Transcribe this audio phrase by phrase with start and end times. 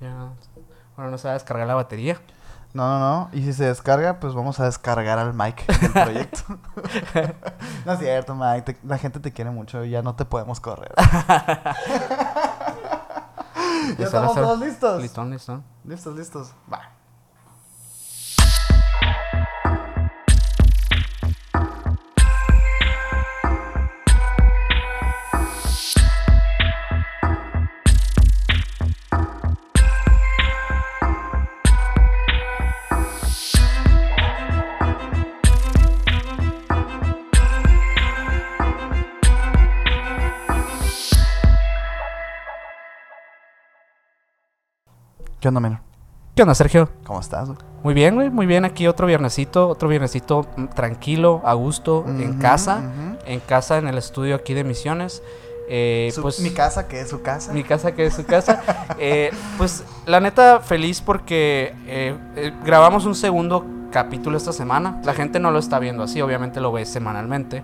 [0.00, 0.32] Ya.
[0.96, 2.20] Ahora no se va a descargar la batería.
[2.72, 3.28] No, no, no.
[3.32, 6.38] Y si se descarga, pues vamos a descargar al Mike del proyecto.
[7.84, 8.74] no es cierto, Mike.
[8.74, 10.92] te- la gente te quiere mucho y ya no te podemos correr.
[13.98, 15.02] ¿Ya estamos todos listos?
[15.02, 15.64] Listón, listón.
[15.84, 16.52] Listos, listos.
[16.72, 16.80] Va.
[45.40, 45.80] ¿Qué onda, menor?
[46.34, 46.88] ¿Qué onda, Sergio?
[47.04, 47.58] ¿Cómo estás, güey?
[47.82, 48.30] Muy bien, güey.
[48.30, 48.64] Muy bien.
[48.64, 49.68] Aquí otro viernesito.
[49.68, 52.82] Otro viernesito mm, tranquilo, a gusto, en casa.
[53.26, 55.22] En casa, en el estudio aquí de Misiones.
[55.68, 57.52] Eh, Su- pues, mi casa, que es su casa.
[57.52, 58.62] Mi casa que es su casa.
[59.02, 65.00] Eh, pues la neta feliz porque eh, eh, grabamos un segundo capítulo esta semana.
[65.04, 67.62] La gente no lo está viendo así, obviamente lo ve semanalmente.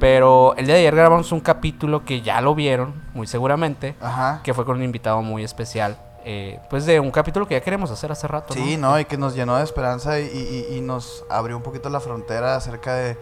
[0.00, 4.40] Pero el día de ayer grabamos un capítulo que ya lo vieron, muy seguramente, Ajá.
[4.42, 5.98] que fue con un invitado muy especial.
[6.24, 8.54] Eh, pues de un capítulo que ya queremos hacer hace rato.
[8.54, 8.98] Sí, ¿no?
[8.98, 10.24] Y que nos llenó de esperanza y,
[10.70, 13.16] y- y nos abrió un poquito la frontera acerca de,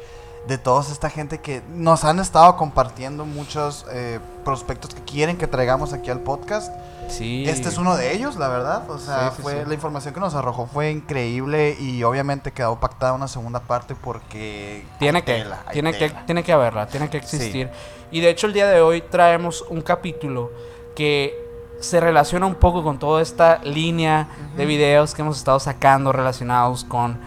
[0.47, 5.47] de toda esta gente que nos han estado compartiendo muchos eh, prospectos que quieren que
[5.47, 6.73] traigamos aquí al podcast.
[7.09, 7.45] Sí.
[7.49, 8.89] Este es uno de ellos, la verdad.
[8.89, 9.59] O sea, Sí, sí, fue sí.
[9.67, 14.87] la información que nos arrojó fue increíble y obviamente quedó pactada una segunda parte porque
[15.01, 17.69] Tiene que, tela, tiene que, tiene que haberla, tiene que existir.
[18.13, 20.53] Y de hecho el día de hoy traemos un capítulo
[20.95, 21.50] que
[21.81, 26.85] se relaciona un poco con toda esta línea de videos que hemos estado sacando relacionados
[26.85, 27.19] con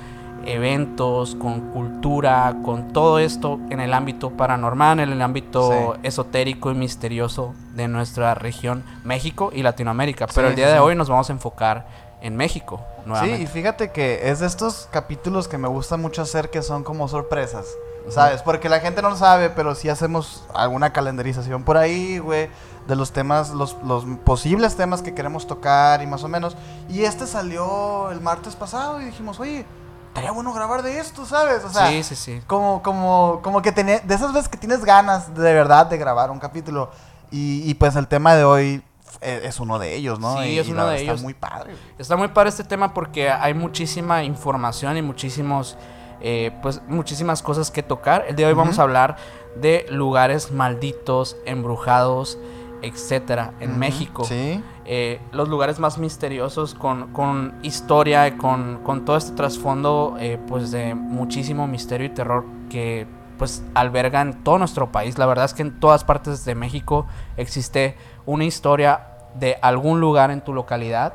[0.46, 6.00] eventos, con cultura, con todo esto en el ámbito paranormal, en el ámbito Sí.
[6.04, 10.28] esotérico y misterioso de nuestra región México y Latinoamérica.
[10.34, 11.88] Pero Sí, el día sí, de hoy nos vamos a enfocar
[12.22, 12.80] en México
[13.22, 16.86] Sí, y fíjate que es de estos capítulos que me gusta mucho hacer que son
[16.86, 17.66] como sorpresas,
[18.08, 18.42] ¿sabes?
[18.42, 22.48] Porque la gente no lo sabe, pero sí hacemos alguna calendarización por ahí, güey,
[22.88, 26.56] de los temas, los, los posibles temas que queremos tocar y más o menos.
[26.90, 29.66] Y este salió el martes pasado y dijimos, oye,
[30.10, 31.64] estaría bueno grabar de esto, ¿sabes?
[31.64, 32.42] O sea, sí, sí, sí.
[32.48, 36.30] como, como, como que tené- de esas veces que tienes ganas de verdad de grabar
[36.32, 36.92] un capítulo.
[37.32, 38.84] Y, y pues el tema de hoy
[39.22, 40.38] eh, es uno de ellos, ¿no?
[40.42, 41.22] Sí, Y- es uno de está ellos.
[41.24, 41.74] muy padre.
[41.98, 45.78] Está muy padre este tema porque hay muchísima información y muchísimos,
[46.22, 48.26] eh, pues, muchísimas cosas que tocar.
[48.28, 49.16] El día de hoy vamos a hablar
[49.56, 52.38] de lugares malditos, embrujados,
[52.84, 54.26] etcétera, en México.
[54.26, 54.62] Sí.
[54.86, 60.72] Eh, los lugares más misteriosos con, con historia, con, con todo este trasfondo, eh, pues,
[60.72, 63.08] de muchísimo misterio y terror que,
[63.38, 65.18] pues, albergan todo nuestro país.
[65.18, 67.08] La verdad es que en todas partes de México
[67.38, 67.96] existe
[68.26, 69.08] una historia
[69.40, 71.14] de algún lugar en tu localidad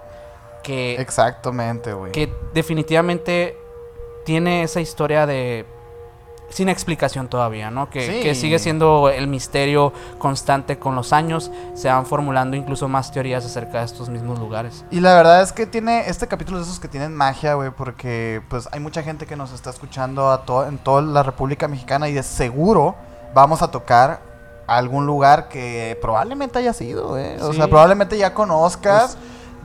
[0.63, 2.13] que Exactamente, güey.
[2.13, 3.57] que definitivamente
[4.25, 5.65] tiene esa historia de
[6.51, 7.91] sin explicación todavía, ¿no?
[7.91, 8.23] Que, Sí.
[8.23, 11.51] que sigue siendo el misterio constante con los años.
[11.75, 14.85] Se van formulando incluso más teorías acerca de estos mismos lugares.
[14.91, 18.41] Y la verdad es que tiene este capítulo de esos que tienen magia, güey, porque
[18.49, 22.09] pues hay mucha gente que nos está escuchando a to- en toda la República Mexicana
[22.09, 22.95] y de seguro
[23.35, 24.21] vamos a tocar
[24.67, 27.37] algún lugar que probablemente haya sido, güey.
[27.41, 29.17] O sea, probablemente ya conozcas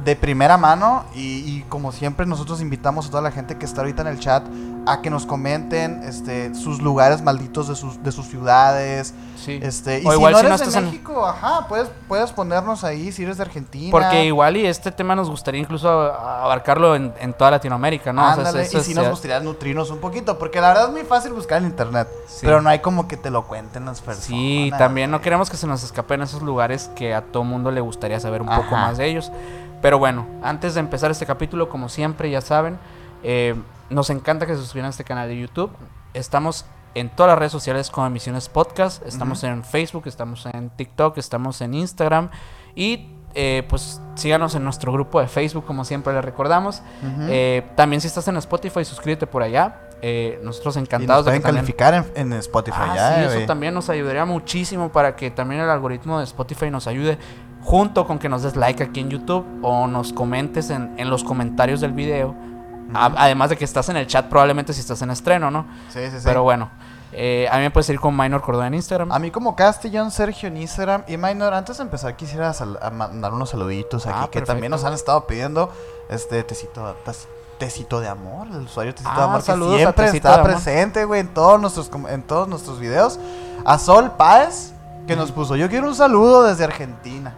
[0.03, 1.19] de primera mano y,
[1.59, 4.43] y como siempre nosotros invitamos a toda la gente que está ahorita en el chat
[4.85, 9.59] a que nos comenten este sus lugares malditos de sus de sus ciudades, Sí.
[9.61, 12.83] este, y O si igual si no eres de en- México, ajá, puedes puedes ponernos
[12.85, 13.91] ahí si eres de Argentina.
[13.91, 18.21] Porque igual y este tema nos gustaría incluso abarcarlo en, en toda Latinoamérica, ¿no?
[18.21, 20.91] O sea, Ándale, eso y si nos gustaría nutrirnos un poquito, porque la verdad es
[20.91, 22.39] muy fácil buscar en internet, Sí.
[22.45, 24.25] pero no hay como que te lo cuenten las personas.
[24.27, 27.81] Sí, también no queremos que se nos escapen esos lugares que a todo mundo le
[27.81, 29.31] gustaría saber un poco más de ellos.
[29.83, 32.79] Pero bueno, antes de empezar este capítulo, como siempre, ya saben,
[33.21, 33.53] eh,
[33.91, 35.69] nos encanta que se suscriban a este canal de YouTube.
[36.15, 39.05] Estamos en todas las redes sociales como Emisiones Podcast.
[39.05, 42.29] Estamos en Facebook, estamos en TikTok, estamos en Instagram.
[42.75, 46.81] Y eh, pues síganos en nuestro grupo de Facebook, como siempre les recordamos.
[47.27, 49.81] Eh, también si estás en Spotify, suscríbete por allá.
[50.05, 53.29] Eh, nosotros y nos encantados de pueden que también- calificar en, en Spotify Ah, ya,
[53.29, 57.17] sí, eso también nos ayudaría muchísimo para que también el algoritmo de Spotify nos ayude.
[57.63, 61.23] Junto con que nos des like aquí en YouTube o nos comentes en, en los
[61.23, 62.35] comentarios del video.
[62.93, 65.65] Además de que estás en el chat, probablemente si estás en estreno, ¿no?
[65.89, 66.23] Sí, sí, sí.
[66.23, 66.69] Pero bueno,
[67.11, 69.11] eh, a mí me puedes ir con Minor Cordón en Instagram.
[69.11, 72.53] A mí como Castellón, Sergio en Instagram y Minor, antes de empezar quisiera
[72.91, 75.71] mandar unos saluditos aquí Ah, que también nos han estado pidiendo
[76.09, 76.95] este tecito,
[77.57, 81.33] tecito de amor, el usuario tecito de Ah, amor saludos siempre está presente, güey, en
[81.33, 83.19] todos nuestros en todos nuestros videos.
[83.65, 84.73] A Sol Páez
[85.07, 87.33] que nos puso, "Yo quiero un saludo desde Argentina."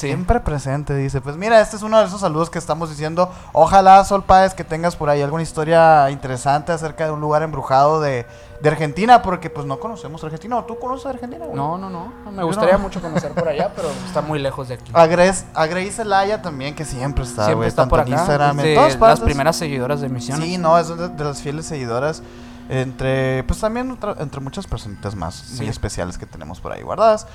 [0.00, 1.20] Siempre presente, dice.
[1.20, 3.30] Pues mira, este es uno de esos saludos que estamos diciendo.
[3.52, 8.00] Ojalá, Sol Páez, que tengas por ahí alguna historia interesante acerca de un lugar embrujado
[8.00, 8.26] de,
[8.60, 10.56] de Argentina, porque pues no conocemos Argentina.
[10.56, 11.44] ¿O tú conoces Argentina?
[11.44, 11.56] güey?
[11.56, 12.12] No, no, no.
[12.30, 12.80] Me Yo gustaría no.
[12.80, 14.90] mucho conocer por allá, pero está muy lejos de aquí.
[14.94, 17.68] A Grace, a Grace Zelaya también, que siempre está, Siempre güey.
[17.68, 18.22] está tanto por en acá.
[18.22, 20.44] Instagram, en de todas las primeras seguidoras de Misiones.
[20.46, 22.22] Sí, no, es de, de las fieles seguidoras.
[22.68, 25.66] Entre, pues también otra- entre muchas personitas más muy Sí.
[25.68, 27.26] especiales que tenemos por ahí guardadas.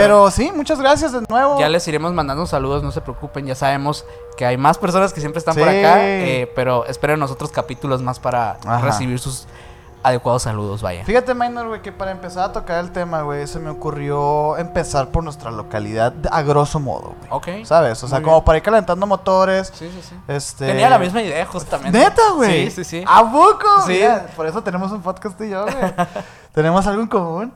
[0.00, 1.58] Pero sí, muchas gracias de nuevo.
[1.58, 4.04] Ya les iremos mandando saludos, no se preocupen, ya sabemos
[4.36, 8.18] que hay más personas que siempre están por acá, eh, pero esperen nosotros capítulos más
[8.20, 8.80] para Ajá.
[8.80, 9.46] recibir sus
[10.06, 11.04] adecuados saludos, vaya.
[11.04, 15.08] Fíjate, Minor, güey, que para empezar a tocar el tema, güey, se me ocurrió empezar
[15.08, 17.28] por nuestra localidad a grosso modo, güey.
[17.30, 17.66] Ok.
[17.66, 18.02] ¿Sabes?
[18.04, 18.44] O sea, Muy como bien.
[18.44, 19.72] para ir calentando motores.
[19.74, 20.14] Sí, sí, sí.
[20.28, 20.66] Este...
[20.66, 21.98] Tenía la misma idea, justamente.
[21.98, 22.70] ¿Neta, güey?
[22.70, 23.04] Sí, sí, sí.
[23.06, 23.66] ¿A poco?
[23.86, 23.94] Sí.
[23.94, 25.74] Mira, por eso tenemos un podcast y yo, güey.
[26.52, 27.52] tenemos algo en común.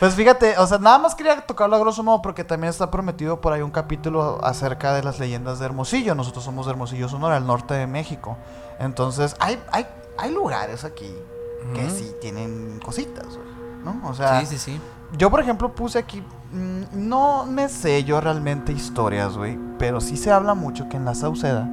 [0.00, 3.40] Pues fíjate, o sea, nada más quería tocarlo a grosso modo porque también está prometido
[3.40, 6.16] por ahí un capítulo acerca de las leyendas de Hermosillo.
[6.16, 8.36] Nosotros somos de Hermosillo, Sonora, al norte de México.
[8.80, 9.86] Entonces, hay, hay,
[10.18, 11.14] hay lugares aquí
[11.74, 13.26] que sí tienen cositas,
[13.84, 14.00] ¿no?
[14.08, 14.80] O sea, Sí, sí, sí.
[15.16, 16.22] yo, por ejemplo, puse aquí.
[16.52, 19.58] mm, no me sé yo realmente historias, güey.
[19.78, 21.68] Pero sí se habla mucho que en la Sauceda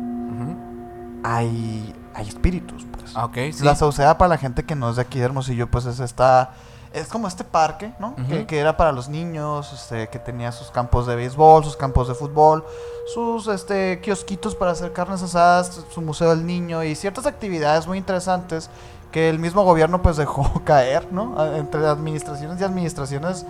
[1.24, 3.12] hay, hay espíritus, pues.
[3.15, 3.63] Ah, Ok, sí.
[3.63, 6.51] La Sauceda, para la gente que no es de aquí de Hermosillo, pues es esta.
[6.92, 8.15] Es como este parque, ¿no?
[8.27, 12.07] Que, que era para los niños, este, que tenía sus campos de béisbol, sus campos
[12.07, 12.65] de fútbol,
[13.13, 18.00] sus este, kiosquitos para hacer carnes asadas, su museo del niño y ciertas actividades muy
[18.00, 18.71] interesantes
[19.11, 21.44] que el mismo gobierno pues dejó caer, ¿no?
[21.56, 23.45] Entre administraciones y administraciones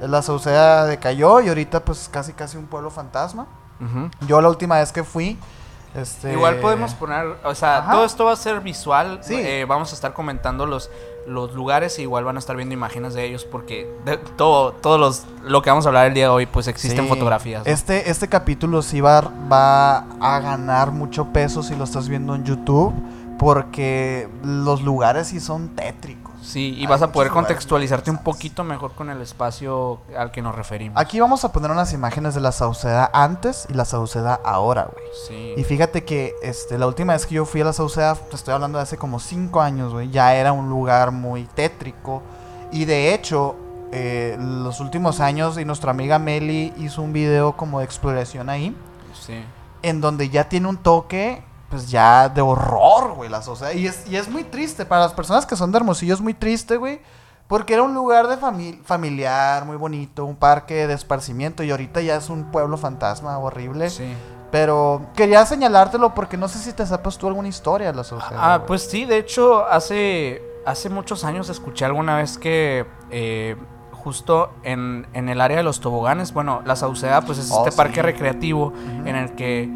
[0.00, 3.46] eh, la Sauceda decayó y ahorita pues casi casi un pueblo fantasma.
[3.80, 4.10] Ujú.
[4.26, 5.38] Yo la última vez que fui,
[5.94, 6.32] este...
[6.32, 7.92] Igual podemos poner, o sea, Ajá.
[7.92, 9.18] todo esto va a ser visual.
[9.22, 9.34] Sí.
[9.36, 10.88] eh, vamos a estar comentando los,
[11.26, 14.98] los lugares y igual van a estar viendo imágenes de ellos porque de- todo, todos
[14.98, 17.08] los, lo que vamos a hablar el día de hoy, pues existen Sí.
[17.08, 17.66] fotografías.
[17.66, 17.70] ¿no?
[17.72, 19.20] Este, este capítulo sí va,
[19.52, 22.94] va a ganar mucho peso si lo estás viendo en YouTube,
[23.42, 26.30] porque los lugares sí son tétricos.
[26.42, 30.42] Sí, y Hay vas a poder contextualizarte un poquito mejor con el espacio al que
[30.42, 30.96] nos referimos.
[30.96, 35.04] Aquí vamos a poner unas imágenes de la Sauceda antes y la Sauceda ahora, güey.
[35.26, 35.54] Sí.
[35.56, 38.54] Y fíjate que este, la última vez que yo fui a la Sauceda, te estoy
[38.54, 42.22] hablando de hace como 5 años, güey, ya era un lugar muy tétrico.
[42.70, 43.56] Y de hecho,
[43.90, 48.76] eh, los últimos años, y nuestra amiga Meli hizo un video como de exploración ahí.
[49.20, 49.42] sí.
[49.82, 51.42] en donde ya tiene un toque,
[51.72, 53.72] pues ya de horror, güey, la sociedad.
[53.72, 56.34] Y es, y es muy triste, para las personas que son de Hermosillo es muy
[56.34, 57.00] triste, güey,
[57.48, 62.02] porque era un lugar de fami- familiar, muy bonito, un parque de esparcimiento, y ahorita
[62.02, 63.88] ya es un pueblo fantasma horrible.
[63.88, 64.04] Sí.
[64.50, 68.38] Pero quería señalártelo porque no sé si te sepas tú alguna historia de la sociedad.
[68.38, 73.56] Ah, pues sí, de hecho, hace, hace muchos años escuché alguna vez que eh,
[73.92, 77.70] justo en, en el área de los toboganes, bueno, la Sauceda pues es Oh, este
[77.70, 77.76] sí.
[77.78, 78.74] parque recreativo
[79.06, 79.70] en el que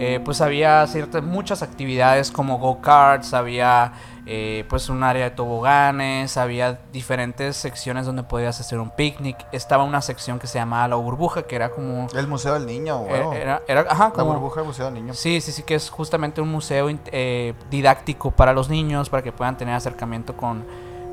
[0.00, 3.92] eh, pues había ciertas, muchas actividades como go-karts, había
[4.26, 9.84] eh, pues un área de toboganes, había diferentes secciones donde podías hacer un picnic, estaba
[9.84, 12.06] una sección que se llamaba La Burbuja, que era como...
[12.14, 15.14] El Museo del Niño, eh, era, era- ajá, la como- burbuja del Museo del Niño.
[15.14, 19.32] Sí, sí, sí, que es justamente un museo eh, didáctico para los niños, para que
[19.32, 20.64] puedan tener acercamiento con,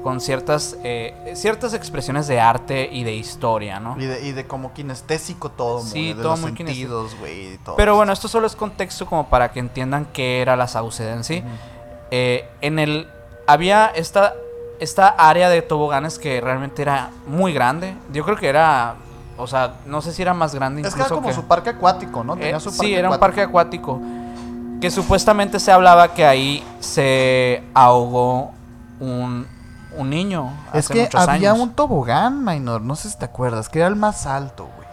[0.04, 3.96] con ciertas, eh, ciertas expresiones de arte y de historia, ¿no?
[4.00, 7.60] Y de, y de como kinestésico todo, Sí, muy, de todo los muy sentidos, güey.
[7.76, 11.24] Pero bueno, esto solo es contexto como para que entiendan qué era la Sauceda en
[11.24, 11.40] sí.
[11.40, 11.48] Ujú.
[12.12, 13.07] Eh, en el
[13.48, 14.33] había esta
[14.80, 17.95] esta área de toboganes que realmente era muy grande.
[18.14, 18.95] Yo creo que era,
[19.38, 21.44] o sea, no sé si era más grande Es incluso que era como que- su
[21.48, 22.36] parque acuático, ¿no?
[22.36, 24.00] Eh, Tenía su sí, era un parque acuático.
[24.80, 28.52] Que supuestamente se hablaba que ahí se ahogó
[29.00, 29.48] un,
[29.97, 30.51] un niño.
[30.73, 31.63] Es hace que muchos había años.
[31.63, 34.87] un tobogán, minor, no sé si te acuerdas, que era el más alto, güey.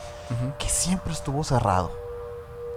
[0.59, 1.91] Que siempre estuvo cerrado.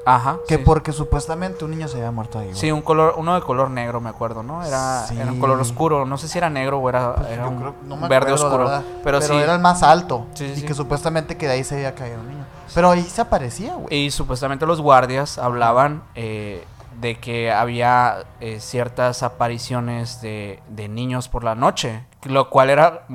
[0.05, 0.37] Ajá.
[0.47, 0.63] Que sí.
[0.63, 2.57] porque supuestamente un niño se había muerto ahí, güey.
[2.57, 4.63] Sí, un color, uno de color negro, me acuerdo, ¿no?
[4.63, 5.17] Era, Sí.
[5.19, 6.05] era un color oscuro.
[6.05, 8.31] No sé si era negro o era, Pues era yo un creo- no me verde
[8.33, 8.83] acuerdo, oscuro.
[9.03, 9.33] Pero, sí.
[9.33, 10.25] era el más alto.
[10.39, 12.45] Y que supuestamente que de ahí se había caído un niño.
[12.73, 13.93] Pero ahí se aparecía, güey.
[14.05, 16.65] Y supuestamente los guardias hablaban eh,
[17.01, 23.05] de que había eh, ciertas apariciones de, de niños por la noche, lo cual era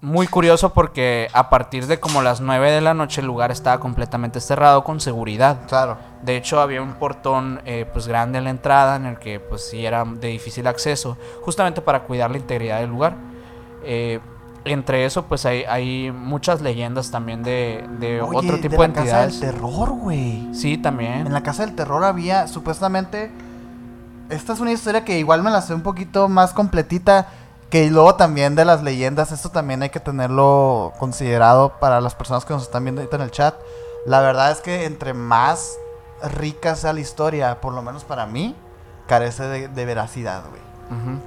[0.00, 3.80] muy curioso porque a partir de como las 9 de la noche el lugar estaba
[3.80, 5.58] completamente cerrado con seguridad.
[5.66, 5.96] Claro.
[6.22, 9.68] De hecho había un portón eh, pues grande en la entrada en el que pues
[9.68, 13.16] sí era de difícil acceso, justamente para cuidar la integridad del lugar.
[13.82, 14.20] Eh,
[14.64, 18.94] entre eso pues hay, hay muchas leyendas también de, de Oye, otro tipo de, la
[18.94, 19.40] Casa del entidades.
[19.40, 20.48] terror, güey.
[20.52, 21.26] Sí, también.
[21.26, 23.32] En la casa del terror había supuestamente.
[24.28, 27.28] Esta es una historia que igual me la sé un poquito más completita.
[27.70, 29.32] Que luego también de las leyendas.
[29.32, 33.22] Esto también hay que tenerlo considerado para las personas que nos están viendo ahorita en
[33.22, 33.54] el chat.
[34.06, 35.76] La verdad es que entre más
[36.22, 38.56] rica sea la historia, por lo menos para mí,
[39.06, 40.68] carece de, de veracidad, güey.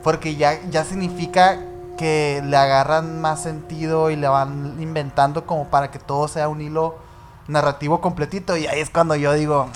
[0.03, 1.59] Porque ya, ya significa
[1.95, 6.61] que le agarran más sentido y le van inventando como para que todo sea un
[6.61, 6.95] hilo
[7.47, 8.57] narrativo completito.
[8.57, 9.69] Y ahí es cuando yo digo,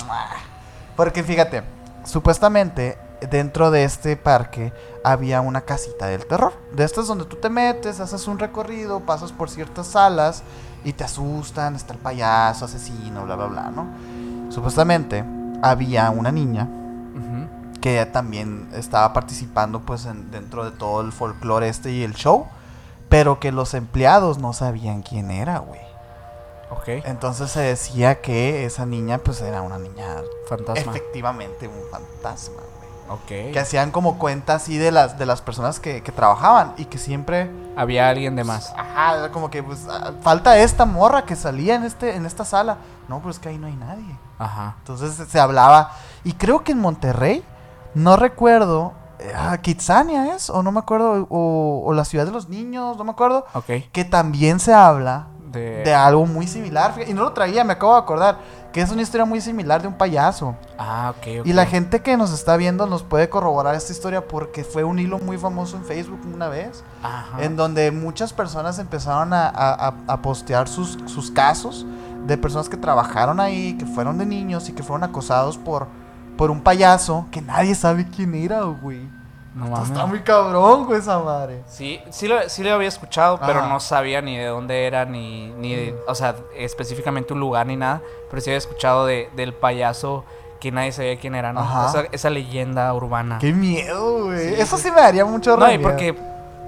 [0.95, 1.61] porque fíjate,
[2.03, 2.97] supuestamente
[3.29, 4.73] dentro de este parque
[5.11, 6.53] había una casita del terror.
[6.73, 10.41] De estas donde tú te metes, haces un recorrido, pasas por ciertas salas
[10.83, 13.87] y te asustan, está el payaso, asesino, bla, bla, bla, ¿no?
[14.51, 15.23] Supuestamente
[15.61, 16.67] había una niña
[17.81, 22.47] que también estaba participando pues en- dentro de todo el folclore este y el show,
[23.09, 25.81] pero que los empleados no sabían quién era, güey.
[26.71, 27.05] Ok.
[27.05, 30.07] Entonces se decía que esa niña pues era una niña
[30.49, 30.91] Fantasma.
[30.93, 32.61] efectivamente un fantasma,
[33.27, 36.97] Que hacían como cuenta así de las de las personas que, que trabajaban y que
[36.97, 38.73] siempre Había alguien de más.
[38.75, 42.45] ajá, era como que pues ah, falta esta morra que salía en este en esta
[42.45, 42.77] sala.
[43.07, 44.17] No, pues es que ahí no hay nadie.
[44.39, 44.75] Ajá.
[44.79, 45.91] Entonces se hablaba.
[46.23, 47.43] Y creo que en Monterrey,
[47.93, 48.93] no recuerdo.
[49.19, 51.27] eh, ah, Kitsania es, o no me acuerdo.
[51.29, 53.45] O, o la ciudad de los niños, no me acuerdo.
[53.53, 53.69] Ok.
[53.91, 55.83] Que también se habla De...
[55.83, 56.95] de algo muy similar.
[57.07, 58.37] Y no lo traía, me acabo de acordar.
[58.75, 60.53] Que es una historia muy similar de un payaso.
[60.77, 61.45] Ah, ok.
[61.45, 64.99] Y la gente que nos está viendo nos puede corroborar esta historia porque fue un
[64.99, 66.83] hilo muy famoso en Facebook una vez.
[67.01, 67.41] Ajá.
[67.41, 71.85] En donde muchas personas empezaron a, a- a- a postear sus, sus casos
[72.27, 75.87] de personas que trabajaron ahí, que fueron de niños y que fueron acosados por,
[76.35, 79.07] por un payaso que nadie sabe quién era, güey.
[79.55, 79.89] No Esto mames.
[79.91, 81.63] Está muy cabrón, güey, esa madre.
[81.65, 85.47] Sí, sí lo, sí lo había escuchado, pero no sabía ni de dónde era, ni,
[85.57, 88.01] ni de- o sea, específicamente un lugar ni nada.
[88.29, 90.25] Pero sí había escuchado de, del payaso
[90.59, 91.61] que nadie sabía quién era, ¿no?
[91.61, 91.87] Ajá.
[91.87, 93.37] Esa, esa leyenda urbana.
[93.39, 94.55] Qué miedo, güey.
[94.55, 94.91] Sí, Eso sí.
[94.91, 95.89] me daría mucho No, y miedo.
[95.89, 96.13] porque,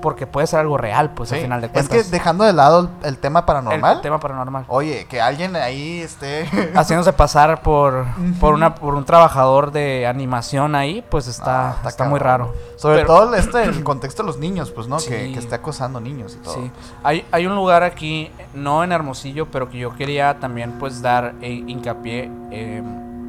[0.01, 2.05] porque puede ser algo real, pues al final de Es cuentas.
[2.05, 3.95] que dejando de lado el, el tema paranormal.
[3.97, 4.65] el tema paranormal.
[4.67, 6.45] Oye, que alguien ahí esté.
[6.75, 8.05] Haciéndose pasar por,
[8.39, 12.53] por, una, por un trabajador de animación ahí, pues está, Ah, está está, muy raro.
[12.77, 14.97] Sobre Pero- todo este, el contexto de los niños, pues, ¿no?
[14.97, 15.33] Que, Sí.
[15.33, 16.53] que esté acosando niños y todo.
[16.55, 16.71] Sí.
[17.03, 21.33] Hay, hay un lugar aquí, no en Hermosillo, pero que yo quería también pues dar
[21.41, 22.81] eh, hincapié eh,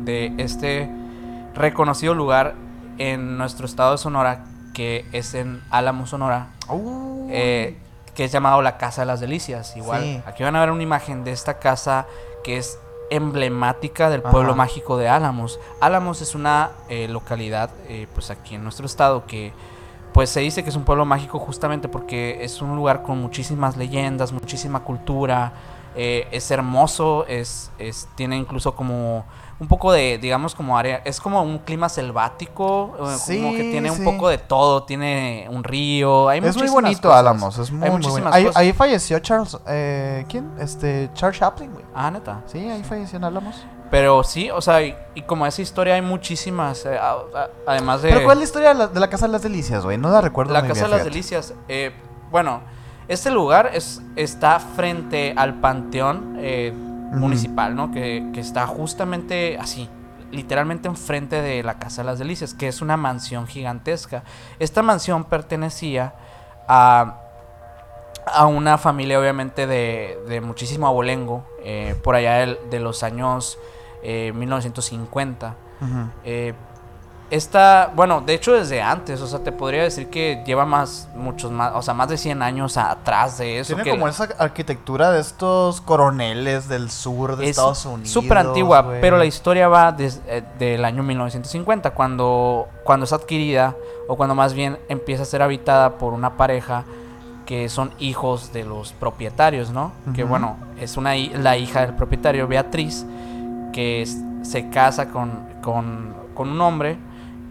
[0.05, 0.91] de este
[1.55, 2.55] reconocido lugar
[2.99, 4.45] en nuestro estado de Sonora,
[4.79, 7.77] que es en Álamo, Sonora, Uh, eh,
[8.15, 9.77] que es llamado la Casa de las Delicias.
[9.77, 10.23] Igual, Sí.
[10.25, 12.07] aquí van a ver una imagen de esta casa
[12.45, 12.79] que es
[13.11, 14.57] emblemática del pueblo Ajá.
[14.59, 15.59] mágico de Álamos.
[15.81, 19.53] Álamos es una eh, localidad, eh, pues aquí en nuestro estado, que
[20.13, 23.77] pues se dice que es un pueblo mágico justamente porque es un lugar con muchísimas
[23.77, 25.53] leyendas, muchísima cultura,
[25.97, 29.25] eh, es hermoso, es, es, tiene incluso como
[29.61, 33.63] un poco de, digamos, como área, es como un clima selvático, eh, como Sí, que
[33.71, 37.19] tiene un poco de todo, tiene un río, hay es muy bonito cosas.
[37.19, 38.31] Álamos, es muy, Hay muy bonito.
[38.55, 40.51] Ahí, falleció Charles, eh, ¿quién?
[40.61, 41.85] Este, Charles Chaplin, güey.
[41.95, 42.43] Ah, neta.
[42.47, 43.65] Sí, ahí falleció en Álamos.
[43.91, 48.03] Pero sí, o sea, y, y como esa historia hay muchísimas, eh, a- a- además
[48.03, 48.11] de...
[48.11, 49.97] Pero ¿cuál es la historia de la, de la Casa de las Delicias, güey?
[49.97, 51.11] No la recuerdo La muy Casa bien, de las fíjate.
[51.15, 51.55] Delicias.
[51.69, 51.93] eh,
[52.31, 52.61] bueno,
[53.09, 56.75] este lugar es, está frente al panteón eh,
[57.11, 57.91] Municipal, ¿no?
[57.91, 59.89] Que, que está justamente así,
[60.31, 64.25] literalmente enfrente de la Casa de las Delicias, que es una mansión gigantesca.
[64.59, 66.15] Esta mansión pertenecía
[66.69, 67.21] a,
[68.27, 73.59] a una familia, obviamente, de, de muchísimo abolengo, eh, por allá de, los años
[74.03, 75.55] eh, 1950.
[75.81, 75.89] Ujú.
[76.25, 76.55] Eh,
[77.31, 81.51] esta, bueno, de hecho desde antes, o sea, te podría decir que lleva más, muchos
[81.53, 83.69] más, o sea, más de 100 años atrás de eso.
[83.75, 88.11] Tiene que como esa arquitectura de estos coroneles del sur de es Estados Unidos.
[88.11, 93.75] súper antigua, pero la historia va des- eh, del año 1950, cuando, cuando es adquirida,
[94.09, 96.85] o cuando más bien empieza a ser habitada por una pareja
[97.45, 99.93] que son hijos de los propietarios, ¿no?
[100.15, 103.05] Que bueno, es una, la hija del propietario, Beatriz,
[103.73, 106.97] que es- se casa con, con, con un hombre,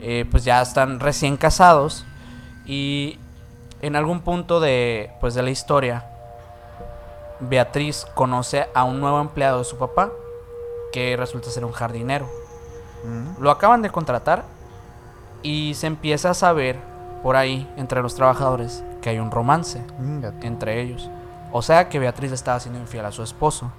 [0.01, 2.05] eh, pues ya están recién casados
[2.65, 3.19] y
[3.81, 6.05] en algún punto de, pues de la historia,
[7.39, 10.11] Beatriz conoce a un nuevo empleado de su papá
[10.91, 12.25] que resulta ser un jardinero.
[13.03, 13.41] Ujú.
[13.41, 14.43] Lo acaban de contratar
[15.43, 16.77] y se empieza a saber
[17.21, 19.83] por ahí entre los trabajadores que hay un romance
[20.41, 21.09] entre ellos.
[21.51, 23.71] O sea que Beatriz estaba siendo infiel a su esposo.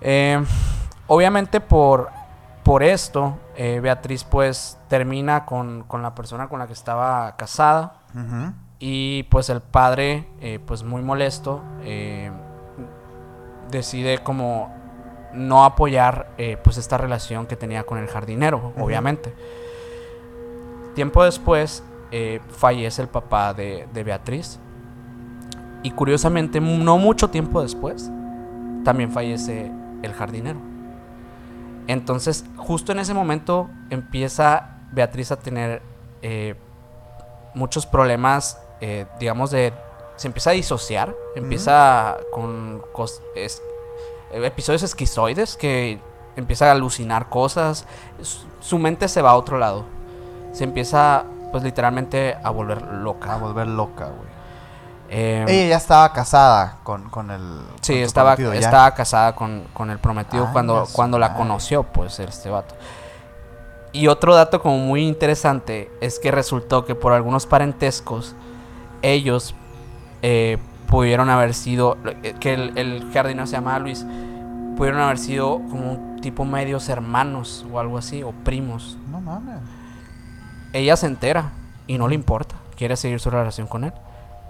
[0.00, 0.42] Eh,
[1.06, 2.10] obviamente por,
[2.68, 7.94] por esto, eh, Beatriz pues termina con, con la persona con la que estaba casada.
[8.78, 12.30] Y pues el padre, eh, pues muy molesto, eh,
[13.70, 14.70] decide como
[15.32, 16.32] no apoyar
[16.62, 19.34] pues esta relación que tenía con el jardinero, obviamente.
[20.94, 21.82] Tiempo después
[22.50, 24.60] fallece el papá de, de Beatriz.
[25.82, 28.10] Y curiosamente, no mucho tiempo después,
[28.84, 29.72] también fallece
[30.02, 30.67] el jardinero.
[31.88, 35.82] Entonces, justo en ese momento empieza Beatriz a tener
[36.22, 36.54] eh,
[37.54, 39.72] muchos problemas, eh, digamos, de...
[40.16, 43.62] Se empieza a disociar, empieza con cos- es-
[44.32, 46.00] episodios esquizoides que
[46.36, 47.86] empieza a alucinar cosas,
[48.22, 49.84] su, su mente se va a otro lado,
[50.52, 53.34] se empieza pues literalmente a volver loca.
[53.34, 54.37] A volver loca, güey.
[55.10, 57.60] Eh, Ella ya estaba casada con, con el.
[57.80, 62.18] Sí, con estaba, estaba casada con, con el prometido Ay, cuando, cuando la conoció, pues,
[62.20, 62.74] este vato.
[63.92, 68.34] Y otro dato como muy interesante es que resultó que por algunos parentescos,
[69.00, 69.54] ellos
[70.20, 74.04] eh, pudieron haber sido, eh, que el, el jardinero se llamaba Luis,
[74.76, 78.98] pudieron haber sido como un tipo medios hermanos o algo así, o primos.
[79.10, 79.60] No mames.
[80.74, 81.52] Ella se entera
[81.86, 83.92] y no le importa, quiere seguir su relación con él.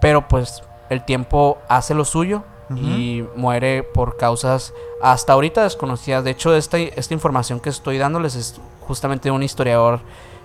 [0.01, 2.45] Pero pues el tiempo hace lo suyo
[2.77, 6.23] y muere por causas hasta ahorita desconocidas.
[6.23, 10.01] De hecho, esta, esta información que estoy dándoles es justamente de un historiador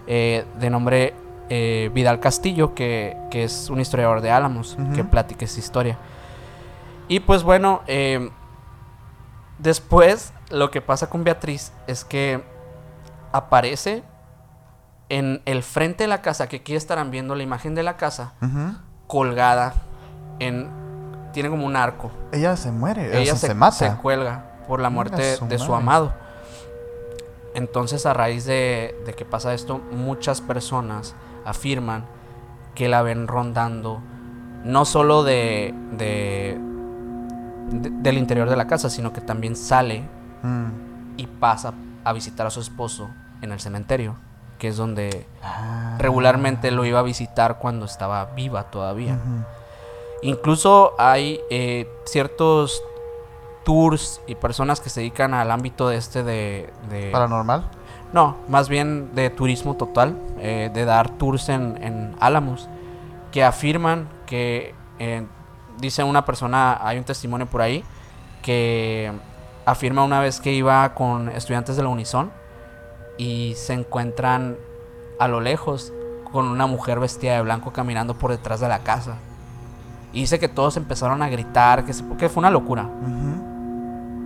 [0.08, 1.14] eh, de nombre
[1.50, 5.98] eh, Vidal Castillo, que, que es un historiador de Álamos, que platica esta historia.
[7.10, 8.30] Y pues bueno, eh,
[9.60, 12.42] después lo que pasa con Beatriz es que
[13.34, 14.04] aparece
[15.10, 18.34] en el frente de la casa, que aquí estarán viendo la imagen de la casa,
[18.42, 18.76] Ujú.
[19.14, 19.74] Colgada
[20.40, 20.70] en...
[21.34, 22.10] Tiene como un arco.
[22.32, 23.10] Ella se muere.
[23.10, 23.76] o Ella sea, se, se, mata.
[23.76, 26.14] se cuelga por la muerte su de su amado.
[27.56, 31.14] Entonces, a raíz de, de que pasa esto, muchas personas
[31.46, 32.06] afirman
[32.74, 34.02] que la ven rondando
[34.64, 36.58] no solo de, de-
[37.70, 40.04] de- del interior de la casa, sino que también sale
[40.44, 40.68] Mm.
[41.18, 43.10] y pasa a visitar a su esposo
[43.42, 44.16] en el cementerio,
[44.64, 45.98] que es donde Ah.
[46.00, 49.18] regularmente lo iba a visitar cuando estaba viva todavía.
[50.22, 52.82] Incluso hay eh, ciertos
[53.66, 56.70] tours y personas que se dedican al ámbito de este de...
[56.90, 57.66] de- Paranormal.
[58.14, 62.70] no, más bien de turismo total, eh, de dar tours en, en Álamos,
[63.34, 65.26] que afirman que, eh,
[65.78, 67.84] dice una persona, hay un testimonio por ahí,
[68.42, 69.12] que
[69.66, 72.32] afirma una vez que iba con estudiantes de la Unison
[73.18, 74.58] y se encuentran
[75.20, 75.94] a lo lejos
[76.32, 79.16] con una mujer vestida de blanco caminando por detrás de la casa.
[80.14, 82.88] Y dice que todos empezaron a gritar, que, se- que fue una locura.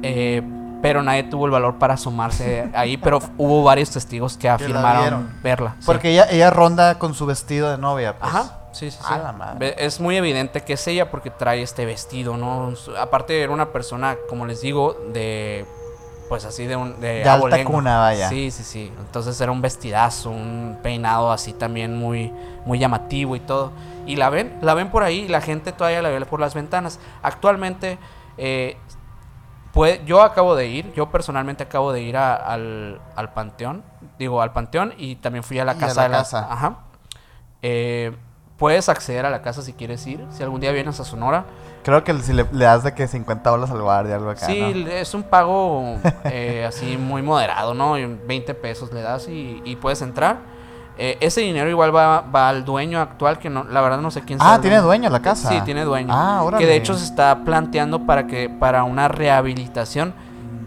[0.04, 0.42] Eh,
[0.82, 5.76] pero nadie tuvo el valor para asomarse ahí, pero hubo varios testigos que afirmaron verla.
[5.80, 5.86] sí.
[5.86, 8.18] Porque ella, ella ronda con su vestido de novia.
[8.18, 8.32] Pues.
[8.32, 9.06] Ajá, sí, sí, sí.
[9.14, 9.58] A la madre.
[9.60, 12.74] Ve- Es muy evidente que es ella porque trae este vestido, ¿no?
[13.00, 15.66] Aparte era una persona, como les digo, de...
[16.30, 17.00] Pues así de un...
[17.00, 18.28] De, De alta cuna, vaya.
[18.30, 18.92] Sí, sí, sí.
[19.00, 22.34] Entonces era un vestidazo, un peinado así también muy,
[22.66, 23.72] muy llamativo y todo.
[24.06, 26.54] Y la ven, la ven por ahí y la gente todavía la ve por las
[26.54, 27.00] ventanas.
[27.24, 27.98] Actualmente,
[28.38, 28.78] eh,
[29.74, 33.84] puede- yo acabo de ir, yo personalmente acabo de ir a- al, al panteón,
[34.20, 36.48] digo, al panteón y también fui a la Y a casa la de la casa.
[36.52, 36.78] Ajá.
[37.62, 38.16] Eh,
[38.58, 41.46] puedes acceder a la casa si quieres ir, si algún día vienes a Sonora.
[41.84, 44.46] Creo que si le, le das de que 50 dólares al guardia, algo acá.
[44.46, 44.92] Sí, ¿no?
[44.92, 47.98] es un pago eh, así muy moderado, ¿no?
[47.98, 50.38] Y 20 pesos le das y, y puedes entrar.
[51.00, 54.22] Eh, ese dinero igual va, va al dueño actual, que no, la verdad no sé
[54.24, 55.48] quién sea Ah, ¿tiene dueño la casa?
[55.50, 56.12] Sí, tiene dueño.
[56.12, 56.66] Ah, órale.
[56.66, 60.14] Que de hecho se está planteando para que para una rehabilitación.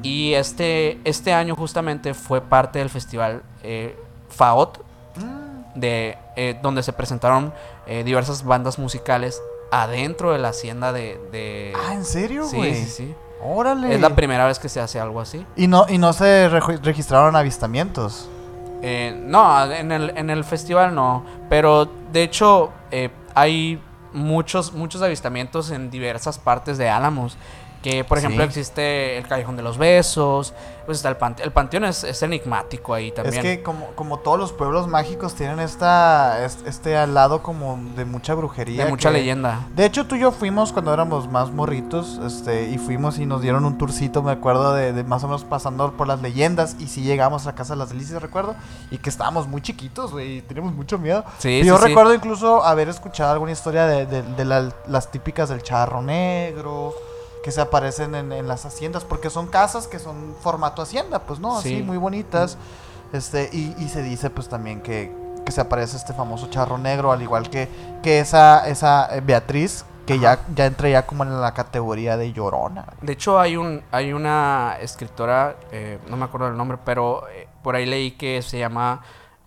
[0.02, 3.98] Y este, este año justamente fue parte del festival eh,
[4.30, 4.78] FAOT,
[5.16, 5.78] Mm.
[5.80, 7.52] de, eh, donde se presentaron
[7.86, 11.20] eh, diversas bandas musicales adentro de la hacienda de...
[11.30, 12.74] de- Ah, ¿en serio, sí, güey?
[12.74, 13.14] sí, sí.
[13.42, 13.94] Órale.
[13.94, 15.44] Es la primera vez que se hace algo así.
[15.56, 18.28] Y no, y no se registraron avistamientos.
[18.82, 21.24] Eh, no, en el, en el festival no.
[21.50, 23.80] Pero de hecho eh, hay
[24.12, 27.36] muchos, muchos avistamientos en diversas partes de Álamos.
[27.82, 28.48] Que por ejemplo Sí.
[28.48, 30.52] existe el Callejón de los Besos.
[30.84, 31.46] Pues está el panteón.
[31.46, 33.36] El panteón es, es enigmático ahí también.
[33.36, 37.78] Es que como, como todos los pueblos mágicos tienen esta, es- este al lado como
[37.96, 38.84] de mucha brujería.
[38.84, 39.60] de mucha que- leyenda.
[39.74, 43.40] De hecho, tú y yo fuimos cuando éramos más morritos, este, y fuimos y nos
[43.40, 46.88] dieron un tourcito, me acuerdo, de, de más o menos pasando por las leyendas, y
[46.88, 48.56] sí llegamos a Casa de las Delicias, recuerdo,
[48.90, 51.24] y que estábamos muy chiquitos, güey, y teníamos mucho miedo.
[51.38, 51.88] Sí, Y yo sí, sí.
[51.88, 56.94] recuerdo incluso haber escuchado alguna historia de, de- de la- las típicas del charro negro,
[57.42, 61.40] que se aparecen en, en las haciendas, porque son casas que son formato hacienda, pues,
[61.40, 61.56] ¿no?
[61.58, 61.82] Así, Sí.
[61.82, 62.58] muy bonitas.
[63.12, 65.12] Este, y, y se dice, pues, también que,
[65.44, 67.68] que se aparece este famoso charro negro, al igual que,
[68.02, 72.32] que esa, esa eh, Beatriz, que ya, ya entra ya como en la categoría de
[72.32, 72.84] llorona.
[73.00, 77.48] De hecho, hay un hay una escritora, eh, no me acuerdo del nombre, pero eh,
[77.62, 79.02] por ahí leí que se llama.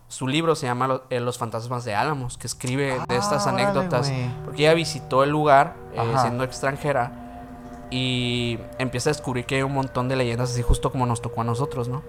[0.08, 4.12] Su libro se llama Lo- Los fantasmas de Álamos, que escribe de estas Ah, anécdotas.
[4.46, 7.23] Porque ella visitó el lugar eh, siendo extranjera
[7.96, 11.42] y empieza a descubrir que hay un montón de leyendas, así justo como nos tocó
[11.42, 12.02] a nosotros, ¿no?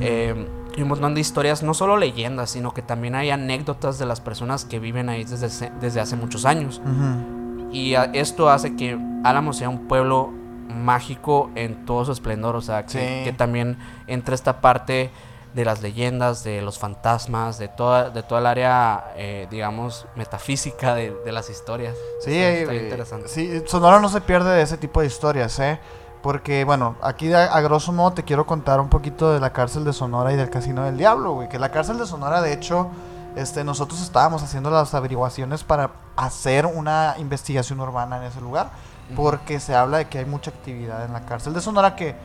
[0.00, 0.34] Eh,
[0.76, 4.20] y un montón de historias, no solo leyendas, sino que también hay anécdotas de las
[4.20, 6.80] personas que viven ahí desde, hace- desde hace muchos años.
[7.70, 10.30] Y a- esto hace que Álamo sea un pueblo
[10.68, 12.56] mágico en todo su esplendor.
[12.56, 13.24] O sea, que, Sí.
[13.24, 15.10] que también entre esta parte
[15.54, 20.94] de las leyendas, de los fantasmas, de toda, de toda el área, eh, digamos, metafísica
[20.94, 21.94] de, de las historias.
[22.20, 23.28] Sí, está eh, interesante.
[23.28, 25.78] sí, Sonora no se pierde de ese tipo de historias, ¿eh?
[26.22, 29.84] Porque, bueno, aquí a, a grosso modo te quiero contar un poquito de la cárcel
[29.84, 31.48] de Sonora y del Casino del Diablo, güey.
[31.48, 32.88] Que la cárcel de Sonora, de hecho,
[33.36, 38.70] este, nosotros estábamos haciendo las averiguaciones para hacer una investigación urbana en ese lugar.
[39.14, 42.16] Porque se habla de que hay mucha actividad en la cárcel de Sonora que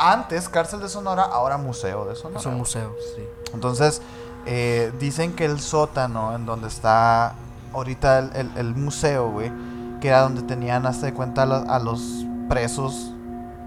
[0.00, 2.40] antes cárcel de Sonora, ahora museo de Sonora.
[2.40, 3.22] Es un museo, sí.
[3.54, 4.00] Entonces,
[4.46, 7.34] eh, dicen que el sótano en donde está
[7.72, 9.52] ahorita el, el- el museo, güey,
[10.00, 13.12] que era donde tenían, hasta de cuenta, a, lo- a los presos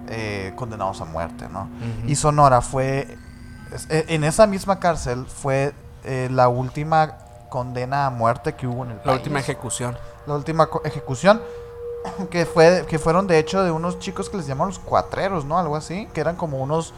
[0.08, 1.68] eh, condenados a muerte, ¿no?
[2.06, 3.16] Y Sonora fue,
[3.88, 5.72] e- en esa misma cárcel fue
[6.04, 7.16] eh, la última
[7.48, 9.18] condena a muerte que hubo en el La país.
[9.18, 9.96] última ejecución.
[10.26, 11.40] La última ejecución.
[12.30, 15.58] Que, fue, que fueron de hecho de unos chicos que les llaman los cuatreros, ¿no?
[15.58, 16.06] Algo así.
[16.12, 16.92] Que eran como unos,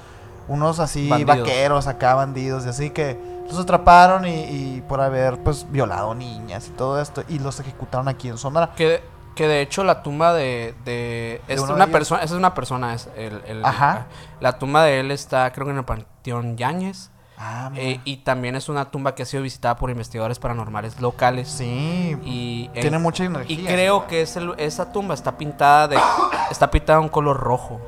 [0.48, 1.38] unos así Bandidos.
[1.40, 6.66] vaqueros acá, bandidos y así que los atraparon y, y por haber pues violado niñas
[6.68, 7.22] y todo esto.
[7.28, 8.72] Y los ejecutaron aquí en Sonora.
[8.76, 9.02] Que de,
[9.36, 10.74] que de hecho la tumba de...
[10.84, 14.06] de es una persona, esa es una persona, es el, el- Ajá.
[14.40, 17.10] La tumba de él está creo que en el Panteón Yáñez.
[17.38, 17.70] Ah.
[17.77, 21.49] Eh, y también es una tumba que ha sido visitada por investigadores paranormales locales.
[21.49, 22.16] sí.
[22.25, 23.61] Y, en- tiene mucha energía.
[23.61, 24.05] y creo sí.
[24.09, 25.99] que es el- esa tumba está pintada de
[26.51, 27.81] está pintada un color rojo.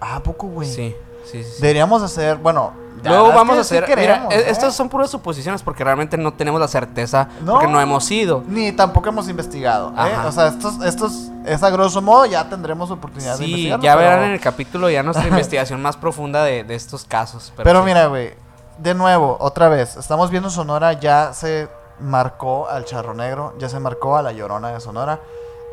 [0.00, 0.68] Ah, ¿a poco, güey.
[0.68, 0.94] Sí,
[1.24, 1.44] sí, sí.
[1.44, 1.62] sí.
[1.62, 2.72] Deberíamos hacer, bueno.
[3.04, 3.84] Luego vamos a sí hacer.
[3.84, 4.50] queremos, mira, e- ¿eh?
[4.50, 7.52] estas son puras suposiciones porque realmente no tenemos la certeza No.
[7.52, 8.42] porque no hemos ido.
[8.48, 10.16] Ni tampoco hemos investigado, ¿eh?
[10.26, 13.84] O sea, estos, estos, es a grosso modo, ya tendremos oportunidad de Sí, investigarlo.
[13.84, 17.52] ya pero- verán en el capítulo ya nuestra investigación más profunda de, de estos casos.
[17.56, 17.86] Pero, sí.
[17.86, 18.32] mira, güey,
[18.78, 21.68] de nuevo, otra vez, estamos viendo Sonora, ya se
[22.00, 25.20] marcó al Charro Negro, ya se marcó a la Llorona de Sonora.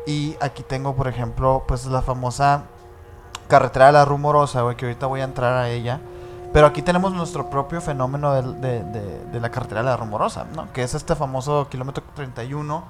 [0.06, 2.64] Y aquí tengo, por ejemplo, pues la famosa
[3.48, 6.00] carretera de la Rumorosa, güey, que ahorita voy a entrar a ella.
[6.52, 10.72] Pero aquí tenemos nuestro propio fenómeno de la carretera de la Rumorosa, ¿no?
[10.72, 12.84] Que es este famoso kilómetro 31,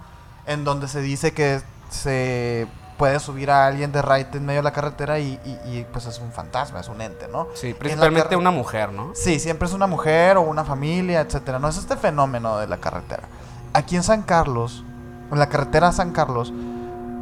[0.47, 4.65] en donde se dice que se puede subir a alguien de raite en medio de
[4.65, 7.49] la carretera y, y- y, pues es un fantasma, es un ente, ¿no?
[7.55, 9.13] Sí, principalmente una mujer, ¿no?
[9.15, 11.59] Sí, siempre es una mujer o una familia, etcétera.
[11.59, 13.25] No es este fenómeno de la carretera.
[13.73, 14.85] Aquí en San Carlos,
[15.33, 16.53] en la carretera San Carlos,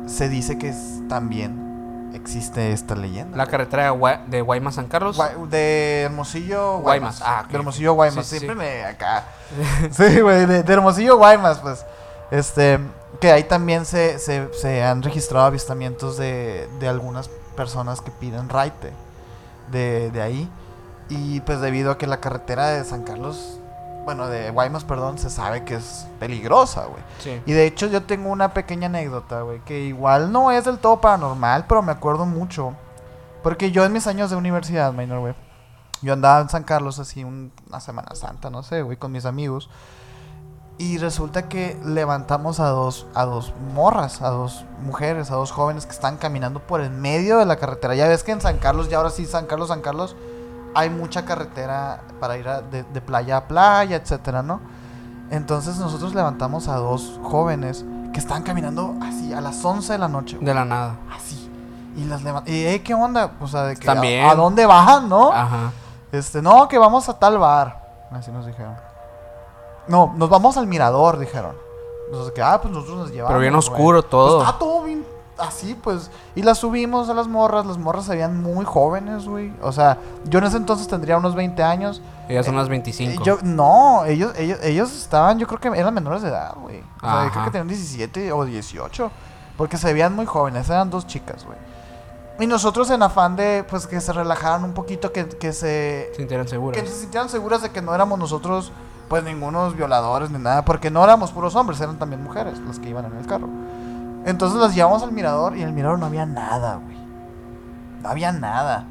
[0.07, 3.37] se dice que es- también existe esta leyenda.
[3.39, 5.17] La carretera de, Gua- de Guaymas San Carlos.
[5.17, 7.21] Gua- de Hermosillo Guaymas.
[7.21, 7.51] Guaymas, ah, ok.
[7.51, 8.27] De Hermosillo Guaymas.
[8.27, 9.25] Sí, sí, Siempre me acá.
[9.91, 11.87] sí, güey, de, de Hermosillo Guaymas, pues.
[12.31, 12.79] Este,
[13.23, 18.49] que ahí también se, se, se han registrado avistamientos de, de algunas personas que piden
[18.49, 18.93] raite
[19.71, 20.51] de, de ahí.
[21.09, 23.61] Y pues debido a que la carretera de San Carlos,
[24.05, 27.03] bueno, de Guaymas, perdón, se sabe que es peligrosa, güey.
[27.21, 27.41] Sí.
[27.47, 31.01] Y de hecho yo tengo una pequeña anécdota, güey, que igual no es del todo
[31.01, 32.75] paranormal, pero me acuerdo mucho.
[33.45, 35.35] Porque yo en mis años de universidad, minor, güey,
[36.01, 39.25] yo andaba en San Carlos así un- una Semana Santa, no sé, güey, con mis
[39.27, 39.71] amigos.
[40.79, 45.87] Y resulta que levantamos a dos, a dos morras, a dos mujeres, a dos jóvenes
[45.87, 47.95] que están caminando por el medio de la carretera.
[47.95, 50.17] Ya ves que en San Carlos, ya ahora sí, San Carlos, San Carlos,
[50.75, 54.61] hay mucha carretera para ir a- de, de playa a playa, etcétera, ¿no?
[55.31, 60.09] Entonces nosotros levantamos a dos jóvenes que estaban caminando así a las 11 de la
[60.09, 60.37] noche.
[60.37, 60.97] güey, De la nada.
[61.15, 61.51] Así.
[61.97, 62.59] Y las levantamos.
[62.59, 63.33] Y, "Ey, ¿qué onda?
[63.41, 64.31] O sea, de que, Están ¿a-.
[64.31, 65.33] ¿a, dónde bajan, no?
[65.33, 65.71] Ajá.
[66.11, 68.09] Este, no, que vamos a tal bar.
[68.11, 68.75] Así nos dijeron.
[69.89, 71.57] No, nos vamos al mirador, dijeron.
[72.07, 73.31] Entonces, que, ah, pues nosotros nos llevamos.
[73.31, 73.59] Pero bien güey.
[73.59, 74.39] oscuro todo.
[74.39, 75.05] Pues, está todo bien
[75.39, 76.11] así, pues.
[76.35, 77.67] Y las subimos a las morras.
[77.67, 79.53] Las morras se veían muy jóvenes, güey.
[79.63, 82.03] O sea, yo en ese entonces tendría unos 20 años.
[82.29, 83.13] Ellas son Eh, las 25.
[83.13, 86.83] Eh, Yo, no, ellos, ellos, ellos estaban, yo creo que eran menores de edad, güey.
[87.03, 89.11] O sea, yo creo que tenían 17 o 18.
[89.57, 91.59] Porque se veían muy jóvenes, eran dos chicas, güey.
[92.41, 96.11] Y nosotros en afán de, pues, que se relajaran un poquito, que, que se...
[96.17, 96.81] Sintieron seguras.
[96.81, 98.73] Que se sintieran seguras de que no éramos nosotros,
[99.21, 100.65] pues, ningunos violadores ni nada.
[100.65, 103.47] Porque no éramos puros hombres, eran también mujeres las que iban en el carro.
[104.25, 106.97] Entonces las llevamos al mirador y en el mirador no había nada, güey.
[108.03, 108.87] No había nada.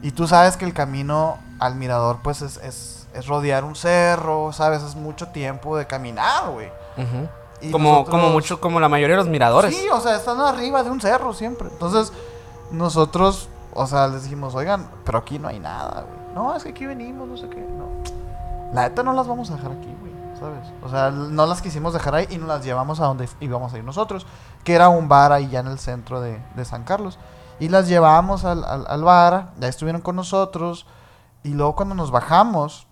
[0.00, 4.52] Y tú sabes que el camino al mirador, pues, es, es, es rodear un cerro,
[4.52, 4.82] ¿sabes?
[4.82, 6.68] Es mucho tiempo de caminar, güey.
[7.60, 9.74] Y Como, nosotros- como mucho, como la mayoría de los miradores.
[9.74, 11.68] Sí, o sea, están arriba de un cerro siempre.
[11.72, 12.12] Entonces,
[12.70, 16.24] nosotros, o sea, les dijimos, oigan, pero aquí no hay nada, güey.
[16.34, 17.60] No, es que aquí venimos, no sé qué.
[17.60, 17.83] No.
[18.74, 20.68] La neta no las vamos a dejar aquí, güey, ¿sabes?
[20.82, 23.78] O sea, no las quisimos dejar ahí y nos las llevamos a donde íbamos a
[23.78, 24.26] ir nosotros,
[24.64, 27.20] que era un bar ahí ya en el centro de, San Carlos.
[27.60, 30.88] Y las llevamos al, al, bar, ya estuvieron con nosotros.
[31.44, 32.88] Y luego cuando nos bajamos,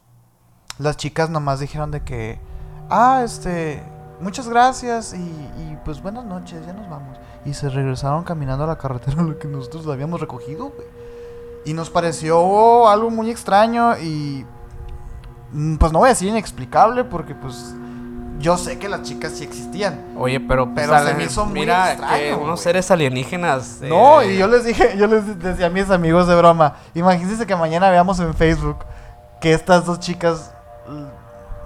[0.79, 2.41] las chicas nomás dijeron de que,
[2.89, 3.83] ah, este,
[4.21, 7.19] muchas gracias y, y, pues buenas noches, ya nos vamos.
[7.45, 10.87] Y se regresaron caminando a la carretera en la que nosotros la habíamos recogido, güey.
[11.65, 14.47] Y nos pareció algo muy extraño y
[15.79, 17.75] pues no voy a decir inexplicable porque pues
[18.39, 20.01] yo sé que las chicas sí existían.
[20.17, 23.79] Oye, pero, pues, Pero se me hizo muy mira extraño, que unos seres alienígenas.
[23.83, 27.47] eh, No, y yo les dije, yo les decía a mis amigos de broma, imagínense
[27.47, 28.79] que mañana veamos en Facebook
[29.41, 30.53] que estas dos chicas,
[30.89, 31.07] l-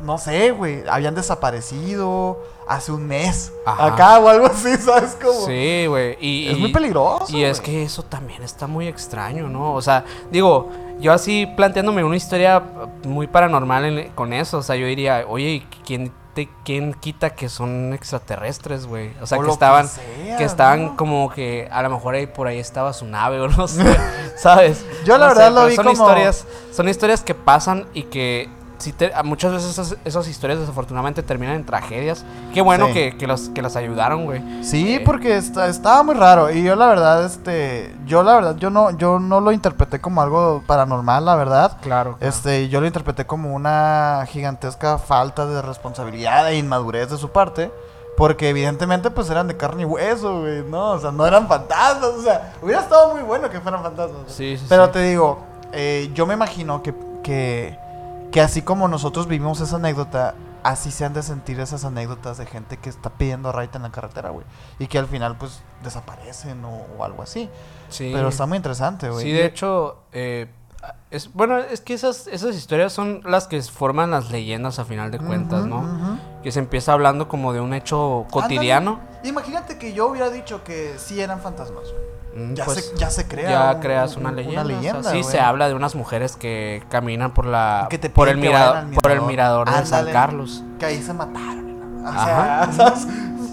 [0.02, 3.86] no sé, güey, habían desaparecido hace un mes, Ajá.
[3.86, 5.46] acá o algo así, ¿sabes cómo?
[5.46, 6.16] Sí, güey.
[6.20, 7.26] Y, Es y- muy peligroso.
[7.36, 9.72] Y es que eso también está muy extraño, ¿no?
[9.74, 12.62] O sea, digo, yo así planteándome una historia
[13.04, 14.58] muy paranormal en- con eso.
[14.58, 19.12] O sea, yo diría, oye, ¿y ¿quién, te, quién quita que son extraterrestres, güey?
[19.22, 20.96] O sea, O que estaban, sea, que estaban ¿no?
[20.96, 23.84] como que a lo mejor ahí por ahí estaba su nave o no sé,
[24.36, 24.84] ¿sabes?
[25.04, 28.04] Yo la No sé, verdad lo vi son como- historias, son historias que pasan y
[28.04, 32.24] que sí te- a muchas veces esas, esas historias desafortunadamente terminan en tragedias.
[32.52, 32.92] Qué bueno Sí.
[32.92, 34.42] que, que, los, que las ayudaron, güey.
[34.64, 38.56] Sí, Eh, porque está- estaba muy raro y yo la verdad, este, yo la verdad,
[38.56, 41.78] yo no, yo no lo interpreté como algo paranormal, la verdad.
[41.82, 42.16] Claro.
[42.16, 42.16] claro.
[42.20, 47.70] Este, yo lo interpreté como una gigantesca falta de responsabilidad e inmadurez de su parte.
[48.16, 50.92] Porque evidentemente pues eran de carne y hueso, güey, ¿no?
[50.92, 54.22] O sea, no eran fantasmas, o sea, hubiera estado muy bueno que fueran fantasmas.
[54.28, 54.92] Sí, sí, Pero sí.
[54.92, 55.40] te digo,
[55.72, 57.78] eh, yo me imagino que, que,
[58.36, 62.44] que así como nosotros vivimos esa anécdota, así se han de sentir esas anécdotas de
[62.44, 64.44] gente que está pidiendo raite en la carretera, güey.
[64.78, 67.48] Y que al final pues desaparecen o, o algo así.
[67.88, 68.10] Sí.
[68.12, 69.24] Pero está muy interesante, güey.
[69.24, 70.50] Sí, de hecho, eh,
[71.10, 75.10] es, bueno, es que esas, esas historias son las que forman las leyendas a final
[75.10, 76.18] de cuentas, ¿no?
[76.42, 79.00] Que se empieza hablando como de un hecho cotidiano.
[79.00, 79.28] Ándale.
[79.30, 81.84] Imagínate que yo hubiera dicho que sí eran fantasmas.
[81.84, 82.15] Mm,
[82.54, 83.50] Ya, pues, se, ya se crea.
[83.50, 84.62] ya un- creas un- una un- leyenda.
[84.62, 88.10] o sea, leyenda, sí, se habla de unas mujeres que caminan por la Que te
[88.10, 89.70] por el mirador, por el mirador.
[89.70, 90.06] de San.
[90.12, 90.62] Carlos.
[90.78, 92.04] Que ahí se mataron.
[92.04, 92.26] O Ajá.
[92.26, 93.06] sea, ¿sabes?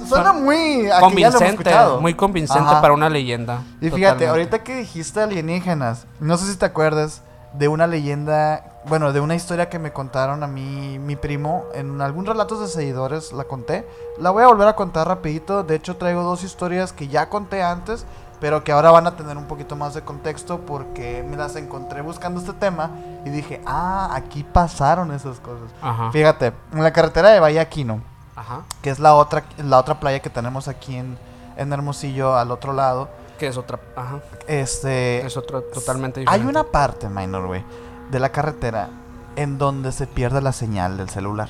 [0.07, 0.83] suena muy.
[0.87, 2.81] ya lo Convincente, muy convincente Ajá.
[2.81, 3.61] para una leyenda.
[3.79, 4.27] Y fíjate, totalmente.
[4.27, 7.21] ahorita que dijiste alienígenas, no sé si te acuerdas
[7.53, 12.01] de una leyenda, bueno, de una historia que me contaron a mí, mi primo, en
[12.01, 13.87] algún relatos de seguidores la conté.
[14.19, 17.61] La voy a volver a contar rapidito, de hecho traigo dos historias que ya conté
[17.61, 18.05] antes,
[18.43, 22.01] pero que ahora van a tener un poquito más de contexto porque me las encontré
[22.01, 22.91] buscando este tema
[23.23, 25.69] y dije, ah, aquí pasaron esas cosas.
[25.81, 26.11] Ajá.
[26.11, 28.01] Fíjate, en la carretera de Valle Aquino,
[28.35, 28.63] Ajá.
[28.81, 31.17] que es la otra, la otra playa que tenemos aquí en,
[31.55, 33.07] en Hermosillo, al otro lado,
[33.39, 33.79] Que es otra.
[33.95, 34.19] Ajá.
[34.45, 35.25] este...
[35.25, 36.49] Es otro totalmente Hay diferente.
[36.49, 37.63] una parte, minor, güey,
[38.11, 38.89] de la carretera
[39.37, 41.47] en donde se pierde la señal del celular.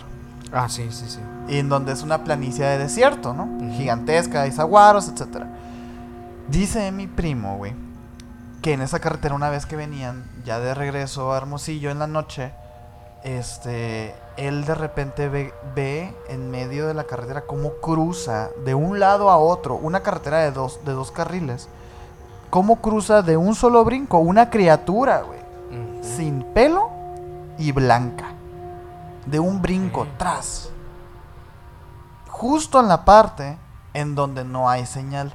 [0.53, 1.19] Ah, sí, sí, sí.
[1.47, 3.45] Y en donde es una planicie de desierto, ¿no?
[3.45, 3.71] Ujú.
[3.77, 5.45] Gigantesca, hay saguaros, etc.
[6.47, 7.73] Dice mi primo, güey,
[8.61, 12.07] que en esa carretera una vez que venían ya de regreso a Hermosillo en la
[12.07, 12.51] noche,
[13.23, 18.99] este, él de repente ve, ve en medio de la carretera cómo cruza de un
[18.99, 21.69] lado a otro, una carretera de dos, de dos carriles,
[22.49, 25.43] cómo cruza de un solo brinco una criatura, güey
[26.03, 26.89] sin pelo
[27.57, 28.25] y blanca.
[29.25, 30.07] De un brinco Ok.
[30.17, 30.69] tras.
[32.29, 33.57] Justo en la parte
[33.93, 35.33] en donde no hay señal.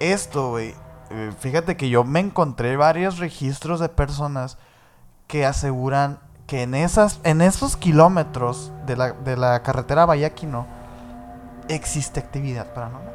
[0.00, 0.74] Esto, güey.
[1.10, 4.58] eh, Fíjate que yo me encontré varios registros de personas
[5.26, 10.66] que aseguran que en esas en esos kilómetros de la, de la carretera Vallaquino
[11.68, 13.14] existe actividad paranormal.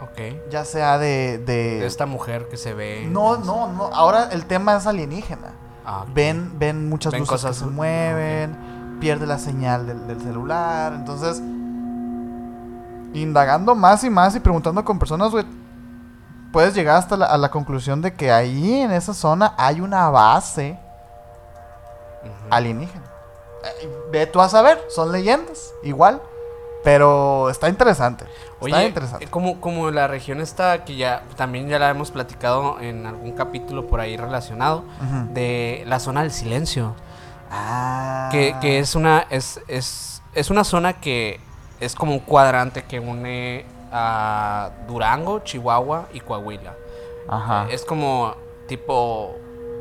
[0.00, 0.50] Ok.
[0.50, 3.06] Ya sea de, de- De esta mujer que se ve.
[3.10, 3.84] no, no, no.
[3.92, 5.52] Ahora el tema es alienígena.
[5.86, 6.04] Ah.
[6.12, 10.92] Ven, ven muchas Ven luces cosas- que se mueven, pierde la señal del, del celular.
[10.94, 11.40] Entonces,
[13.14, 15.44] indagando más y más y preguntando con personas, güey,
[16.52, 20.08] puedes llegar hasta la, a la conclusión de que ahí en esa zona hay una
[20.10, 20.78] base
[22.50, 23.04] alienígena.
[23.82, 26.22] Eh, Ve tú a saber, son leyendas, igual.
[26.84, 28.24] Pero está interesante.
[28.62, 29.24] está interesante.
[29.24, 33.32] eh, como, como la región está, que ya también ya la hemos platicado en algún
[33.32, 34.84] capítulo por ahí relacionado,
[35.32, 36.94] de la zona del silencio.
[37.50, 38.28] Ah.
[38.30, 41.40] Que, que es una es, es, es una zona que
[41.80, 46.74] es como un cuadrante que une a Durango, Chihuahua y Coahuila.
[47.28, 47.66] Ajá.
[47.70, 48.34] Es como
[48.66, 49.34] tipo,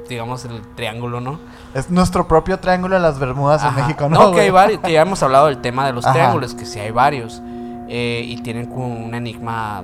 [0.10, 1.39] digamos, el triángulo, ¿no?
[1.74, 3.76] Es nuestro propio triángulo de las Bermudas en.
[3.76, 4.32] México, No, ¿no?
[4.32, 6.13] que hay varios, que ya hemos hablado del tema de los Ajá.
[6.13, 7.41] triángulos, que sí hay varios.
[7.89, 9.84] eh, y tienen como un enigma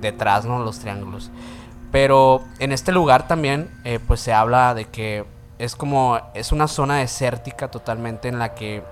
[0.00, 0.58] detrás, ¿no?
[0.58, 1.30] Los triángulos.
[1.92, 5.24] Pero en este lugar también, eh, pues se habla de que
[5.58, 8.82] es como, es una zona desértica totalmente en la que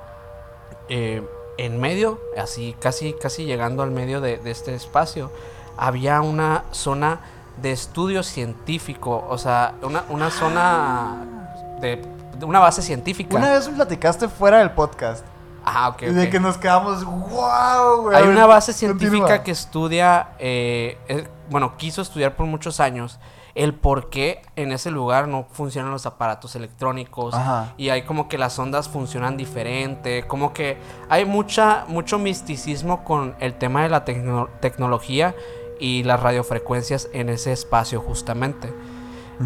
[0.88, 1.22] eh,
[1.58, 5.30] en medio, así casi, casi llegando al medio de, de este espacio,
[5.76, 7.20] había una zona
[7.60, 12.02] de estudio científico, o sea, una, una zona de,
[12.38, 13.36] de una base científica.
[13.36, 15.24] Una vez platicaste fuera del podcast.
[15.64, 18.16] Ah, ok, Y de que nos quedamos, wow, güey.
[18.16, 18.98] Hay una base continúa.
[18.98, 23.18] científica que estudia, eh, eh, bueno, quiso estudiar por muchos años
[23.54, 27.72] el por qué en ese lugar no funcionan los aparatos electrónicos Ajá.
[27.76, 30.76] y hay como que las ondas funcionan diferente, como que
[31.08, 35.34] hay mucha mucho misticismo con el tema de la tecno- tecnología
[35.78, 38.72] y las radiofrecuencias en ese espacio justamente.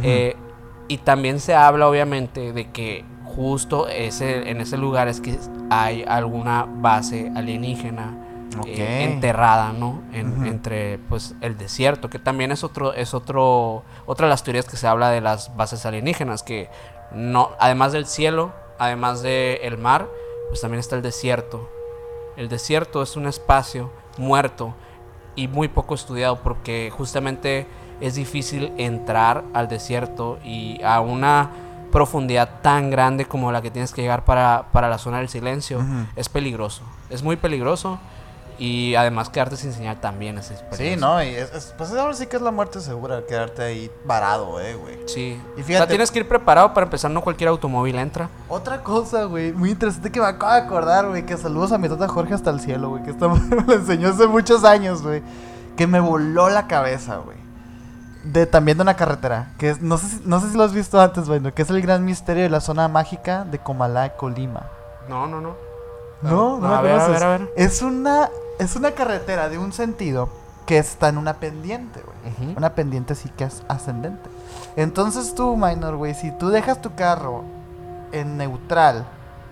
[0.03, 0.37] Eh,
[0.88, 5.38] y también se habla obviamente de que justo ese, en ese lugar es que
[5.71, 8.16] hay alguna base alienígena
[8.66, 10.03] Eh, enterrada, ¿no?
[10.12, 10.47] En-.
[10.47, 14.77] Entre pues el desierto, que también es otro, es otro, otra de las teorías que
[14.77, 16.68] se habla de las bases alienígenas, que
[17.12, 20.09] no, además del cielo, además del mar,
[20.49, 21.68] pues también está el desierto.
[22.37, 24.75] El desierto es un espacio muerto
[25.35, 27.66] y muy poco estudiado porque justamente
[28.01, 31.51] es difícil entrar al desierto y a una
[31.90, 35.85] profundidad tan grande como la que tienes que llegar para, para la zona del silencio
[36.16, 36.83] es peligroso.
[37.11, 37.99] Es muy peligroso
[38.59, 40.77] y además quedarte sin señal también es peligroso.
[40.83, 41.23] Sí, ¿no?
[41.23, 44.75] Y es, es- pues ahora sí que es la muerte segura, quedarte ahí varado, eh,
[44.75, 44.99] güey.
[45.07, 45.40] Sí.
[45.51, 48.29] Y o sea, fíjate- tienes que ir preparado para empezar, no cualquier automóvil entra.
[48.49, 51.88] Otra cosa, güey, muy interesante que me acabo de acordar, güey, que saludos a mi
[51.88, 55.23] tata Jorge hasta el cielo, güey, que esta me lo enseñó hace muchos años, güey,
[55.77, 57.37] que me voló la cabeza, güey.
[58.25, 60.73] De también de una carretera, que es, no sé, si, no sé si lo has
[60.73, 64.66] visto antes, güey, que es el gran misterio de la zona mágica de Comalá, Colima.
[65.09, 65.67] No, no, no.
[66.22, 67.52] No, no, No, a ver, a ver, a ver.
[67.57, 70.28] Es una, es una carretera de un sentido
[70.66, 72.54] que está en una pendiente, güey.
[72.57, 74.28] Una pendiente así que es ascendente.
[74.76, 77.42] Entonces tú, minor, güey, si tú dejas tu carro
[78.12, 79.07] en neutral,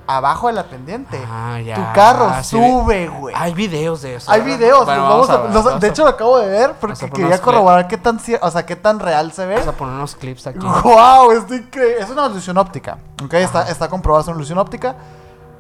[0.09, 1.75] abajo de la pendiente, Ah, ya.
[1.75, 3.35] tu carro Sí, sube, güey.
[3.37, 4.31] Hay videos de eso.
[4.31, 4.57] Hay ¿verdad?
[4.59, 7.41] videos, Bueno, vamos a- ver, vamos de a- hecho lo acabo de ver porque quería
[7.41, 9.55] corroborar qué tan, o sea, qué tan real se ve.
[9.55, 10.59] Vamos a poner unos clips aquí.
[10.65, 11.99] Wow, es increíble.
[12.01, 13.35] Es una ilusión óptica, ¿ok?
[13.35, 14.95] Está, está comprobada, es una ilusión óptica.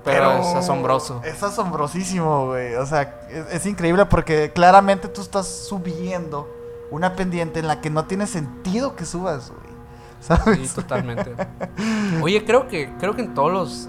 [0.07, 1.21] Pero es asombroso.
[1.25, 2.75] Es asombrosísimo, güey.
[2.77, 6.49] O sea, es, es increíble porque claramente tú estás subiendo
[6.90, 9.77] una pendiente en la que no tiene sentido que subas, güey.
[10.21, 10.71] ¿Sabes?
[10.71, 11.35] Sí, totalmente.
[12.23, 13.88] Oye, creo que, creo que en todos los.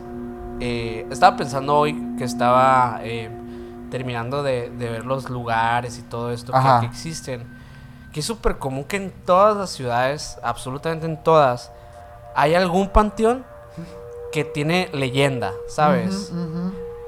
[0.60, 3.30] eh, estaba pensando hoy que estaba eh,
[3.90, 7.48] terminando de, de ver los lugares y todo esto que, que existen.
[8.12, 11.72] Que es súper común que en todas las ciudades, absolutamente en todas,
[12.36, 13.46] hay algún panteón
[14.32, 16.32] que tiene leyenda, ¿sabes?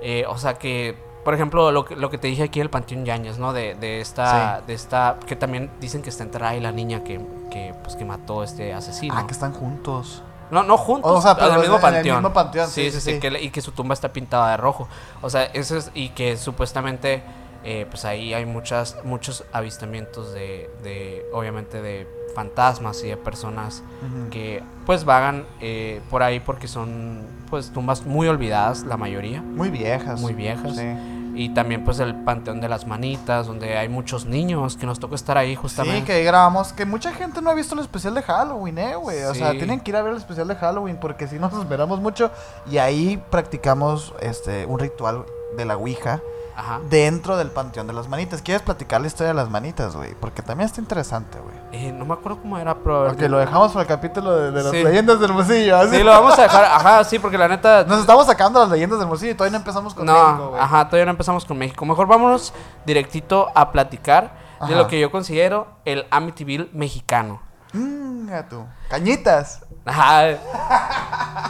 [0.02, 3.06] Eh, o sea que, por ejemplo, lo que, lo que te dije aquí del Panteón
[3.06, 3.54] Yañez, ¿no?
[3.54, 7.20] De, de esta, de esta, que también dicen que está enterrada ahí la niña que,
[7.52, 9.16] que, pues, que mató a este asesino.
[9.18, 10.24] Ah, que están juntos.
[10.52, 12.18] No, no juntos, O sea, pero en el mismo en el panteón.
[12.18, 14.88] mismo panteón, Sí, sí, sí, que y que su tumba está pintada de rojo.
[15.22, 17.22] O sea, eso es, y que supuestamente,
[17.64, 22.08] eh, pues ahí hay muchas, muchos avistamientos de, de, obviamente, de
[22.40, 23.84] fantasmas y de personas
[24.32, 29.42] que, pues, vagan eh, por ahí porque son, pues, tumbas muy olvidadas, la mayoría.
[29.42, 30.22] Muy viejas.
[30.22, 30.76] Muy viejas.
[30.76, 30.88] Sí.
[31.36, 35.16] Y también pues el Panteón de las Manitas, donde hay muchos niños que nos toca
[35.16, 36.00] estar ahí justamente.
[36.00, 36.74] Sí, que ahí grabamos.
[36.74, 39.24] Que mucha gente no ha visto el especial de Halloween, eh, güey.
[39.24, 39.58] O sea, Sí.
[39.58, 42.32] tienen que ir a ver el especial de Halloween porque si nos esperamos mucho.
[42.70, 45.24] Y ahí practicamos este un ritual
[45.56, 46.22] de la Ouija
[46.60, 46.80] Ajá.
[46.90, 48.42] dentro del panteón de las manitas.
[48.42, 50.14] ¿Quieres platicar la historia de las manitas, güey?
[50.20, 51.56] Porque también está interesante, güey.
[51.72, 53.12] Eh, no me acuerdo cómo era, pero...
[53.12, 54.84] Ok, lo dejamos para el capítulo de, de las Sí.
[54.84, 55.78] leyendas del Hermosillo.
[55.78, 55.96] así.
[55.98, 57.84] Sí, lo vamos a dejar, ajá, sí, porque la neta...
[57.86, 60.62] Nos estamos sacando las leyendas del Hermosillo y todavía no empezamos con no, México, güey.
[60.62, 61.86] ajá, todavía no empezamos con México.
[61.86, 62.54] Mejor vámonos
[62.86, 64.34] directito a platicar
[64.68, 67.42] de lo que yo considero el Amityville mexicano.
[67.72, 68.66] Mmm, gato.
[68.90, 69.62] Cañitas.
[69.86, 70.28] Ajá.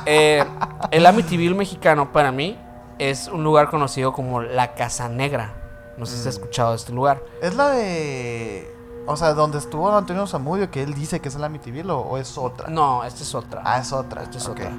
[0.06, 0.44] Eh,
[0.92, 2.58] el Amityville mexicano para mí
[3.00, 5.56] es un lugar conocido como la Casa Negra.
[5.98, 6.42] No sé si has Mm.
[6.42, 7.22] escuchado de este lugar.
[7.42, 8.74] ¿Es la de.
[9.06, 12.18] O sea, donde estuvo Antonio Zamudio, que él dice que es el Amityville o, o
[12.18, 12.70] es otra?
[12.70, 13.62] No, esta es otra.
[13.66, 14.24] Ah, es otra.
[14.24, 14.72] Esta es otra.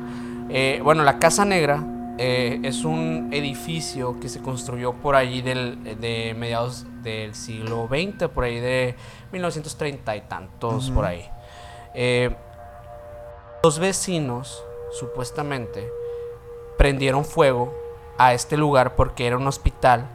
[0.49, 1.83] Eh, bueno, la Casa Negra
[2.19, 8.29] eh, es un edificio que se construyó por ahí del, de mediados del siglo XX,
[8.29, 8.95] por ahí de
[9.33, 11.29] 1930 y tantos, por ahí.
[11.95, 12.35] Eh,
[13.63, 15.91] los vecinos, supuestamente,
[16.79, 17.75] prendieron fuego
[18.23, 20.07] a este lugar porque era un hospital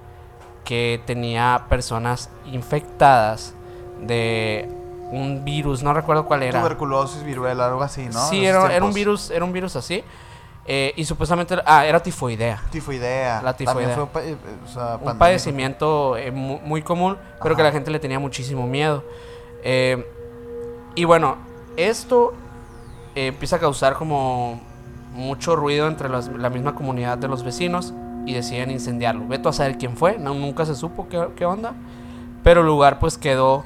[0.64, 3.54] que tenía personas infectadas
[4.02, 4.68] de
[5.12, 6.60] un virus, no recuerdo cuál era.
[6.62, 8.20] Tuberculosis, viruela, algo así, ¿no?
[8.30, 10.04] Sí, era, era un virus, era un virus así.
[10.68, 12.62] eh, y supuestamente, ah, era tifoidea.
[12.72, 13.42] Tifoidea.
[13.44, 13.94] La tifoidea.
[13.94, 14.36] Fue un, pa- eh,
[14.66, 18.66] o sea, Un padecimiento eh, mu- muy, común, pero que la gente le tenía muchísimo
[18.66, 19.04] miedo.
[19.64, 20.04] Eh,
[20.96, 21.38] y bueno,
[21.78, 22.34] esto
[23.14, 24.60] eh, empieza a causar como
[25.16, 27.94] mucho ruido entre las- la misma comunidad de los vecinos
[28.26, 29.28] y deciden incendiarlo.
[29.28, 31.74] Veto a saber quién fue, no, nunca se supo qué, qué onda,
[32.44, 33.64] pero el lugar pues quedó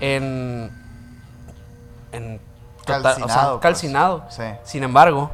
[0.00, 0.70] en,
[2.12, 2.40] en
[2.84, 3.60] Calcinado, o sea, pues.
[3.60, 4.24] calcinado.
[4.28, 4.42] Sí.
[4.64, 5.30] Sin embargo,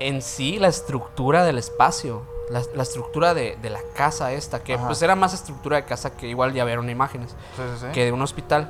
[0.00, 4.74] en sí la estructura del espacio, la, la estructura de, de la casa esta, que
[4.74, 4.86] Ajá.
[4.86, 7.86] pues era más estructura de casa que igual ya vieron imágenes, Sí, sí, sí.
[7.92, 8.68] que de un hospital,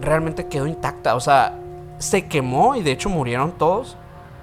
[0.00, 1.14] realmente quedó intacta.
[1.14, 1.58] O sea,
[1.98, 3.96] se quemó y de hecho murieron todos,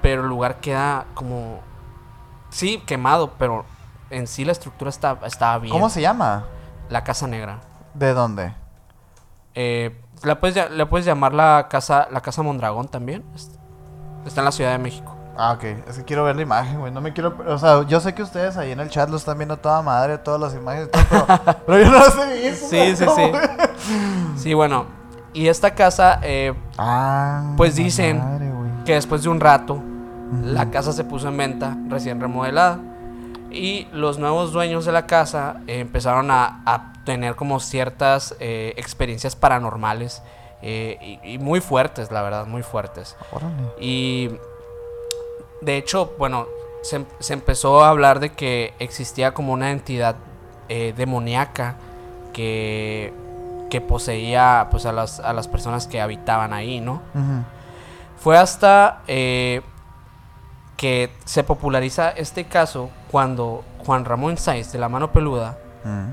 [0.08, 1.60] pero el lugar queda como,
[2.50, 3.66] sí, quemado, pero
[4.10, 5.74] en sí la estructura está, estaba bien.
[5.74, 6.46] ¿Cómo se llama?
[6.90, 7.60] La Casa Negra.
[7.94, 8.54] ¿De dónde?
[9.54, 13.26] Eh, la, puedes, la puedes llamar la casa, la casa Mondragón también.
[13.36, 13.52] Es-
[14.26, 15.14] Está en la Ciudad de México.
[15.38, 15.64] Ah, ok.
[15.90, 16.92] Es que quiero ver la imagen, güey.
[16.94, 17.36] No me quiero.
[17.48, 20.18] O sea, yo sé que ustedes ahí en el chat lo están viendo toda madre,
[20.20, 22.68] todas las imágenes todo, pero, pero yo no he visto.
[22.70, 23.32] Sí, sí, sí.
[24.38, 24.86] Sí, bueno.
[25.34, 27.54] Y esta casa, eh, Ah.
[27.58, 28.52] Pues dicen madre,
[28.86, 29.82] que después de un rato,
[30.44, 32.80] la casa se puso en venta, recién remodelada.
[33.50, 38.74] Y los nuevos dueños de la casa eh, empezaron a, a tener como ciertas eh,
[38.76, 40.22] experiencias paranormales.
[40.62, 43.16] eh, y, y muy fuertes, la verdad, muy fuertes.
[43.32, 43.54] Órale.
[43.80, 44.32] Y
[45.62, 46.48] de hecho, bueno,
[46.82, 50.16] se, se empezó a hablar de que existía como una entidad
[50.98, 51.76] demoníaca
[52.34, 53.14] que,
[53.70, 57.02] que poseía pues, a, las, a las personas que habitaban ahí, ¿no?
[58.18, 59.02] Fue hasta
[60.78, 66.10] que se populariza este caso cuando Juan Ramón Sáenz de la mano peluda Mm.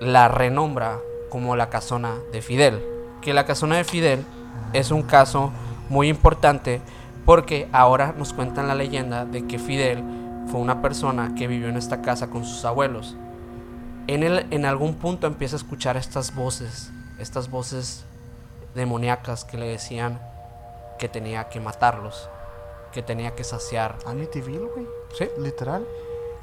[0.00, 0.98] la renombra
[1.30, 2.82] como la casona de Fidel.
[3.22, 4.24] Que la casona de Fidel
[4.72, 5.50] es un caso
[5.88, 6.80] muy importante
[7.24, 10.04] porque ahora nos cuentan la leyenda de que Fidel
[10.50, 13.16] fue una persona que vivió en esta casa con sus abuelos.
[14.06, 18.04] En, el, en algún punto empieza a escuchar estas voces, estas voces
[18.74, 20.20] demoníacas que le decían
[20.98, 22.28] que tenía que matarlos,
[22.94, 23.98] que tenía que saciar.
[24.06, 24.86] Amityville, güey.
[25.12, 25.28] ¿Sí?
[25.38, 25.86] Literal.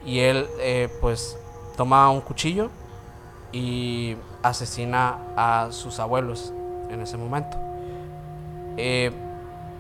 [0.06, 1.40] Y él, eh, pues,
[1.78, 2.70] toma un cuchillo
[3.52, 6.54] y asesina a sus abuelos
[6.90, 7.58] en ese momento.
[8.78, 9.12] Eh,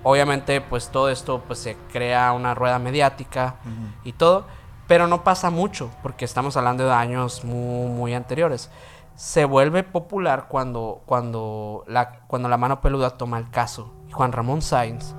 [0.04, 3.56] obviamente, pues, todo esto, pues, se crea una rueda mediática
[4.04, 4.46] y todo,
[4.88, 8.70] pero no pasa mucho, porque estamos hablando de años muy, muy anteriores.
[9.16, 13.94] Se vuelve popular cuando, cuando, la, cuando la mano peluda toma el caso.
[14.12, 15.14] Juan Ramón Sáenz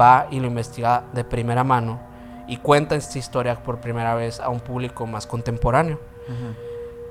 [0.00, 2.00] va y lo investiga de primera mano
[2.46, 5.98] y cuenta esta historia por primera vez a un público más contemporáneo.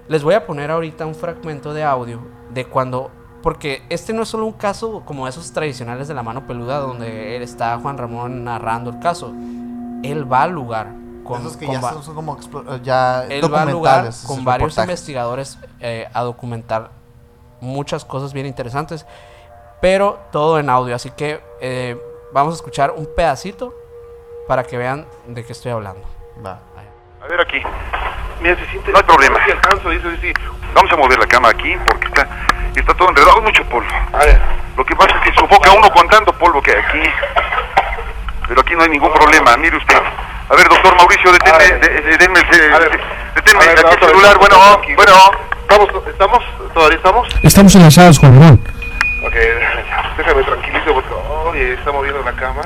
[0.08, 2.20] Les voy a poner ahorita un fragmento de audio
[2.54, 3.10] de cuando,
[3.42, 7.36] porque este no es solo un caso como esos tradicionales de la mano peluda donde
[7.38, 9.34] él está Juan Ramón narrando el caso.
[10.04, 10.88] Él va al lugar
[11.24, 14.76] con, Esos que con ya son, como explo- ya él va al lugar con varios
[14.76, 14.90] reportajes.
[14.90, 16.90] investigadores eh, a documentar
[17.62, 19.06] muchas cosas bien interesantes,
[19.80, 20.96] pero todo en audio.
[20.96, 21.98] Así que eh,
[22.32, 23.74] vamos a escuchar un pedacito
[24.48, 26.02] para que vean de qué estoy hablando.
[26.46, 26.60] Va.
[27.24, 27.62] A ver aquí.
[28.42, 28.92] Mira, se siente.
[28.92, 29.44] No hay problema.
[29.46, 30.34] Si alcanzo, dice, sí.
[30.74, 32.28] Vamos a mover la cama aquí porque está,
[32.76, 33.90] está todo enredado, hay mucho polvo.
[34.14, 34.42] A ver.
[34.76, 37.04] Lo que pasa es que sofoca uno con tanto polvo que hay aquí.
[38.48, 40.02] Pero aquí no hay ningún problema, mire usted.
[40.50, 43.00] A ver, doctor Mauricio, deténme, deténme A ver,
[43.36, 44.38] aquí el celular.
[44.38, 44.96] Bueno, Aquí.
[44.96, 45.14] bueno.
[45.62, 46.08] ¿Estamos?
[46.08, 46.44] ¿Estamos?
[46.74, 47.28] ¿Todavía estamos?
[47.44, 48.60] Estamos enlazados, Juan.
[49.24, 49.34] Ok,
[50.18, 50.94] déjame tranquilizo
[51.60, 52.62] está moviendo la cama.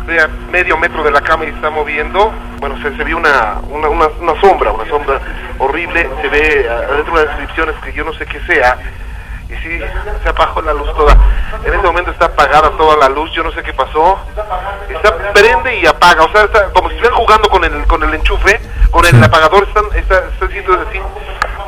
[0.00, 2.32] Estoy a medio metro de la cama y está moviendo.
[2.58, 5.20] Bueno, se, se ve una, una, una, una sombra, una sombra
[5.58, 6.08] horrible.
[6.22, 8.78] Se ve adentro de las descripciones que yo no sé qué sea.
[9.48, 9.80] Y sí,
[10.22, 11.16] se apagó la luz toda.
[11.64, 14.18] En ese momento está apagada toda la luz, yo no sé qué pasó.
[14.88, 18.14] Está prende y apaga, o sea, está como si estuvieran jugando con el, con el
[18.14, 18.60] enchufe,
[18.90, 21.00] con el apagador, están, está, está haciendo así.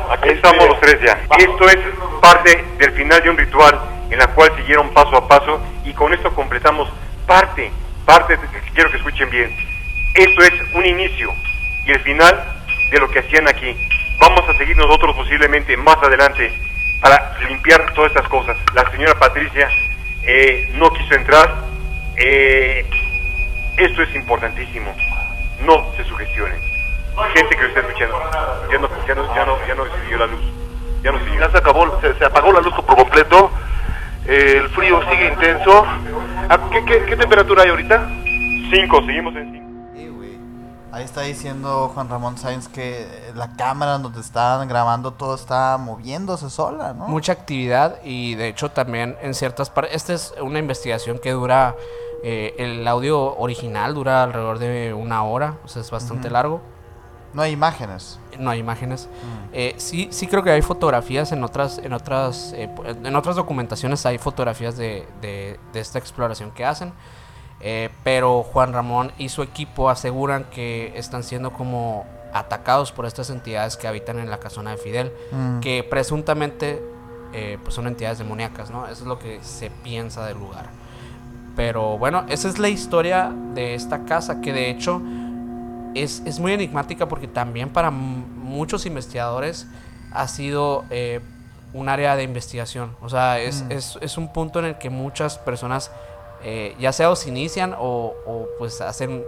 [0.09, 1.19] Aquí estamos los tres ya.
[1.37, 1.77] Esto es
[2.21, 3.79] parte del final de un ritual
[4.09, 6.89] en la cual siguieron paso a paso y con esto completamos
[7.27, 7.71] parte,
[8.05, 9.55] parte, de- quiero que escuchen bien.
[10.15, 11.31] Esto es un inicio
[11.85, 12.43] y el final
[12.91, 13.75] de lo que hacían aquí.
[14.19, 16.51] Vamos a seguir nosotros posiblemente más adelante
[17.01, 18.57] para limpiar todas estas cosas.
[18.73, 19.69] La señora Patricia
[20.23, 21.55] eh, no quiso entrar.
[22.17, 22.85] Eh,
[23.77, 24.93] esto es importantísimo.
[25.61, 26.59] No se sugestionen.
[27.33, 28.17] Gente que lo está escuchando,
[28.71, 30.41] ya no, ya no, ya no, ya no siguió la luz.
[31.03, 31.39] Ya no siguió.
[31.39, 33.51] ya se acabó, se, se apagó la luz por completo,
[34.25, 35.83] eh, el frío sigue intenso.
[36.49, 38.07] ¿A ¿Qué, qué, qué temperatura hay ahorita?
[38.71, 39.69] Cinco, seguimos en cinco.
[39.95, 40.37] Sí, güey.
[40.91, 46.49] Ahí está diciendo Juan Ramón Sáenz que la cámara donde estaban grabando todo está moviéndose
[46.49, 47.07] sola, ¿no?
[47.07, 51.75] Mucha actividad y de hecho también en ciertas partes, esta es una investigación que dura,
[52.23, 56.61] eh, el audio original dura alrededor de una hora, o sea, es bastante largo.
[57.33, 58.19] No hay imágenes.
[58.39, 59.07] No hay imágenes.
[59.53, 62.69] Eh, sí, sí creo que hay fotografías en otras, en otras, eh,
[63.03, 66.91] en otras documentaciones hay fotografías de, de- de esta exploración que hacen.
[67.61, 73.29] Eh, pero Juan Ramón y su equipo aseguran que están siendo como atacados por estas
[73.31, 75.59] entidades que habitan en la casona de Fidel, Mm.
[75.59, 76.81] que presuntamente
[77.33, 78.85] eh, pues son entidades demoníacas, ¿no?
[78.85, 80.67] Eso es lo que se piensa del lugar.
[81.55, 85.01] Pero bueno, esa es la historia de esta casa, que de hecho
[85.95, 89.67] es, es muy enigmática porque también para muchos investigadores
[90.11, 91.19] ha sido eh,
[91.73, 92.95] un área de investigación.
[93.01, 93.71] O sea, es, Mm.
[93.71, 95.91] es, es un punto en el que muchas personas,
[96.43, 99.23] eh, ya sea o se inician o, o, pues hacen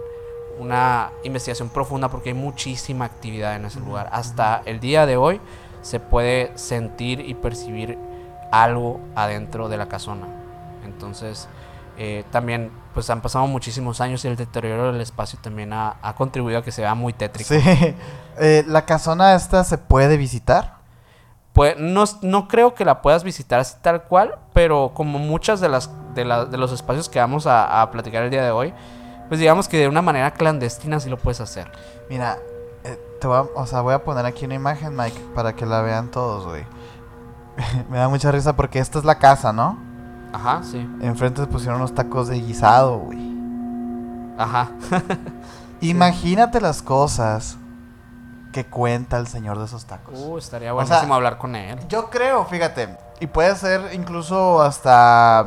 [0.58, 4.08] una investigación profunda porque hay muchísima actividad en ese lugar.
[4.12, 5.40] Hasta el día de hoy
[5.82, 7.98] se puede sentir y percibir
[8.50, 10.26] algo adentro de la casona.
[10.84, 11.48] Entonces,
[11.96, 16.14] eh, también pues han pasado muchísimos años y el deterioro del espacio también ha, ha
[16.14, 17.48] contribuido a que se vea muy tétrico.
[17.54, 17.60] Sí.
[18.40, 20.76] Eh, ¿La casona esta se puede visitar?
[21.52, 25.68] Pues no, no creo que la puedas visitar así tal cual, pero como muchas de
[25.68, 28.72] las de, la- de los espacios que vamos a, a platicar el día de hoy,
[29.28, 31.70] pues digamos que de una manera clandestina sí lo puedes hacer.
[32.08, 32.38] Mira,
[32.84, 35.66] eh, te voy a, o sea, voy a poner aquí una imagen, Mike, para que
[35.66, 36.64] la vean todos, güey.
[37.90, 39.78] Me da mucha risa porque esta es la casa, ¿no?
[40.32, 40.78] Ajá, sí.
[41.00, 43.20] Enfrente se pusieron unos tacos de guisado, güey.
[44.38, 44.70] Ajá.
[45.80, 47.58] Imagínate las cosas
[48.52, 50.18] que cuenta el señor de esos tacos.
[50.18, 51.78] Uh, estaría O buenísimo sea, hablar con él.
[51.88, 55.46] Yo creo, fíjate, y puede ser incluso hasta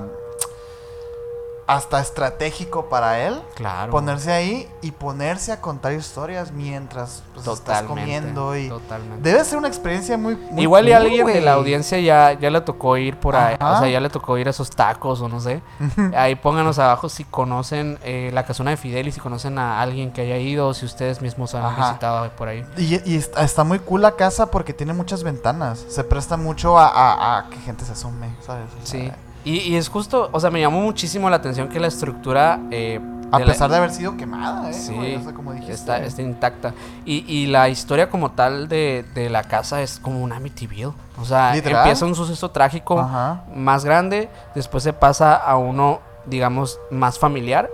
[1.68, 3.92] hasta estratégico para él Claro.
[3.92, 9.28] ponerse ahí y ponerse a contar historias mientras pues, estás comiendo y Totalmente.
[9.28, 12.62] debe ser una experiencia muy, muy Igual y alguien de la audiencia ya, ya le
[12.62, 15.40] tocó ir por ahí, o sea, ya le tocó ir a esos tacos o no
[15.40, 15.62] sé.
[16.16, 20.12] Ahí pónganos abajo si conocen eh, la casona de Fidel y si conocen a alguien
[20.12, 21.88] que haya ido o si ustedes mismos han Ajá.
[21.90, 22.64] visitado por ahí.
[22.78, 25.84] Y, y está, muy cool la casa porque tiene muchas ventanas.
[25.90, 28.68] Se presta mucho a, a- a que gente se asume, ¿sabes?
[28.84, 29.12] O Sí.
[29.46, 32.60] Y, y es justo, o sea, me llamó muchísimo la atención que la estructura...
[32.72, 33.00] eh,
[33.32, 34.74] A de la- pesar de haber sido quemada, ¿eh?
[34.74, 35.74] Sí, güey, o sea, como dijiste.
[35.74, 36.74] está, está intacta.
[37.06, 40.94] Y, y la historia como tal de, de la casa es como un Amityville.
[41.22, 41.82] O sea, ¿Literal?
[41.84, 43.44] empieza un suceso trágico Ajá.
[43.54, 47.70] más grande, después se pasa a uno, digamos, más familiar.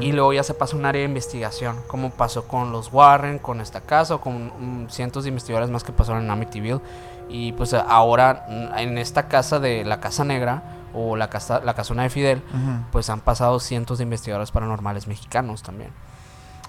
[0.00, 3.40] Y luego ya se pasa a un área de investigación, como pasó con los Warren,
[3.40, 6.80] con esta casa, o con mm, cientos de investigadores más que pasaron en Amityville.
[7.28, 10.62] Y pues ahora mm, en esta casa de la Casa Negra,
[10.94, 12.42] o la, casa, la casona de Fidel,
[12.92, 15.92] pues han pasado cientos de investigadores paranormales mexicanos también.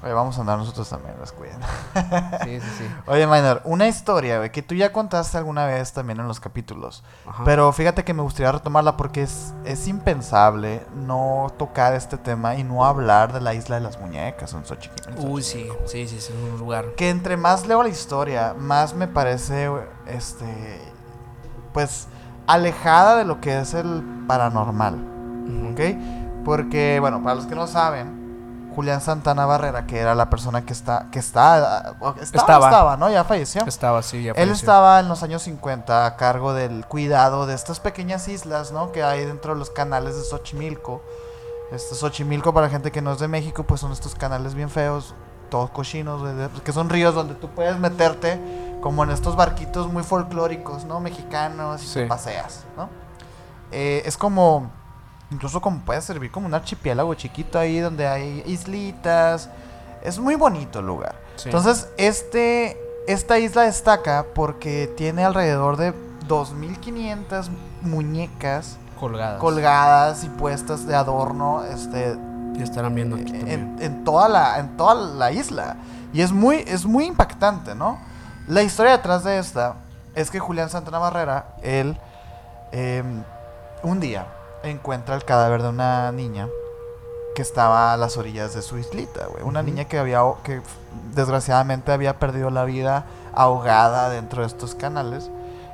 [0.03, 1.57] Oye, vamos a andar nosotros también, descuiden.
[2.43, 2.83] Sí, sí, sí.
[3.07, 7.03] Oye, Minor, una historia, güey, que tú ya contaste alguna vez también en los capítulos.
[7.25, 7.43] Ajá.
[7.43, 12.63] Pero fíjate que me gustaría retomarla porque es, es impensable no tocar este tema y
[12.63, 15.09] no hablar de la isla de las muñecas en Xochitl.
[15.09, 16.93] en Uy, sí, sí, sí, es un lugar.
[16.95, 19.71] Que entre más leo la historia, más me parece,
[20.05, 20.45] este,
[21.73, 22.07] pues,
[22.47, 24.95] alejada de lo que es el paranormal.
[25.71, 25.79] ¿Ok?
[26.43, 28.23] Porque, bueno, para los que no saben,
[28.75, 32.65] Julián Santana Barrera, que era la persona que está, que está, o- estaba, Estaba.
[32.69, 33.09] estaba, ¿no?
[33.09, 33.63] Ya falleció.
[33.65, 34.53] Estaba así, ya Él falleció.
[34.53, 38.91] estaba en los años 50 a cargo del cuidado de estas pequeñas islas, ¿no?
[38.91, 41.01] Que hay dentro de los canales de Xochimilco.
[41.71, 44.69] Este Xochimilco, para la gente que no es de México, pues son estos canales bien
[44.69, 45.15] feos,
[45.49, 46.21] todos cochinos,
[46.63, 48.39] que son ríos donde tú puedes meterte
[48.85, 50.99] como en estos barquitos muy folclóricos, ¿no?
[50.99, 51.93] Mexicanos y Sí.
[52.01, 52.87] te paseas, ¿no?
[53.71, 54.69] Eh, es como,
[55.31, 59.49] incluso como puede servir como un archipiélago chiquito ahí donde hay islitas.
[60.03, 61.15] Es muy bonito el lugar.
[61.35, 61.49] Sí.
[61.49, 62.77] Entonces, este,
[63.07, 65.91] esta isla destaca porque tiene alrededor de
[66.27, 67.49] 2.500
[67.81, 69.39] muñecas colgadas.
[69.39, 72.15] colgadas y puestas de adorno este,
[72.53, 75.77] Ya estarán viendo aquí en, en toda la, en toda la isla.
[76.13, 78.13] Y es muy, es muy impactante, ¿no?
[78.47, 79.75] La historia detrás de esta
[80.13, 81.97] es que Julián Santana Barrera, él,
[82.71, 83.23] em,
[83.83, 84.27] un día
[84.63, 86.47] encuentra el cadáver de una niña
[87.35, 89.43] que estaba a las orillas de su islita, güey.
[89.43, 90.61] Una niña que había, que
[91.13, 95.29] desgraciadamente había perdido la vida ahogada dentro de estos canales.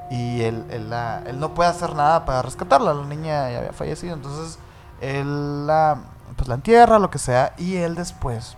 [0.09, 2.93] Y él, él, la- él no puede hacer nada para rescatarla.
[2.93, 4.13] La niña ya había fallecido.
[4.15, 4.57] Entonces,
[5.01, 5.97] él la,
[6.35, 7.53] pues la entierra, lo que sea.
[7.57, 8.57] Y él después,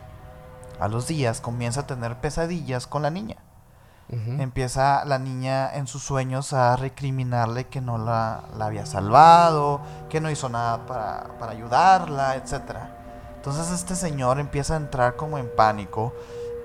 [0.79, 3.35] a los días, comienza a tener pesadillas con la niña.
[4.09, 10.21] Empieza la niña en sus sueños a recriminarle que no la, la había salvado, que
[10.21, 12.77] no hizo nada para, para ayudarla, etc.
[13.37, 16.13] Entonces este señor empieza a entrar como en pánico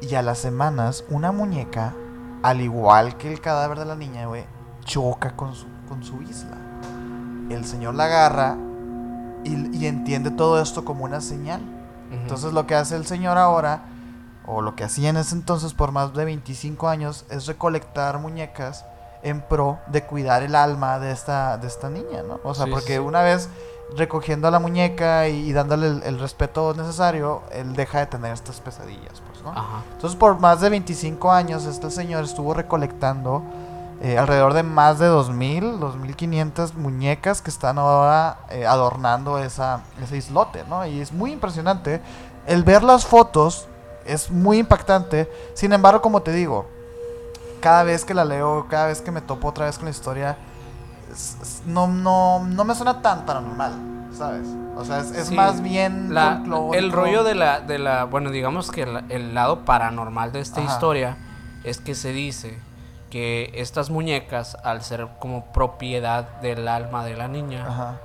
[0.03, 1.95] y a las semanas una muñeca,
[2.43, 4.45] al igual que el cadáver de la niña, güey,
[4.85, 6.57] choca con su, con su isla.
[7.51, 8.57] El señor la agarra
[9.45, 11.63] y, y entiende todo esto como una señal.
[12.11, 13.83] Entonces lo que hace el señor ahora,
[14.49, 18.85] o lo que hacía en ese entonces por más de 25 años, es recolectar muñecas
[19.23, 22.41] en pro de cuidar el alma de esta, de esta niña, ¿no?
[22.45, 22.99] O sea, Sí, porque sí.
[22.99, 23.49] una vez
[23.97, 28.33] recogiendo a la muñeca y, y dándole el, el respeto necesario, él deja de tener
[28.33, 29.51] estas pesadillas, pues, ¿no?
[29.51, 29.83] Ajá.
[29.93, 33.43] Entonces por más de 25 años este señor estuvo recolectando
[34.01, 40.17] eh, alrededor de más de 2000, 2500 muñecas que están ahora eh, adornando esa, ese
[40.17, 40.87] islote, ¿no?
[40.87, 42.01] Y es muy impresionante.
[42.47, 43.67] El ver las fotos
[44.09, 45.31] es muy impactante.
[45.55, 46.67] Sin embargo, como te digo,
[47.61, 50.37] cada vez que la leo, cada vez que me topo otra vez con la historia,
[51.67, 53.73] no, no, no me suena tan paranormal,
[54.17, 54.47] ¿sabes?
[54.77, 56.43] O sea, es, es Sí, más bien la-
[56.75, 60.61] el rollo de la, de la, bueno, digamos que el, el lado paranormal de esta
[60.63, 60.73] Ajá.
[60.73, 61.17] historia
[61.65, 62.59] es que se dice
[63.11, 68.01] que estas muñecas, al ser como propiedad del alma de la niña, Ajá.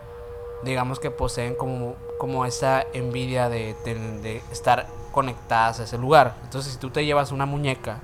[0.64, 6.34] digamos que poseen como, como esa envidia de, de- de estar conectadas a ese lugar.
[6.44, 8.00] Entonces, si tú te llevas una muñeca,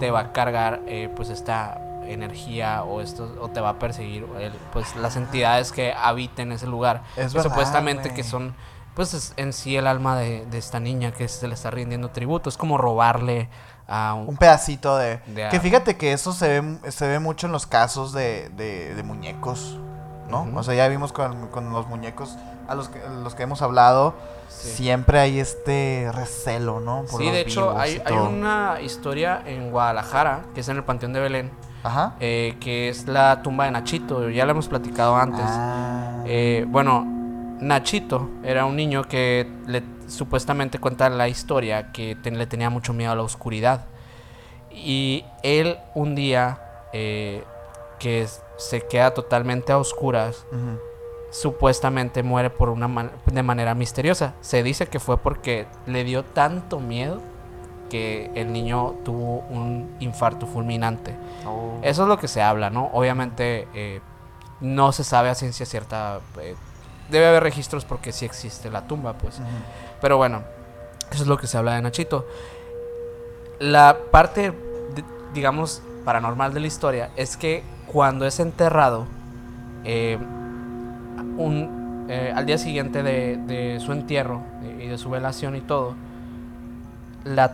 [0.00, 4.26] te va a cargar eh, pues esta energía o esto o te va a perseguir
[4.40, 7.02] el- pues las entidades que habiten ese lugar.
[7.16, 8.54] Es que verdad, supuestamente que son
[8.94, 12.08] pues es en sí el alma de, de esta niña que se le está rindiendo
[12.10, 12.48] tributo.
[12.48, 13.48] Es como robarle
[13.86, 15.20] a un, Un pedacito de...
[15.26, 19.00] De que fíjate que eso se ve, se ve mucho en los casos de, de,
[19.04, 19.78] muñecos,
[20.28, 20.48] ¿no?
[20.54, 22.36] O sea, ya vimos con, con los muñecos
[22.68, 24.14] a los que, los que hemos hablado,
[24.48, 24.68] Sí.
[24.70, 27.04] siempre hay este recelo, ¿no?
[27.10, 31.12] Por sí de hecho hay, hay una historia en Guadalajara que es en el Panteón
[31.12, 31.50] de Belén
[31.84, 32.14] Ajá.
[32.18, 36.22] eh, que es la tumba de Nachito ya lo hemos platicado antes Ah.
[36.26, 37.04] Eh, bueno,
[37.60, 42.92] Nachito era un niño que le, supuestamente cuenta la historia que te- le tenía mucho
[42.92, 43.84] miedo a la oscuridad.
[44.70, 46.60] Y él un día
[46.92, 47.44] eh,
[47.98, 50.44] que se queda totalmente a oscuras.
[51.30, 54.34] Supuestamente muere por una man- de manera misteriosa.
[54.40, 57.20] Se dice que fue porque le dio tanto miedo
[57.90, 61.14] que el niño tuvo un infarto fulminante.
[61.46, 61.78] Oh.
[61.82, 62.90] Eso es lo que se habla, ¿no?
[62.92, 64.00] Obviamente eh,
[64.60, 66.20] no se sabe a ciencia cierta.
[66.40, 66.54] eh,
[67.10, 69.40] debe haber registros porque sí existe la tumba, pues.
[70.00, 70.42] Pero bueno,
[71.10, 72.26] eso es lo que se habla de Nachito.
[73.58, 75.04] La parte, de-
[75.34, 79.06] digamos, paranormal de la historia es que cuando es enterrado,
[79.84, 80.18] eh,
[81.22, 85.60] un, eh, al día siguiente de, de su entierro eh, y de su velación y
[85.60, 85.94] todo,
[87.24, 87.52] la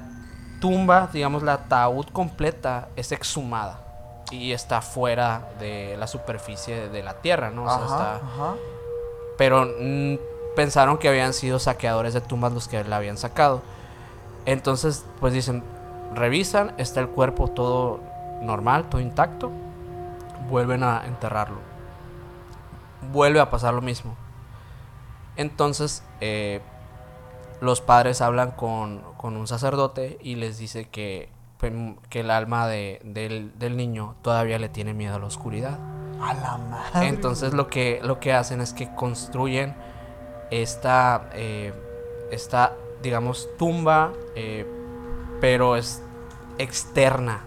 [0.61, 3.81] tumba, digamos, la ataúd completa es exhumada
[4.31, 7.65] y está fuera de la superficie de la tierra, ¿no?
[7.65, 8.55] O sea, Ajá, está, ajá.
[9.37, 10.15] pero mm,
[10.57, 13.63] pensaron que habían sido saqueadores de tumbas los que la habían sacado.
[14.47, 15.63] Entonces, pues dicen,
[16.15, 18.01] revisan, está el cuerpo todo
[18.43, 19.51] normal, todo intacto,
[20.49, 21.59] vuelven a enterrarlo.
[23.13, 24.15] Vuelve a pasar lo mismo.
[25.37, 26.61] Entonces, eh,
[27.61, 31.29] los padres hablan con, con un sacerdote y les dice que,
[32.11, 35.79] que el alma de- del, del niño todavía le tiene miedo a la oscuridad.
[36.23, 37.09] A la madre.
[37.09, 39.75] Entonces lo que, lo que hacen es que construyen
[40.51, 41.73] esta, eh,
[42.31, 44.67] esta digamos, tumba, eh,
[45.41, 46.03] pero es
[46.59, 47.41] externa.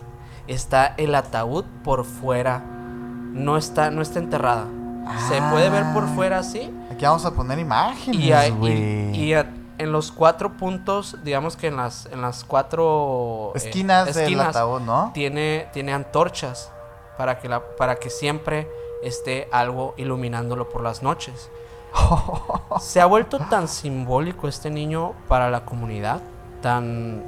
[0.48, 2.60] Está el ataúd por fuera.
[2.60, 4.66] No está, no está enterrada.
[5.30, 6.12] Se puede ver por Ah.
[6.16, 6.74] fuera así.
[6.92, 9.16] Aquí vamos a poner imágenes, Y, hay- y- güey.
[9.16, 14.14] y a- en los cuatro puntos, digamos que en las, en las cuatro eh, esquinas,
[14.16, 15.12] del ataúd, ¿no?
[15.14, 16.72] tiene, tiene antorchas
[17.18, 18.68] para que, la, para que siempre
[19.04, 21.52] esté algo iluminándolo por las noches.
[22.80, 26.22] Se ha vuelto tan simbólico este niño para la comunidad,
[26.62, 27.24] tan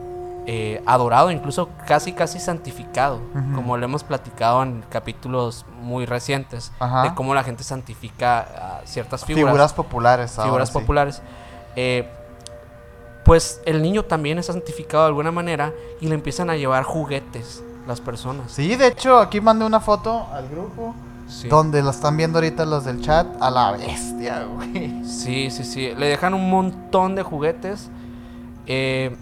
[0.52, 3.20] eh, adorado, incluso casi casi santificado,
[3.54, 7.04] como lo hemos platicado en capítulos muy recientes, Ajá.
[7.04, 10.39] de cómo la gente santifica a ciertas figuras Figuras, populares.
[10.39, 10.74] ahora figuras sí.
[10.74, 11.22] populares.
[11.76, 12.10] Eh,
[13.26, 15.72] pues el niño también es santificado de alguna manera
[16.02, 18.52] y le empiezan a llevar juguetes las personas.
[18.52, 20.95] Sí, de hecho, aquí mandé una foto al grupo.
[21.28, 21.47] Sí.
[21.47, 23.28] Donde la están viendo ahorita los del chat.
[23.39, 25.06] A la bestia, güey.
[25.06, 25.93] Sí, sí, sí.
[25.95, 27.89] Le dejan un montón de juguetes.
[28.66, 29.16] eh,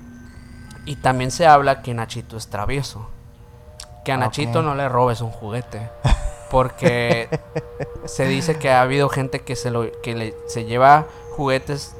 [0.87, 3.07] y también se habla que Nachito es travieso.
[4.03, 5.89] Que a Ah, Nachito no le robes un juguete.
[6.49, 7.27] Porque
[8.05, 11.93] se dice que ha habido gente que se, lo, que le, se lleva juguetes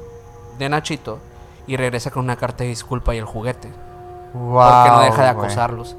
[0.58, 1.18] de Nachito
[1.66, 3.68] y regresa con una carta de disculpa y el juguete.
[4.32, 5.96] porque no deja de acosarlos.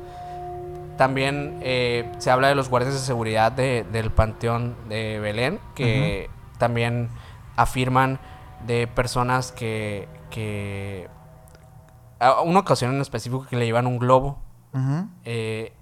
[0.97, 6.29] También eh, se habla de los guardias de seguridad de- del Panteón de Belén, que
[6.57, 7.09] también
[7.55, 8.19] afirman
[8.65, 11.07] de personas que, que
[12.19, 14.37] a una ocasión en específico que le llevan un globo
[15.25, 15.73] eh,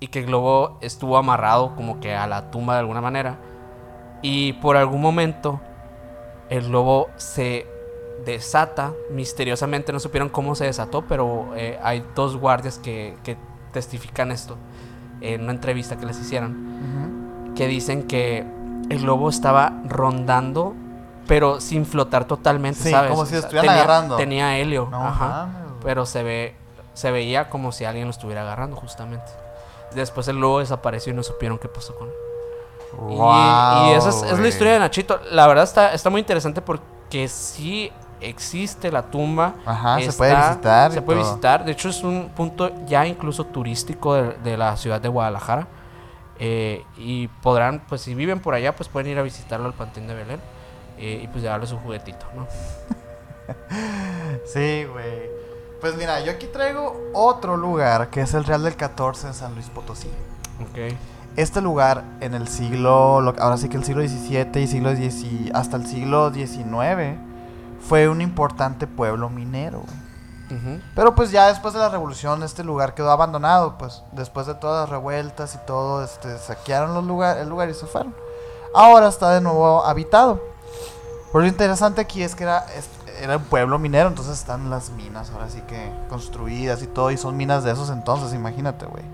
[0.00, 3.36] y que el globo estuvo amarrado como que a la tumba de alguna manera
[4.22, 5.60] y por algún momento
[6.50, 7.66] el globo se
[8.24, 13.36] desata misteriosamente no supieron cómo se desató pero eh, hay dos guardias que, que
[13.72, 14.56] testifican esto
[15.20, 18.44] en una entrevista que les hicieron que dicen que
[18.90, 20.74] el globo estaba rondando
[21.26, 23.10] pero sin flotar totalmente Sí, ¿sabes?
[23.10, 24.16] como si lo O sea, estuvieran tenía- agarrando.
[24.16, 25.48] tenía helio No ajá.
[25.86, 26.54] Pero se ve
[26.92, 29.32] se veía como si alguien lo estuviera agarrando justamente
[29.94, 32.14] Después el lobo desapareció y no supieron qué pasó con él.
[33.10, 35.20] Y- esa es, es la historia de Nachito.
[35.30, 39.54] La verdad está, está muy interesante porque sí existe la tumba.
[39.64, 40.92] Ajá, se puede visitar.
[40.92, 41.30] Se puede todo.
[41.30, 41.64] visitar.
[41.64, 45.66] De hecho, es un punto ya incluso turístico de, de la ciudad de Guadalajara.
[46.38, 50.08] Eh, y podrán, pues si viven por allá, pues pueden ir a visitarlo al Panteón
[50.08, 50.40] de Belén.
[50.98, 52.46] eh, y pues llevarle su juguetito, ¿no?
[54.44, 55.30] Sí, güey.
[55.80, 59.54] Pues mira, yo aquí traigo otro lugar que es el Real del 14 en San
[59.54, 60.08] Luis Potosí.
[60.62, 60.94] Ok.
[61.36, 65.50] Este lugar en el siglo, lo- ahora sí que el siglo XVII y siglo XVII,
[65.54, 67.18] hasta el siglo XIX,
[67.86, 69.80] fue un importante pueblo minero.
[69.80, 70.06] güey.
[70.58, 70.80] Ujú.
[70.94, 74.82] Pero pues ya después de la revolución este lugar quedó abandonado, pues después de todas
[74.82, 78.14] las revueltas y todo, este, saquearon los lugar, el lugar y se fueron.
[78.74, 80.40] Ahora está de nuevo habitado.
[81.32, 82.64] Pero lo interesante aquí es que era,
[83.20, 87.16] era un pueblo minero, entonces están las minas ahora sí que construidas y todo, y
[87.16, 89.04] son minas de esos entonces, imagínate, güey.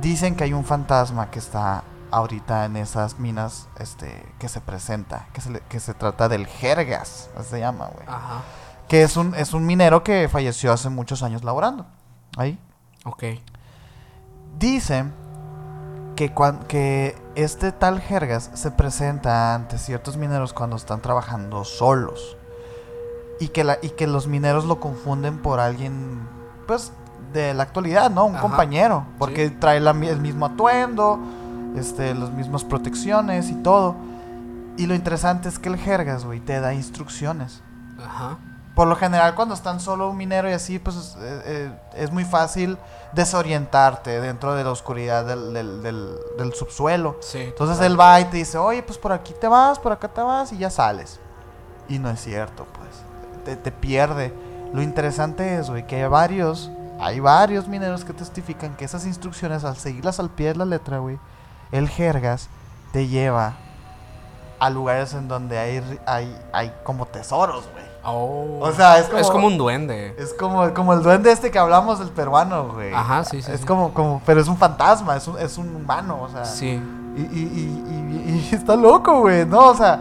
[0.00, 5.26] Dicen que hay un fantasma que está ahorita en esas minas, este, que se presenta,
[5.32, 8.42] que se, le- que se trata del Jergas, así se llama, güey Ajá.
[8.88, 11.86] que es un, es un minero que falleció hace muchos años laborando.
[12.36, 12.58] Ahí.
[13.04, 13.24] Ok.
[14.58, 15.12] Dicen
[16.16, 22.36] que, cuan- que este tal Jergas se presenta ante ciertos mineros cuando están trabajando solos.
[23.40, 26.20] Y que, la, y que los mineros lo confunden por alguien,
[26.68, 26.92] pues,
[27.32, 28.26] de la actualidad, ¿no?
[28.26, 28.42] Un Ajá.
[28.42, 29.04] compañero.
[29.18, 29.56] Porque Sí.
[29.58, 31.18] trae la el mismo atuendo,
[31.76, 33.96] este, las mismas protecciones y todo.
[34.76, 37.62] Y lo interesante es que el Jergas, güey, te da instrucciones.
[38.04, 38.36] Ajá.
[38.74, 42.12] Por lo general, cuando están solo un minero y así, pues es, eh, eh, es
[42.12, 42.78] muy fácil
[43.12, 47.16] desorientarte dentro de la oscuridad del, del- del- del subsuelo.
[47.20, 47.38] Sí.
[47.38, 50.20] Entonces él va y te dice, oye, pues por aquí te vas, por acá te
[50.22, 51.20] vas y ya sales.
[51.88, 52.90] Y no es cierto, pues.
[53.44, 54.32] Te, te pierde.
[54.72, 56.70] Lo interesante es, güey, que hay varios,
[57.00, 60.98] hay varios mineros que testifican que esas instrucciones, al seguirlas al pie de la letra,
[60.98, 61.18] güey,
[61.72, 62.48] el Jergas
[62.92, 63.54] te lleva
[64.58, 67.84] a lugares en donde hay, hay, hay como tesoros, güey.
[68.04, 68.58] Oh.
[68.60, 70.14] O sea, es como- Es como un duende.
[70.18, 72.92] Es como, como el duende este que hablamos del peruano, güey.
[72.94, 73.50] Ajá, sí, sí.
[73.52, 73.66] Es sí.
[73.66, 76.44] como, como, pero es un fantasma, es un, es un humano, o sea.
[76.44, 76.80] Sí.
[77.16, 79.66] Y, y, y, y- y está loco, güey, ¿no?
[79.68, 79.98] O sea,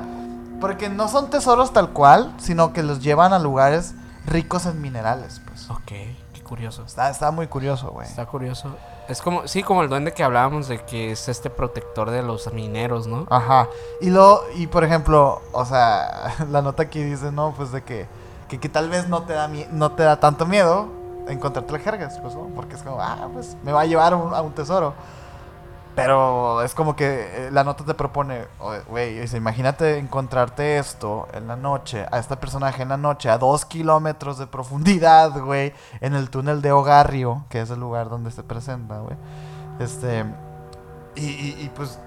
[0.59, 3.93] porque no son tesoros tal cual, sino que los llevan a lugares
[4.25, 5.69] ricos en minerales, pues.
[5.69, 5.91] Ok.
[6.33, 6.83] Qué curioso.
[6.85, 8.07] Está, está muy curioso, güey.
[8.07, 8.75] Está curioso.
[9.07, 12.53] Es como, sí, como el duende que hablábamos de que es este protector de los
[12.53, 13.25] mineros, ¿no?
[13.29, 13.67] Ajá.
[14.01, 18.07] Y lo, y por ejemplo, o sea, la nota aquí dice, no, pues de que,
[18.47, 22.19] que, que tal vez no te da no te da tanto miedo encontrarte el jergas,
[22.19, 22.47] pues, ¿no?
[22.55, 24.93] Porque es como, ah, pues me va a llevar un, a un tesoro.
[25.95, 28.45] Pero es como que eh, la nota te propone,
[28.87, 33.65] güey, imagínate encontrarte esto en la noche, a este personaje en la noche, a dos
[33.65, 38.43] kilómetros de profundidad, güey, en el túnel de Ogarrio, que es el lugar donde se
[38.43, 39.17] presenta, güey.
[39.79, 40.25] Este,
[41.15, 41.99] y, y, y, pues,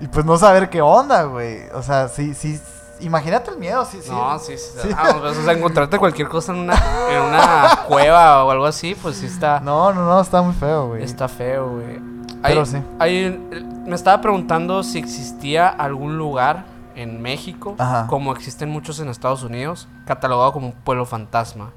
[0.00, 1.68] y pues no saber qué onda, güey.
[1.74, 2.60] O sea, sí, sí,
[3.00, 4.10] imagínate el miedo, sí, sí.
[4.10, 4.78] No, sí, sí.
[4.82, 4.90] Sí.
[4.96, 6.74] ah, o sea, encontrarte cualquier cosa en una,
[7.10, 10.88] en una cueva o algo así, pues sí está, No, no, no, está muy feo,
[10.88, 11.02] güey.
[11.02, 12.07] está feo, güey.
[12.42, 12.76] Pero Hay- sí.
[12.98, 16.64] hay- me estaba preguntando si existía algún lugar
[16.94, 18.06] en México, Ajá.
[18.08, 21.70] como existen muchos en Estados Unidos, catalogado como un pueblo fantasma.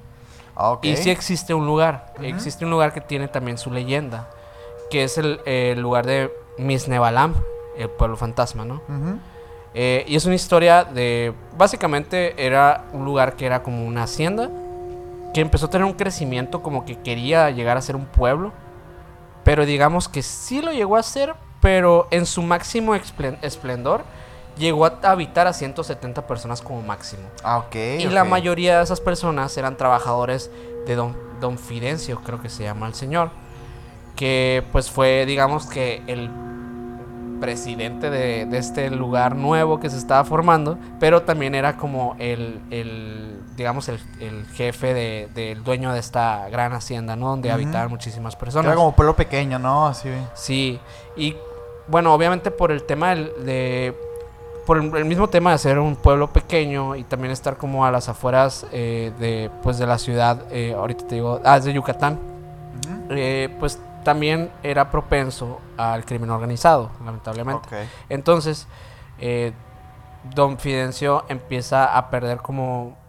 [0.55, 0.77] Ah.
[0.81, 4.27] Y sí existe un lugar, existe un lugar que tiene también su leyenda,
[4.89, 7.33] que es el, el lugar de Misnebalam,
[7.77, 8.81] el pueblo fantasma, ¿no?
[9.73, 14.49] Eh, y es una historia de, básicamente era un lugar que era como una hacienda,
[15.33, 18.51] que empezó a tener un crecimiento como que quería llegar a ser un pueblo,
[19.43, 24.03] pero digamos que sí lo llegó a ser, pero en su máximo esplendor
[24.57, 27.23] llegó a habitar a 170 personas como máximo.
[27.43, 27.75] Ah, ok.
[27.99, 30.51] Y la mayoría de esas personas eran trabajadores
[30.85, 33.31] de don, don Fidencio, creo que se llama el señor.
[34.15, 36.29] Que pues fue, digamos que el
[37.41, 40.77] presidente de, de este lugar nuevo que se estaba formando.
[40.99, 46.47] Pero también era como el, el digamos, el, el jefe de- del dueño de esta
[46.49, 47.27] gran hacienda, ¿no?
[47.29, 48.75] Donde habitaban muchísimas Era personas.
[48.75, 49.87] como pueblo pequeño, ¿no?
[49.87, 50.09] Así.
[50.35, 50.79] Sí,
[51.17, 51.35] y
[51.87, 53.93] bueno, obviamente por el tema del- de...
[54.65, 57.91] Por el, el mismo tema de ser un pueblo pequeño y también estar como a
[57.91, 61.73] las afueras eh, de, pues de la ciudad, eh, ahorita te digo, ah, es de
[61.73, 62.19] Yucatán,
[63.09, 67.67] eh, pues también era propenso al crimen organizado, lamentablemente.
[68.09, 68.67] Entonces,
[69.19, 69.53] eh,
[70.35, 72.99] Don Fidencio empieza a perder como...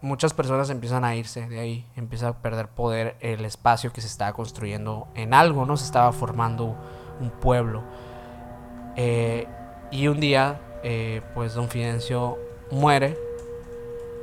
[0.00, 4.06] Muchas personas empiezan a irse de ahí, empieza a perder poder el espacio que se
[4.06, 5.76] estaba construyendo en algo, ¿no?
[5.76, 6.76] Se estaba formando
[7.20, 7.82] un pueblo.
[8.94, 9.48] Eh,
[9.90, 12.38] y un día, eh, pues Don Fidencio
[12.70, 13.18] muere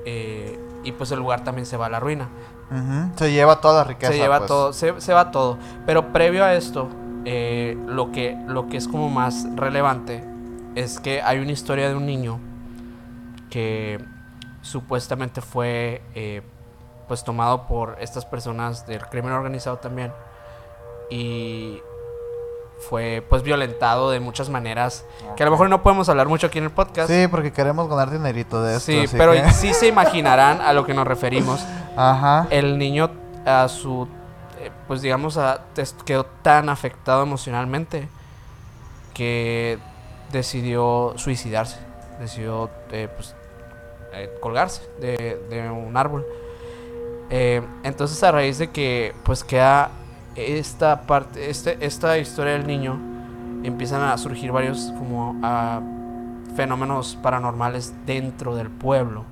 [0.05, 2.29] eh, y pues el lugar también se va a la ruina.
[3.15, 4.11] Se lleva toda la riqueza.
[4.11, 4.47] Se lleva pues.
[4.47, 5.57] todo, se, se va todo.
[5.85, 6.89] Pero previo a esto,
[7.25, 10.23] eh, lo, que, lo que es como más relevante
[10.75, 12.39] es que hay una historia de un niño
[13.49, 14.03] que
[14.61, 16.41] supuestamente fue eh,
[17.07, 20.11] pues tomado por estas personas del crimen organizado también
[21.09, 21.79] y
[22.79, 25.05] fue pues violentado de muchas maneras
[25.35, 27.09] que a lo mejor no podemos hablar mucho aquí en el podcast.
[27.09, 28.91] Sí, porque queremos ganar dinerito de esto.
[28.91, 31.65] Sí, así pero que- sí se imaginarán a lo que nos referimos.
[31.95, 32.47] Ajá.
[32.49, 33.09] El niño
[33.45, 34.07] a su
[34.59, 35.61] eh, pues digamos a,
[36.05, 38.07] quedó tan afectado emocionalmente
[39.13, 39.79] que
[40.31, 41.79] decidió suicidarse,
[42.19, 43.35] decidió eh, pues,
[44.13, 46.25] eh, colgarse de, de un árbol.
[47.29, 49.89] Eh, entonces a raíz de que pues queda
[50.35, 52.99] esta parte, este, esta historia del niño,
[53.63, 55.81] empiezan a surgir varios como ah,
[56.55, 59.23] fenómenos paranormales dentro del pueblo,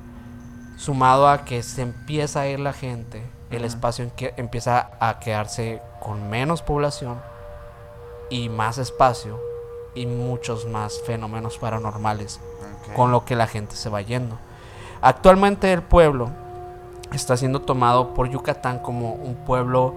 [0.78, 5.20] sumado a que se empieza a ir la gente, el espacio en que empieza a
[5.20, 7.20] quedarse con menos población
[8.30, 9.40] y más espacio
[9.96, 12.40] y muchos más fenómenos paranormales
[12.96, 14.38] con lo que la gente se va yendo.
[15.02, 16.30] Actualmente el pueblo
[17.12, 19.94] está siendo tomado por Yucatán como un pueblo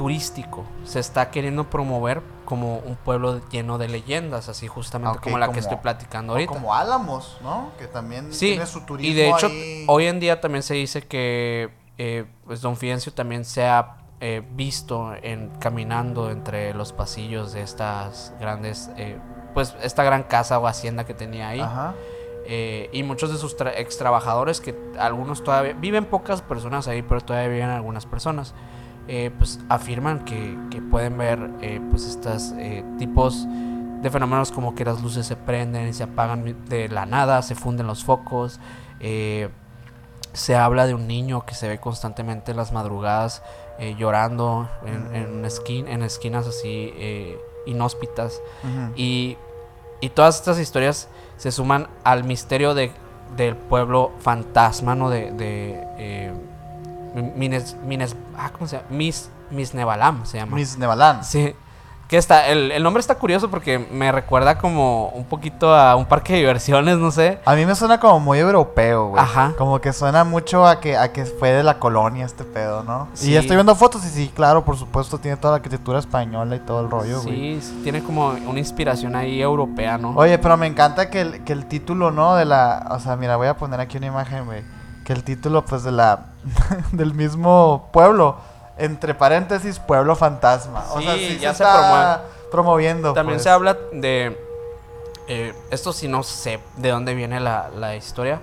[0.00, 0.64] turístico.
[0.84, 5.58] Se está queriendo promover como un pueblo lleno de leyendas, así justamente como la que
[5.60, 6.50] estoy platicando ahorita.
[6.54, 7.68] como Álamos, ¿no?
[7.78, 9.84] Que también Sí, tiene su turismo y de hecho ahí.
[9.88, 14.42] hoy en día también se dice que eh, pues Don Fidencio también se ha eh,
[14.54, 19.18] visto en caminando entre los pasillos de estas grandes, eh,
[19.52, 21.60] pues esta gran casa o hacienda que tenía ahí.
[21.60, 21.92] Ajá.
[22.46, 27.02] Eh, y muchos de sus tra- ex trabajadores, que algunos todavía viven pocas personas ahí,
[27.02, 28.54] pero todavía viven algunas personas,
[29.12, 32.52] eh, pues afirman que, que pueden ver eh, pues estos
[32.98, 33.46] tipos
[34.02, 37.54] de fenómenos como que las luces se prenden y se apagan de la nada, se
[37.54, 38.58] funden los focos.
[39.00, 39.48] eh,
[40.32, 43.42] se habla de un niño que se ve constantemente en las madrugadas
[43.80, 47.36] eh, llorando en, en, esquin- en esquinas así eh,
[47.66, 48.40] inhóspitas.
[48.94, 49.36] Y,
[50.00, 52.92] y todas estas historias se suman al misterio de,
[53.36, 55.10] del pueblo fantasma, ¿no?
[55.10, 56.32] De, de eh,
[57.14, 58.88] Mines, Mines, ah, ¿cómo se llama?
[58.90, 60.56] Mis, Misnebalam se llama.
[60.56, 61.24] Miss Nevalán.
[61.24, 61.54] Sí.
[62.08, 66.06] Que está, el, el nombre está curioso porque me recuerda como un poquito a un
[66.06, 67.38] parque de diversiones, no sé.
[67.44, 69.22] A mí me suena como muy europeo, güey.
[69.22, 69.54] Ajá.
[69.56, 73.06] Como que suena mucho a que, a que fue de la colonia este pedo, ¿no?
[73.14, 73.30] Sí.
[73.30, 76.58] Y estoy viendo fotos y sí, claro, por supuesto, tiene toda la arquitectura española y
[76.58, 77.60] todo el rollo, güey.
[77.60, 80.10] Sí, sí, tiene como una inspiración ahí europea, ¿no?
[80.16, 82.34] Oye, pero me encanta que el, que el título, ¿no?
[82.34, 82.88] De la...
[82.90, 84.64] O sea, mira, voy a poner aquí una imagen, güey.
[85.04, 86.29] Que el título, pues, de la...
[86.92, 88.36] del mismo pueblo.
[88.78, 90.84] Entre paréntesis, pueblo fantasma.
[90.92, 92.16] O sea, Sí, sí ya se, se está promueve.
[92.50, 93.42] promoviendo, También pues.
[93.42, 94.38] se habla de...
[95.28, 98.40] eh, esto sí no sé de dónde viene la, la historia,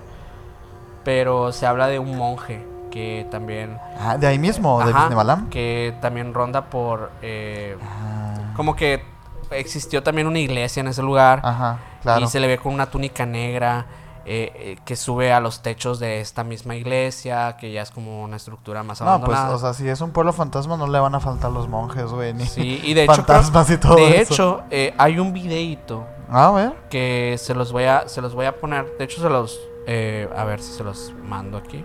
[1.04, 3.78] pero se habla de un monje que también...
[4.00, 5.50] Ah, de ahí mismo, de Ajá, Misnebalam.
[5.50, 7.10] que también ronda por...
[7.22, 9.04] eh, Ah, como que
[9.50, 12.24] existió también una iglesia en ese lugar Ajá, claro.
[12.24, 13.86] y se le ve con una túnica negra
[14.30, 18.22] eh, eh, que sube a los techos de esta misma iglesia, que ya es como
[18.22, 19.54] una estructura más No, pues, abandonada.
[19.54, 22.34] o sea, si es un pueblo fantasma, no le van a faltar los monjes, güey.
[22.34, 23.40] Ni Sí, y de hecho, creo-
[23.74, 24.34] y todo de eso.
[24.34, 26.74] hecho eh, hay un videíto A ver.
[26.90, 30.28] que se los voy a se los voy a poner de hecho se los eh,
[30.36, 31.84] a ver si se los mando aquí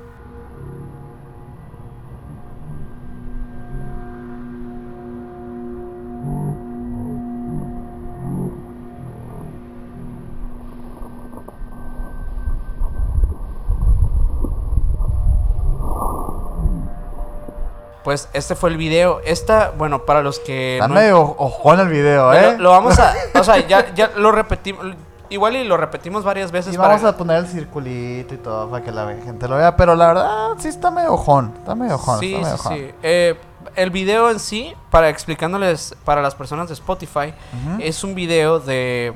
[18.04, 21.88] pues este fue el video esta bueno para los que Está no- medio ojón el
[21.90, 22.58] video, ¿eh?
[22.58, 23.14] Lo vamos a.
[23.40, 24.86] O sea, ya, ya lo repetimos.
[25.30, 26.90] Igual y lo repetimos varias veces Y para.
[26.90, 29.76] vamos a poner el circulito y todo para que la gente lo vea.
[29.76, 31.54] Pero la verdad, sí está medio ojón.
[31.58, 32.20] Está medio ojón.
[32.20, 32.96] sí, está medio sí, sí.
[33.02, 33.36] Eh,
[33.76, 37.34] el video en sí, para explicándoles para las personas de Spotify,
[37.80, 39.14] es un video de,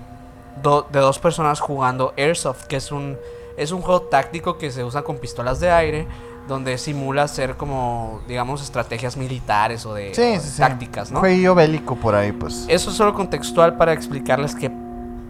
[0.64, 3.16] do- de dos personas jugando Airsoft, que es un,
[3.58, 6.08] es un juego táctico que se usa con pistolas de aire,
[6.48, 11.20] donde simula ser como, digamos, estrategias militares o de, o Sí, de sí, tácticas, ¿no?
[11.20, 12.66] Jueguillo bélico por ahí, pues.
[12.68, 14.72] Eso es solo contextual para explicarles que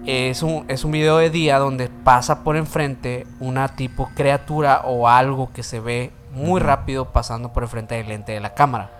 [0.05, 5.09] es un, es un video de día donde pasa por enfrente una tipo criatura o
[5.09, 8.91] algo que se ve muy rápido pasando por enfrente del lente de la cámara.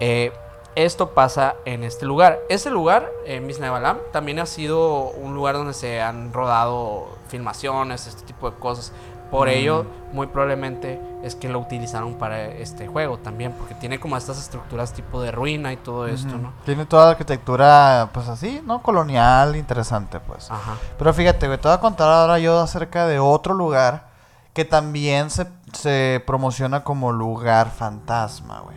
[0.00, 0.32] Eh,
[0.76, 2.40] esto pasa en este lugar.
[2.48, 8.22] Este lugar, eh, Misnebalam, también ha sido un lugar donde se han rodado filmaciones, este
[8.22, 8.92] tipo de cosas.
[9.38, 14.16] Por ello, muy probablemente es que lo utilizaron para este juego también, porque tiene como
[14.16, 16.36] estas estructuras tipo de ruina y todo esto.
[16.36, 16.52] ¿no?
[16.64, 18.82] Tiene toda la arquitectura, pues así, ¿no?
[18.82, 20.50] Colonial, interesante, pues.
[20.50, 20.74] Ajá.
[20.98, 24.08] Pero fíjate, te voy a contar ahora yo acerca de otro lugar
[24.52, 28.76] que también se, se promociona como lugar fantasma, güey.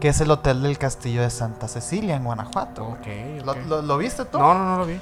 [0.00, 2.84] Que es el hotel del castillo de Santa Cecilia en Guanajuato.
[2.86, 3.36] güey.
[3.38, 3.58] Ok, ¿Lo, ok.
[3.68, 4.38] lo- lo viste tú?
[4.40, 4.98] No, no, no lo vi.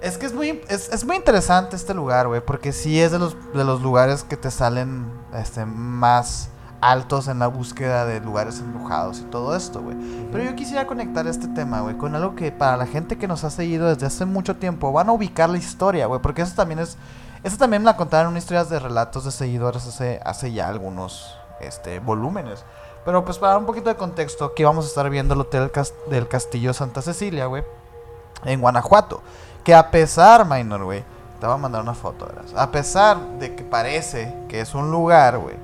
[0.00, 3.18] Es que es muy, es, es muy interesante este lugar, güey, porque sí es de
[3.18, 8.60] los, de los lugares que te salen este, más altos en la búsqueda de lugares
[8.60, 9.96] embrujados y todo esto, güey.
[10.30, 13.44] Pero yo quisiera conectar este tema, güey, con algo que para la gente que nos
[13.44, 16.78] ha seguido desde hace mucho tiempo van a ubicar la historia, güey, porque eso también
[16.78, 16.96] es,
[17.42, 21.98] eso también me la contaron historias de relatos de seguidores hace, hace ya algunos, este,
[21.98, 22.64] volúmenes.
[23.04, 25.70] Pero pues para dar un poquito de contexto, aquí vamos a estar viendo el hotel
[26.08, 27.64] del Castillo Santa Cecilia, güey,
[28.44, 29.22] en Guanajuato.
[29.68, 31.04] Que a pesar, Minor, güey,
[31.38, 32.44] te voy a mandar una foto, ¿verdad?
[32.56, 35.56] A pesar de que parece que es un lugar, güey,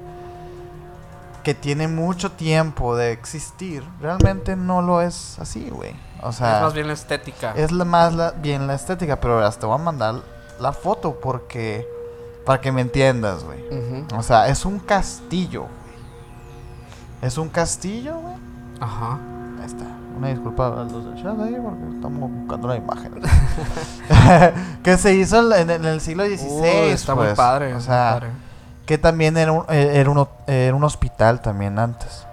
[1.42, 5.96] que tiene mucho tiempo de existir, realmente no lo es así, güey.
[6.22, 7.52] O sea, es más bien la estética.
[7.56, 10.16] es la más la- bien la estética, pero verás, te voy a mandar
[10.60, 11.88] la foto porque
[12.44, 13.64] para que me entiendas, güey.
[14.14, 15.94] O sea, es un castillo, güey.
[17.22, 18.34] Es un castillo, güey.
[18.80, 19.18] Ajá.
[19.60, 19.86] Ahí está.
[20.16, 23.12] Una disculpa a los del chat ahí porque estamos buscando la imagen.
[24.82, 26.48] que se hizo en, en el siglo XVI.
[26.50, 27.36] Uy, está muy pues.
[27.36, 27.74] padre.
[27.74, 28.28] O sea, padre.
[28.86, 32.24] que también era un, eh, era, un, era un hospital también antes.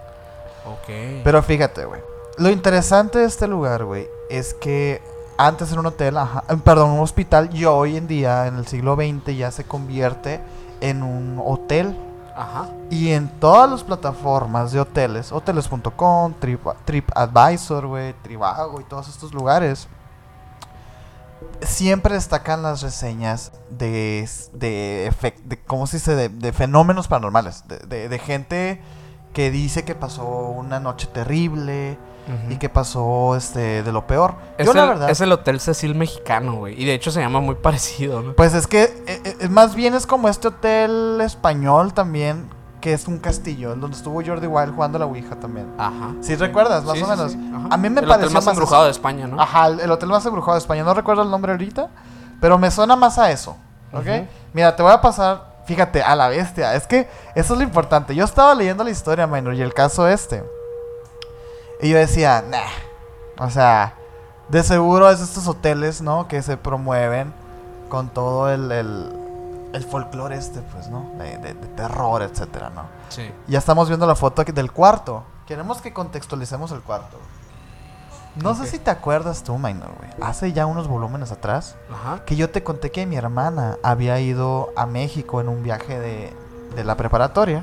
[0.66, 1.22] Ok.
[1.24, 2.00] Pero fíjate, güey.
[2.38, 5.02] Lo interesante de este lugar, güey, es que
[5.36, 8.66] antes era un hotel, ajá, eh, perdón, un hospital, y hoy en día, en el
[8.66, 10.40] siglo XX, ya se convierte
[10.80, 11.96] en un hotel.
[12.34, 12.68] Ajá.
[12.90, 19.34] Y en todas las plataformas de hoteles, hoteles.com, Trip, TripAdvisor, güey, Trivago y todos estos
[19.34, 19.86] lugares,
[21.62, 25.12] siempre destacan las reseñas de, de,
[25.66, 26.14] ¿cómo se dice?
[26.14, 28.82] De, de fenómenos paranormales, de- de gente
[29.32, 31.96] que dice que pasó una noche terrible
[32.48, 34.34] y que pasó este de lo peor.
[34.56, 35.10] Es, Yo la el, verdad...
[35.10, 36.80] es el Hotel Cecil mexicano, güey.
[36.80, 38.32] Y de hecho se llama muy parecido, ¿no?
[38.34, 42.48] Pues es que eh, eh, más bien es como este hotel español también,
[42.80, 45.66] que es un castillo, donde estuvo Jordi Wild jugando la Ouija también.
[45.78, 46.14] Ajá.
[46.20, 47.32] ¿Sí recuerdas, más Sí, o menos?
[47.32, 47.52] sí.
[47.70, 49.40] A mí me el pareció hotel más más embrujado de España, ¿no?
[49.40, 50.84] Ajá, el, el hotel más embrujado de España.
[50.84, 51.88] No recuerdo el nombre ahorita,
[52.40, 53.56] pero me suena más a eso.
[53.92, 54.06] ¿Ok?
[54.52, 56.74] Mira, te voy a pasar, fíjate, a la bestia.
[56.74, 58.14] Es que eso es lo importante.
[58.14, 60.42] Yo estaba leyendo la historia, Minor, y el caso este.
[61.80, 63.44] Y yo decía, nah.
[63.44, 63.94] O sea,
[64.48, 66.28] de seguro es estos hoteles, ¿no?
[66.28, 67.32] Que se promueven
[67.88, 69.12] con todo el, el,
[69.72, 71.10] el folclore este, pues, ¿no?
[71.18, 72.84] De, de- de terror, etcétera, ¿no?
[73.08, 73.30] Sí.
[73.48, 75.24] Ya estamos viendo la foto aquí del cuarto.
[75.46, 77.18] Queremos que contextualicemos el cuarto.
[78.36, 80.10] No sé si te acuerdas tú, Minor, güey.
[80.22, 82.24] Hace ya unos volúmenes atrás Ajá.
[82.24, 86.32] que yo te conté que mi hermana había ido a México en un viaje de,
[86.74, 87.58] de la preparatoria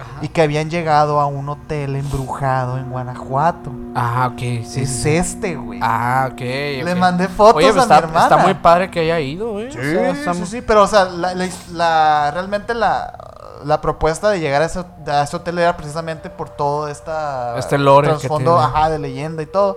[0.00, 0.18] Ajá.
[0.24, 3.70] y que habían llegado a un hotel embrujado en Guanajuato.
[3.94, 4.38] Ah, ok.
[4.64, 5.10] Sí, es sí.
[5.16, 5.80] este, güey.
[5.82, 6.40] Ah, ok.
[6.40, 8.22] Le mandé fotos Oye, pues a está, mi hermana.
[8.24, 9.70] está muy padre que haya ido, güey.
[9.70, 13.58] Sí, O sea, está sí, muy- sí, pero o sea, la, la- la- realmente la,
[13.64, 17.76] la propuesta de llegar a ese, a ese hotel era precisamente por todo esta Este
[17.76, 19.76] lore que trasfondo, ajá, de leyenda y todo.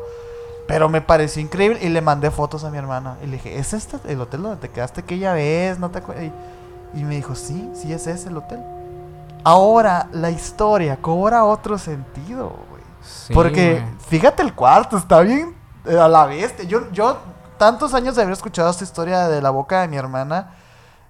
[0.70, 3.74] Pero me pareció increíble y le mandé fotos a mi hermana y le dije, ¿es
[3.74, 5.80] este el hotel donde te quedaste aquella vez?
[5.80, 6.26] ¿No te acuerdas?
[6.93, 8.59] Y, y me dijo, sí, sí es ese el hotel.
[9.43, 12.84] Ahora la historia cobra otro sentido, güey.
[13.01, 13.93] Sí, Porque güey.
[14.09, 15.55] fíjate el cuarto, está bien
[15.86, 16.65] eh, a la bestia.
[16.65, 17.17] Yo, yo,
[17.57, 20.51] tantos años de haber escuchado esta historia de la boca de mi hermana,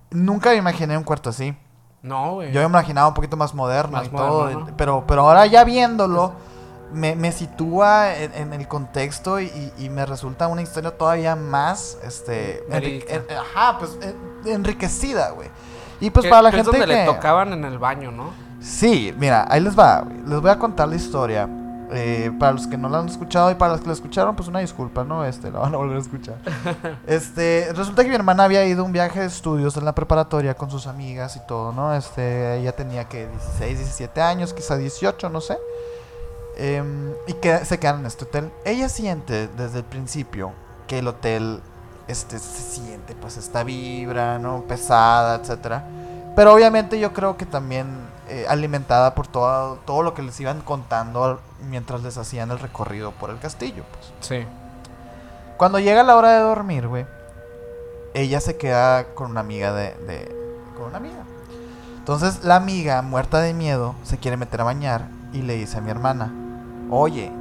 [0.09, 1.53] nunca me imaginé un cuarto así.
[2.01, 2.53] No, güey.
[2.53, 4.49] Yo me imaginaba un poquito más moderno Más y moderno, todo.
[4.51, 4.77] ¿no?
[4.77, 6.31] Pero, pero ahora ya viéndolo,
[6.93, 11.97] me, me sitúa en, en el contexto y, y- me resulta una historia todavía más,
[12.03, 12.63] este...
[13.09, 15.49] en- ajá, pues en- enriquecida, güey.
[16.01, 16.93] Y pues para la es gente donde que...
[17.01, 18.31] le tocaban en el baño, ¿no?
[18.61, 20.01] Sí, mira, ahí les va.
[20.01, 20.17] güey.
[20.25, 21.47] Les voy a contar la historia.
[21.91, 24.47] Eh, para los que no la han escuchado y para los que la escucharon, pues
[24.47, 25.25] una disculpa, ¿no?
[25.25, 26.35] Este, la van a volver a escuchar.
[27.07, 30.53] este, resulta que mi hermana había ido a un viaje de estudios en la preparatoria
[30.53, 31.95] con sus amigas y todo, ¿no?
[31.95, 35.57] Este, ella tenía que 16, 17 años, quizá 18, no sé.
[36.61, 38.51] Em, y que se quedan en este hotel.
[38.65, 40.51] Ella siente desde el principio
[40.87, 41.61] que el hotel
[42.09, 44.63] este, se siente pues esta vibra, ¿no?
[44.63, 45.85] Pesada, etcétera.
[46.35, 47.87] Pero obviamente yo creo que también
[48.27, 51.39] eh, alimentada por todo, todo lo que les iban contando
[51.69, 53.83] mientras les hacían el recorrido por el castillo.
[53.91, 54.11] Pues.
[54.19, 54.45] Sí.
[55.57, 57.05] Cuando llega la hora de dormir, güey,
[58.13, 60.35] ella se queda con una amiga de, de-
[60.75, 61.23] con una amiga.
[61.97, 65.81] Entonces la amiga, muerta de miedo, se quiere meter a bañar y le dice a
[65.81, 66.33] mi hermana,
[66.89, 67.31] oye,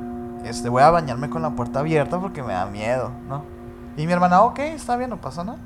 [0.44, 3.44] este voy a bañarme con la puerta abierta porque me da miedo, ¿no?
[3.96, 5.58] Y mi hermana, ok, está bien, no pasa nada.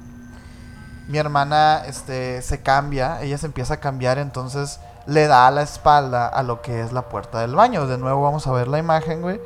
[1.09, 6.28] Mi hermana este, se cambia, ella se empieza a cambiar, entonces le da la espalda
[6.28, 7.87] a lo que es la puerta del baño.
[7.87, 9.41] De nuevo vamos a ver la imagen, güey.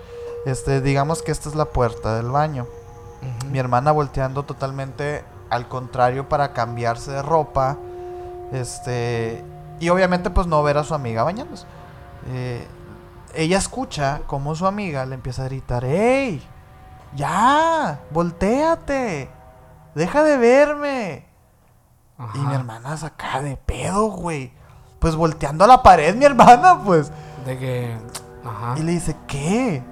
[0.45, 2.67] Este, digamos que esta es la puerta del baño.
[3.51, 7.77] Mi hermana volteando totalmente al contrario para cambiarse de ropa.
[8.53, 9.45] Este.
[9.81, 11.67] Y obviamente, pues no ver a su amiga bañándose.
[12.29, 12.67] Eh,
[13.35, 16.43] ella escucha cómo su amiga le empieza a gritar, ¡Ey!
[17.15, 18.01] ¡Ya!
[18.11, 19.31] ¡Voltéate!
[19.95, 21.27] ¡Deja de verme!
[22.35, 24.53] Y mi hermana saca de pedo, güey.
[24.99, 27.13] Pues volteando a la pared, mi hermana, pues.
[27.45, 27.97] De que.
[28.45, 28.75] Ajá.
[28.79, 29.83] Y le dice, ¿qué?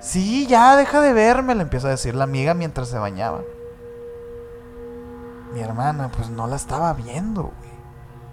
[0.00, 3.42] Sí, ya, deja de verme, le empieza a decir la amiga mientras se bañaba.
[5.52, 7.70] Mi hermana, pues no la estaba viendo, güey.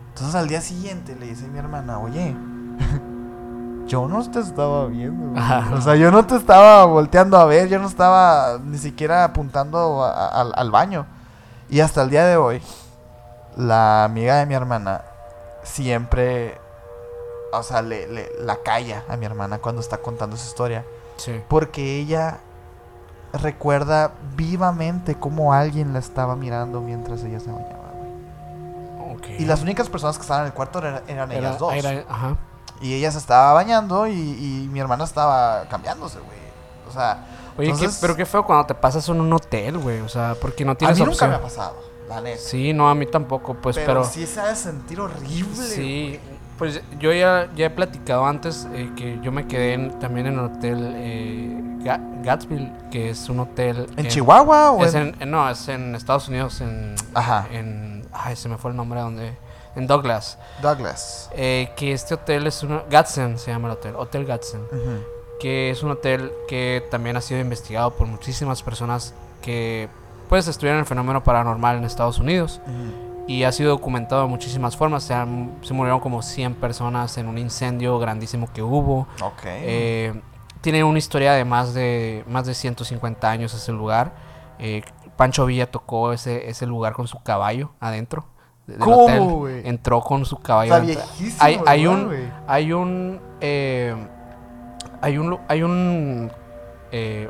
[0.09, 2.35] Entonces al día siguiente le dice mi hermana, oye,
[3.88, 5.39] yo no te estaba viendo.
[5.39, 5.75] Ajá.
[5.75, 10.03] O sea, yo no te estaba volteando a ver, yo no estaba ni siquiera apuntando
[10.03, 11.05] a- a- al, al baño.
[11.69, 12.61] Y hasta el día de hoy,
[13.55, 15.01] la amiga de mi hermana
[15.63, 16.57] siempre,
[17.53, 20.83] o sea, le, le- la calla a mi hermana cuando está contando su historia.
[21.17, 21.41] Sí.
[21.47, 22.38] Porque ella
[23.33, 27.89] recuerda vivamente cómo alguien la estaba mirando mientras ella se bañaba.
[27.93, 29.15] güey.
[29.15, 29.39] Ok.
[29.39, 31.73] Y las únicas personas que estaban en el cuarto eran, eran Era- ellas dos.
[31.73, 32.36] era- ajá.
[32.86, 36.38] Y ella se estaba bañando y, y mi hermana estaba cambiándose, güey.
[36.88, 37.25] O sea,
[37.57, 40.01] Oye, qué- pero qué feo cuando te pasas en un hotel, güey.
[40.01, 41.29] O sea, porque no a tienes mí nunca opción.
[41.31, 41.75] me ha pasado,
[42.07, 42.39] la neta.
[42.41, 44.03] Sí, no, a mí tampoco, pues, pero, pero.
[44.03, 45.55] sí se ha de sentir horrible.
[45.55, 46.19] Sí,
[46.57, 50.33] pues yo ya, ya he platicado antes eh, que yo me quedé en- también en
[50.33, 53.88] el hotel eh, Ga- Gatsville, que es un hotel...
[53.97, 56.95] ¿En Chihuahua o es en- no, es en Estados Unidos, en...
[57.13, 57.47] Ajá.
[57.51, 59.38] En, ay, se me fue el nombre donde...
[59.76, 60.38] En Douglas.
[60.61, 61.30] Douglas.
[61.34, 62.82] Eh, que este hotel es un...
[62.89, 64.61] Gadsden se llama el hotel, Hotel Gadsden.
[65.39, 69.89] Que es un hotel que también ha sido investigado por muchísimas personas que
[70.30, 72.61] pues estudian el fenómeno paranormal en Estados Unidos
[73.28, 75.03] y ha sido documentado de muchísimas formas.
[75.03, 79.07] Se, han- se murieron como 100 personas en un incendio grandísimo que hubo.
[79.21, 79.41] Ok.
[79.45, 80.13] Eh,
[80.61, 84.13] tiene una historia de más de más de 150 años ese lugar.
[84.57, 84.84] Eh,
[85.17, 88.34] Pancho Villa tocó ese, ese lugar con su caballo adentro de-
[88.68, 89.61] del ¿Cómo, hotel.
[89.66, 90.76] Entró con su caballo.
[90.76, 93.95] Está viejísimo hay, hay un hay un eh,
[95.01, 96.32] hay un hay un
[96.91, 97.30] eh,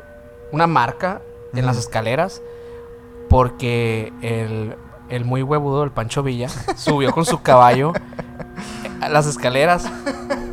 [0.52, 1.20] una marca
[1.54, 2.42] en las escaleras
[3.28, 4.76] porque el,
[5.08, 7.92] el muy huevudo el Pancho Villa subió con su caballo
[9.00, 9.90] a las escaleras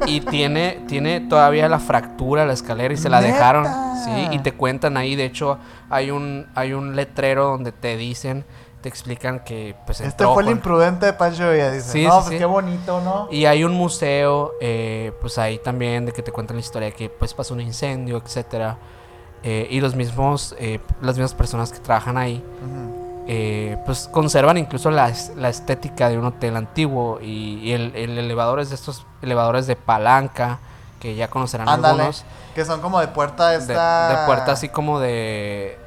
[0.07, 3.33] y tiene tiene todavía la fractura la escalera y se la ¿Neta?
[3.33, 3.65] dejaron
[4.03, 5.59] sí y te cuentan ahí de hecho
[5.89, 8.45] hay un hay un letrero donde te dicen
[8.83, 11.89] te explican que pues Este entró fue el con- imprudente de Pancho Villa, dice.
[11.91, 12.37] Sí, no, sí, pues sí.
[12.37, 13.27] qué bonito, ¿no?
[13.31, 16.93] y hay un museo, eh, pues ahí también, de que te cuentan la historia de
[16.93, 18.77] que pues pasó un incendio, etcétera.
[19.41, 23.23] Eh, y los mismos, eh, las mismas personas que trabajan ahí, Ujú.
[23.27, 27.19] eh, pues conservan incluso la, es- la estética de un hotel antiguo.
[27.21, 30.59] Y, y el, el elevador es de estos elevadores de palanca,
[30.99, 31.93] que ya conocerán Ándale.
[32.03, 32.23] algunos.
[32.55, 34.09] Que son como de puerta De, esta...
[34.21, 35.77] de puerta así como de,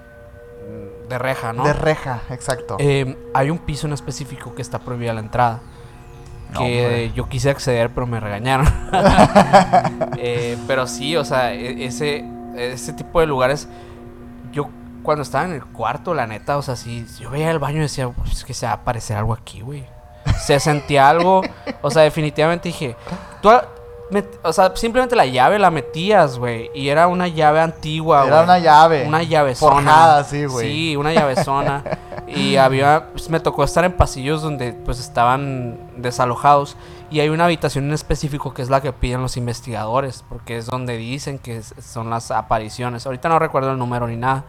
[1.09, 1.65] de reja, ¿no?
[1.65, 2.77] De reja, exacto.
[2.79, 5.61] Eh, hay un piso en específico que está prohibida la entrada.
[6.57, 8.67] Que yo quise acceder, pero me regañaron.
[10.19, 12.25] Eh, pero sí, o sea, e- ese,
[12.57, 13.69] ese tipo de lugares.
[14.53, 14.69] Yo,
[15.03, 17.83] cuando estaba en el cuarto, la neta, o sea, sí, yo veía el baño y
[17.83, 19.85] decía, "Pues, es que se va a aparecer algo aquí, güey.
[20.41, 21.43] Se sentía algo,
[21.83, 22.97] o sea, definitivamente dije,
[23.43, 23.51] tú,
[24.43, 28.45] o sea, simplemente la llave la metías, güey, y era una llave antigua, Era güey.
[28.45, 29.05] una llave.
[29.09, 29.75] Una llave zona.
[29.75, 30.67] Forjada, sí, güey.
[30.69, 31.83] Sí, una llave zona.
[32.29, 36.77] y había, pues, me tocó estar en pasillos donde pues estaban desalojados.
[37.11, 40.67] Y hay una habitación en específico que es la que piden los investigadores, porque es
[40.67, 43.07] donde dicen que son las apariciones.
[43.07, 44.45] Ahorita no recuerdo el número ni nada.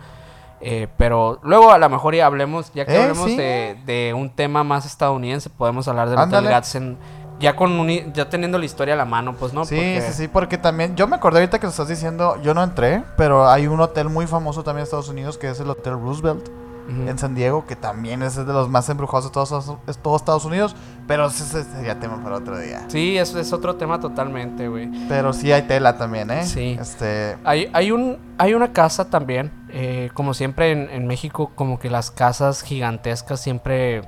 [0.59, 3.37] eh, pero luego a lo mejor ya hablemos, ya que Eh, hablemos sí.
[3.37, 6.17] de, de un tema más estadounidense, podemos hablar del.
[6.17, 6.97] Hotel Gadsden.
[7.39, 9.63] Ya con un ya teniendo la historia a la mano, pues no.
[9.65, 12.53] sí, Porque- sí, sí, porque también, yo me acordé ahorita que lo estás diciendo, yo
[12.53, 15.69] no entré, pero hay un hotel muy famoso también en Estados Unidos que es el
[15.69, 16.47] Hotel Roosevelt
[16.89, 20.15] en San Diego, que también es de los más embrujados de todos, Estados- es todo
[20.15, 20.73] Estados Unidos,
[21.05, 22.85] pero ese ese sería tema para otro día.
[22.87, 24.89] Sí, eso es otro tema totalmente, güey.
[25.09, 26.45] Pero sí hay tela también, ¿eh?
[26.45, 26.77] Sí.
[26.79, 31.77] Este, Hay, hay, un, hay una casa también, eh, como siempre en, en México, como
[31.77, 34.07] que las casas gigantescas siempre,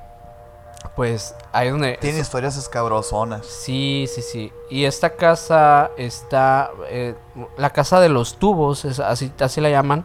[0.96, 1.98] pues, ahí donde...
[2.00, 3.46] tiene historias escabrosonas.
[3.46, 4.52] Sí, sí, sí.
[4.70, 7.14] Y esta casa está, eh,
[7.56, 10.04] la casa de los tubos, es así, así la llaman.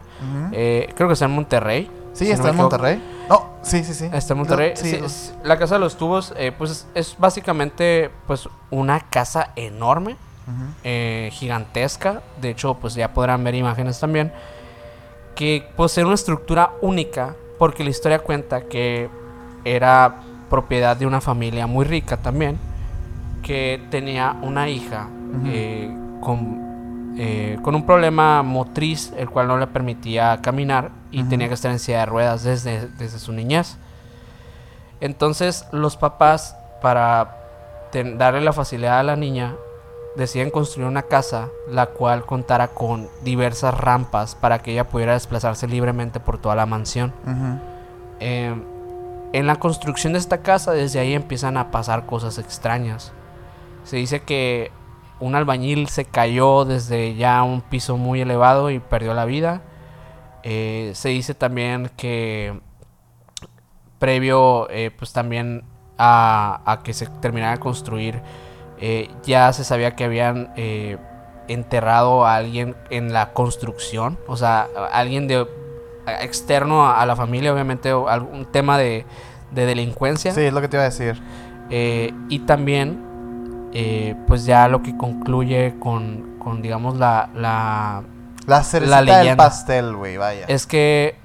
[0.52, 1.90] Eh, creo que está en Monterrey.
[2.12, 2.56] sí, si está en.
[2.56, 3.02] Monterrey.
[3.28, 4.08] No, sí, sí, sí.
[4.12, 4.72] Está en Monterrey.
[4.76, 9.00] Sí, Sí, es- la casa de los tubos, eh, pues es, es básicamente pues una
[9.00, 10.16] casa enorme,
[11.30, 12.22] gigantesca.
[12.40, 14.32] De hecho, pues ya podrán ver imágenes también.
[15.34, 19.08] Que posee una estructura única porque la historia cuenta que
[19.64, 22.58] era propiedad de una familia muy rica también.
[23.42, 25.08] Que tenía una hija
[25.46, 31.48] eh, con, eh, con un problema motriz, el cual no le permitía caminar y tenía
[31.48, 33.76] que estar en silla de ruedas desde, desde su niñez.
[35.00, 37.36] Entonces los papás, para
[37.92, 39.54] ten- darle la facilidad a la niña,
[40.16, 45.68] deciden construir una casa la cual contara con diversas rampas para que ella pudiera desplazarse
[45.68, 47.12] libremente por toda la mansión.
[48.20, 48.54] Eh,
[49.36, 53.12] en la construcción de esta casa, desde ahí empiezan a pasar cosas extrañas.
[53.84, 54.70] Se dice que
[55.20, 59.60] un albañil se cayó desde ya un piso muy elevado y perdió la vida.
[60.42, 62.58] Eh, se dice también que
[63.98, 65.64] previo, eh, pues también
[65.98, 68.22] a, a que se terminara de construir,
[68.80, 70.54] eh, ya se sabía que habían
[71.46, 75.46] enterrado a alguien en la construcción, o sea, alguien de
[76.06, 79.04] externo a, la familia, obviamente, o algún tema de,
[79.52, 80.32] de delincuencia.
[80.32, 81.20] Sí, es lo que te iba a decir.
[81.70, 88.02] Eh, y también, eh, pues ya lo que concluye con, con digamos, la, la,
[88.46, 90.46] La del pastel, güey, vaya.
[90.48, 91.16] es que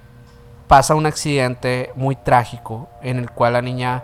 [0.68, 4.04] pasa un accidente muy trágico en el cual la niña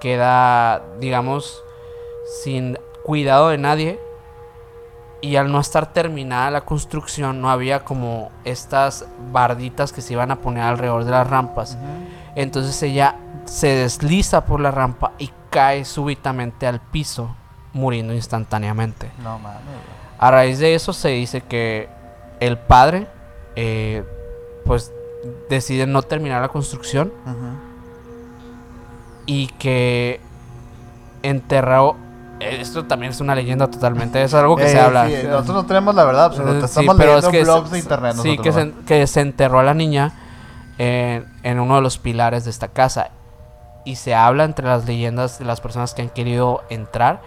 [0.00, 1.62] queda, digamos,
[2.42, 4.00] sin cuidado de nadie.
[5.24, 10.30] Y al no estar terminada la construcción, no había como estas barditas que se iban
[10.30, 11.78] a poner alrededor de las rampas.
[12.34, 17.34] Entonces ella se desliza por la rampa y cae súbitamente al piso,
[17.72, 19.10] muriendo instantáneamente.
[19.22, 19.62] No mames.
[20.18, 21.88] A raíz de eso se dice que
[22.40, 23.06] el padre,
[23.56, 24.04] eh,
[24.66, 24.92] pues,
[25.48, 27.10] decide no terminar la construcción
[29.24, 30.20] y que
[31.22, 31.96] enterró.
[32.44, 35.06] Esto también es una leyenda totalmente, es algo que se Eh, habla.
[35.08, 36.58] sí, nosotros no tenemos la verdad absoluta.
[36.58, 38.16] Eh, sí, Estamos pero leyendo es que blogs se- de internet.
[38.22, 40.12] Sí, que se, que se enterró a la niña
[40.78, 43.10] en, en uno de los pilares de esta casa.
[43.84, 47.20] Y se habla entre las leyendas de las personas que han querido entrar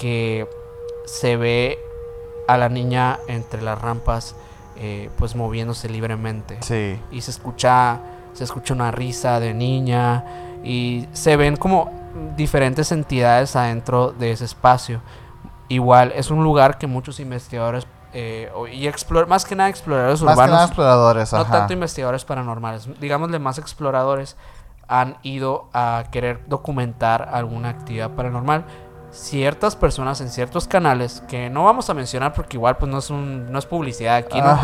[0.00, 0.48] que
[1.06, 1.78] se ve
[2.48, 4.34] a la niña entre las rampas
[4.76, 6.98] eh, pues moviéndose libremente Sí.
[7.12, 8.00] y se escucha
[8.32, 10.24] se escucha una risa de niña
[10.64, 12.01] y se ven como
[12.36, 15.00] diferentes entidades adentro de ese espacio
[15.68, 20.34] igual es un lugar que muchos investigadores eh, y explor más que nada exploradores Más
[20.34, 21.50] que nada urbanos exploradores, no ajá.
[21.50, 24.36] tanto investigadores paranormales, digámosle más exploradores,
[24.86, 28.64] han ido a querer documentar alguna actividad paranormal.
[29.10, 33.10] Ciertas personas en ciertos canales, que no vamos a mencionar porque igual pues no es,
[33.10, 34.58] un, no es publicidad aquí, ¿no?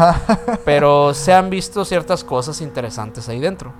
[0.64, 3.72] Pero se han visto ciertas cosas interesantes ahí dentro.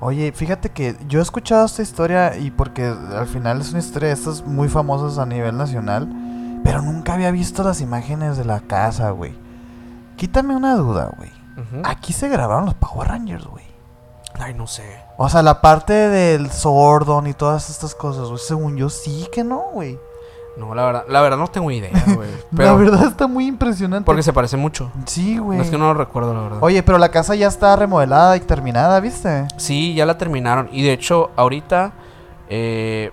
[0.00, 4.08] Oye, fíjate que yo he escuchado esta historia y porque al final es una historia
[4.08, 6.08] de estas muy famosas a nivel nacional,
[6.62, 9.34] pero nunca había visto las imágenes de la casa, güey.
[10.16, 11.30] Quítame una duda, güey.
[11.82, 13.64] Aquí se grabaron los Power Rangers, güey.
[14.38, 14.84] Ay, no sé.
[15.16, 18.38] O sea, la parte del Sordon y todas estas cosas, güey.
[18.38, 19.98] Según yo, sí que no, güey.
[20.58, 22.28] No, la verdad, la verdad no tengo idea, güey.
[22.52, 24.04] La verdad está muy impresionante.
[24.04, 24.90] porque se parece mucho.
[25.06, 25.58] Sí, güey.
[25.58, 26.58] No es que no lo recuerdo, la verdad.
[26.60, 29.46] Oye, pero la casa ya está remodelada y terminada, ¿viste?
[29.56, 30.68] Sí, ya la terminaron.
[30.72, 31.92] Y de hecho, ahorita
[32.48, 33.12] eh,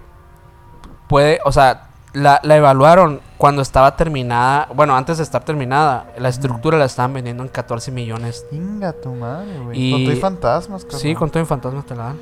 [1.08, 4.68] puede, o sea, la, la evaluaron cuando estaba terminada.
[4.74, 8.46] Bueno, antes de estar terminada, la estructura la estaban vendiendo en 14 millones.
[8.52, 9.78] Inga tu madre, güey.
[9.80, 11.02] Y- Con todo y fantasmas, carnal.
[11.02, 12.18] Sí, con todo en fantasmas te la dan.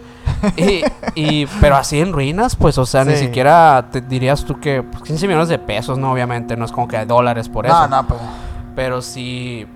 [0.58, 0.84] Y,
[1.16, 5.04] y- pero así en ruinas, pues, o sea, ni siquiera te dirías tú que pues,
[5.04, 7.88] 15 millones de pesos, no, obviamente, no es como que de dólares por eso.
[7.88, 8.20] No, no, pues.
[8.76, 9.68] Pero sí,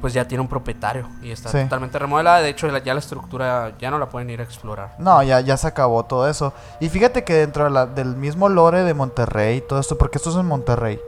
[0.00, 1.58] pues ya tiene un propietario y está Sí.
[1.62, 2.40] totalmente remodelada.
[2.40, 4.94] De hecho, ya la estructura ya no la pueden ir a explorar.
[4.98, 6.52] No, ya, ya se acabó todo eso.
[6.80, 10.18] Y fíjate que dentro de la- del mismo lore de Monterrey y todo esto, porque
[10.18, 11.00] esto es en Monterrey,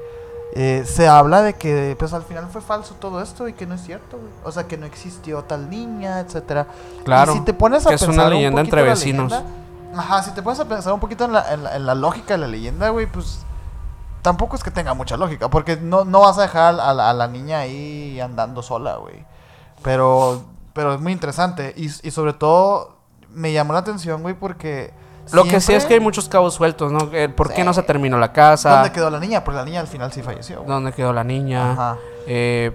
[0.54, 3.74] eh, se habla de que pues al final fue falso todo esto y que no
[3.74, 4.30] es cierto, güey.
[4.44, 6.66] O sea, que no existió tal niña, etcétera.
[7.04, 9.30] Claro, Y si te pones a que es una pensar un leyenda entre vecinos.
[9.32, 11.94] leyenda- ajá, si te pones a pensar un poquito en la, en la- en la
[11.94, 13.40] lógica de la leyenda, güey, pues
[14.22, 17.12] tampoco es que tenga mucha lógica, porque no, no vas a dejar a la, a
[17.14, 19.24] la niña ahí andando sola, güey.
[19.82, 20.42] Pero,
[20.74, 22.96] pero es muy interesante y, y sobre todo
[23.30, 24.92] me llamó la atención, güey, porque...
[25.32, 27.08] Lo que sí es que hay muchos cabos sueltos, ¿no?
[27.12, 28.70] Eh, ¿Por qué no se terminó la casa?
[28.76, 29.44] ¿Dónde quedó la niña?
[29.44, 30.58] Porque la niña al final sí falleció.
[30.58, 30.68] güey.
[30.68, 31.72] ¿Dónde quedó la niña?
[31.72, 31.98] Ajá.
[32.26, 32.72] Eh,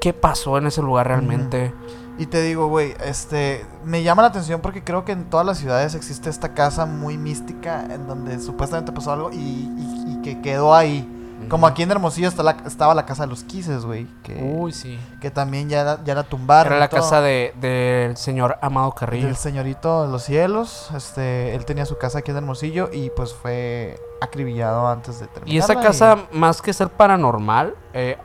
[0.00, 1.72] ¿Qué pasó en ese lugar realmente?
[2.18, 5.58] Y te digo, güey, este, me llama la atención porque creo que en todas las
[5.58, 10.40] ciudades existe esta casa muy mística en donde supuestamente pasó algo y, y- y que
[10.42, 11.08] quedó ahí.
[11.50, 14.72] Como aquí en Hermosillo está la- estaba la casa de los Quises, güey, que, Uy,
[14.72, 14.98] sí.
[15.20, 16.72] que también ya, la- ya la tumbaron.
[16.72, 17.00] Era la todo.
[17.00, 19.26] casa de- del señor Amado Carrillo.
[19.26, 20.90] del señorito de los cielos.
[20.96, 25.52] Este, él tenía su casa aquí en Hermosillo y pues fue acribillado antes de terminar.
[25.54, 28.16] Y esa casa, más que ser paranormal, eh,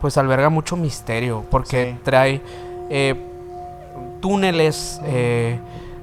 [0.00, 1.44] pues alberga mucho misterio.
[1.50, 2.00] Porque Sí.
[2.04, 2.42] trae
[2.90, 3.14] eh,
[4.20, 5.58] túneles, eh,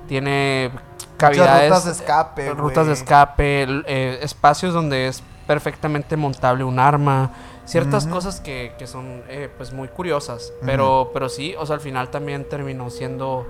[0.08, 0.72] tiene
[1.18, 1.70] cavidades.
[1.70, 7.32] rutas de escape, rutas de escape, espacios donde es perfectamente montable un arma.
[7.66, 10.52] Ciertas cosas que, que son eh, pues muy curiosas.
[10.66, 13.46] Pero, pero sí, o sea, al final también terminó siendo.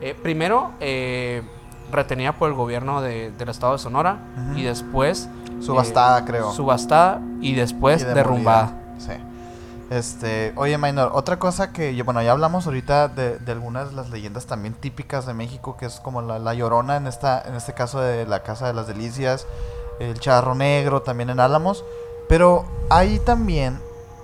[0.00, 1.42] eh, primero, eh,
[1.90, 4.18] retenida por el gobierno de- del estado de Sonora
[4.56, 5.28] y después
[5.60, 6.52] Subastada, eh, creo.
[6.52, 8.72] subastada y después Y derrumbada.
[8.98, 9.12] Sí.
[9.88, 14.10] Este, oye, Minor, otra cosa que, bueno, ya hablamos ahorita de, de algunas de las
[14.10, 17.72] leyendas también típicas de México, que es como la, la Llorona, en, esta, en este
[17.72, 19.46] caso de la Casa de las Delicias,
[20.00, 21.84] el Charro Negro, también en Álamos,
[22.28, 23.80] pero hay también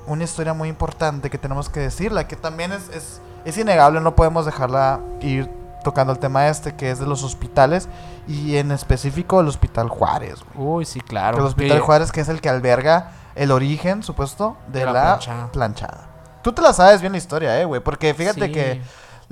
[0.07, 4.15] una historia muy importante que tenemos que decirla, que también es, es, es innegable, no
[4.17, 5.49] podemos dejarla ir
[5.85, 7.89] tocando el tema este, que es de los hospitales,
[8.29, 10.69] y en específico el Hospital Juárez, güey.
[10.69, 11.39] Uy, sí, claro.
[11.39, 14.93] el Hospital Que- Juárez, que es el que alberga el origen, supuesto, de, De la
[14.93, 15.53] la, planchada.
[15.53, 16.09] planchada.
[16.43, 17.81] Tú te la sabes bien la historia, eh, güey.
[17.81, 18.53] Porque fíjate Sí.
[18.53, 18.83] que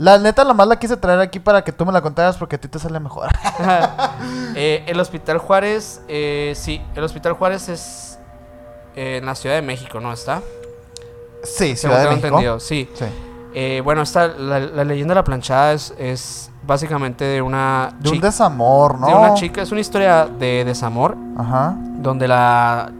[0.01, 2.59] la neta nomás la quise traer aquí para que tú me la contaras porque a
[2.59, 3.29] ti te sale mejor.
[4.57, 8.19] Eh, el Hospital Juárez, eh, sí, el Hospital Juárez es
[8.97, 10.41] eh, en la Ciudad de México, ¿no está?
[11.45, 12.27] sí, Ciudad de México.
[12.27, 12.89] entendido, sí.
[12.95, 13.81] Sí.
[13.85, 18.21] Bueno, esta, la, la leyenda de la planchada es, es básicamente de una De un
[18.21, 19.07] desamor, ¿no?
[19.07, 21.75] de una chica, es una historia de desamor Ajá.
[21.99, 22.91] donde la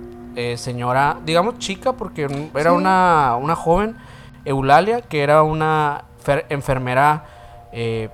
[0.57, 2.23] señora, digamos chica, porque
[2.55, 2.77] era Sí.
[2.77, 3.97] una, una joven,
[4.45, 7.25] Eulalia, que era una fer- enfermera
[7.73, 8.09] eh,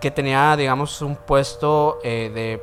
[0.00, 2.62] que tenía, digamos, un puesto eh, de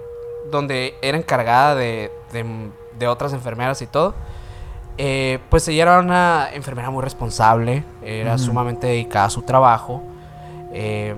[0.52, 4.14] donde era encargada de, de- de otras enfermeras y todo.
[4.98, 10.02] Eh, pues ella era una enfermera muy responsable, era sumamente dedicada a su trabajo.
[10.74, 11.16] eh,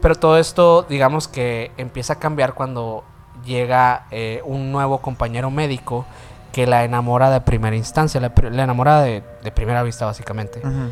[0.00, 3.04] pero todo esto, digamos que empieza a cambiar cuando
[3.44, 6.06] llega eh, un nuevo compañero médico
[6.52, 10.60] que la enamora de primera instancia, la, la enamora de, de primera vista básicamente.
[10.60, 10.88] Ujú.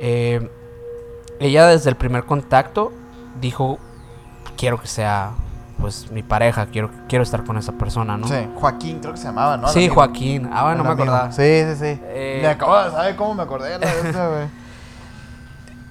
[0.00, 0.48] Eh,
[1.40, 2.92] ella desde el primer contacto
[3.40, 3.78] dijo,
[4.56, 5.30] quiero que sea
[5.80, 8.26] pues mi pareja, quiero, quiero estar con esa persona, ¿no?
[8.26, 9.66] Sí, Joaquín creo que se llamaba, ¿no?
[9.66, 9.94] El Sí, amigo.
[9.96, 10.48] Joaquín.
[10.50, 11.04] Ah, bueno, no me amigo.
[11.04, 11.32] acordaba.
[11.32, 12.00] Sí, sí, sí.
[12.04, 14.48] Eh, Me acabo de saber cómo me acordé de güey.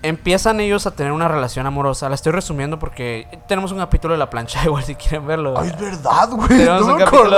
[0.01, 2.09] Empiezan ellos a tener una relación amorosa.
[2.09, 5.53] La estoy resumiendo porque tenemos un capítulo de la plancha, igual si quieren verlo.
[5.57, 6.47] Ay, es verdad, güey.
[6.47, 7.29] Tenemos No un me capítulo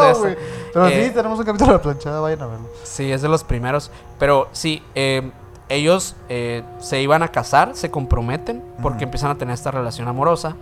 [0.00, 0.26] de esto.
[0.72, 2.68] Pero Eh, sí, tenemos un capítulo de la planchada, vayan a verlo.
[2.84, 3.90] Sí, es de los primeros.
[4.18, 5.30] Pero sí, eh,
[5.70, 10.56] ellos eh, se iban a casar, se comprometen porque empiezan a tener esta relación amorosa.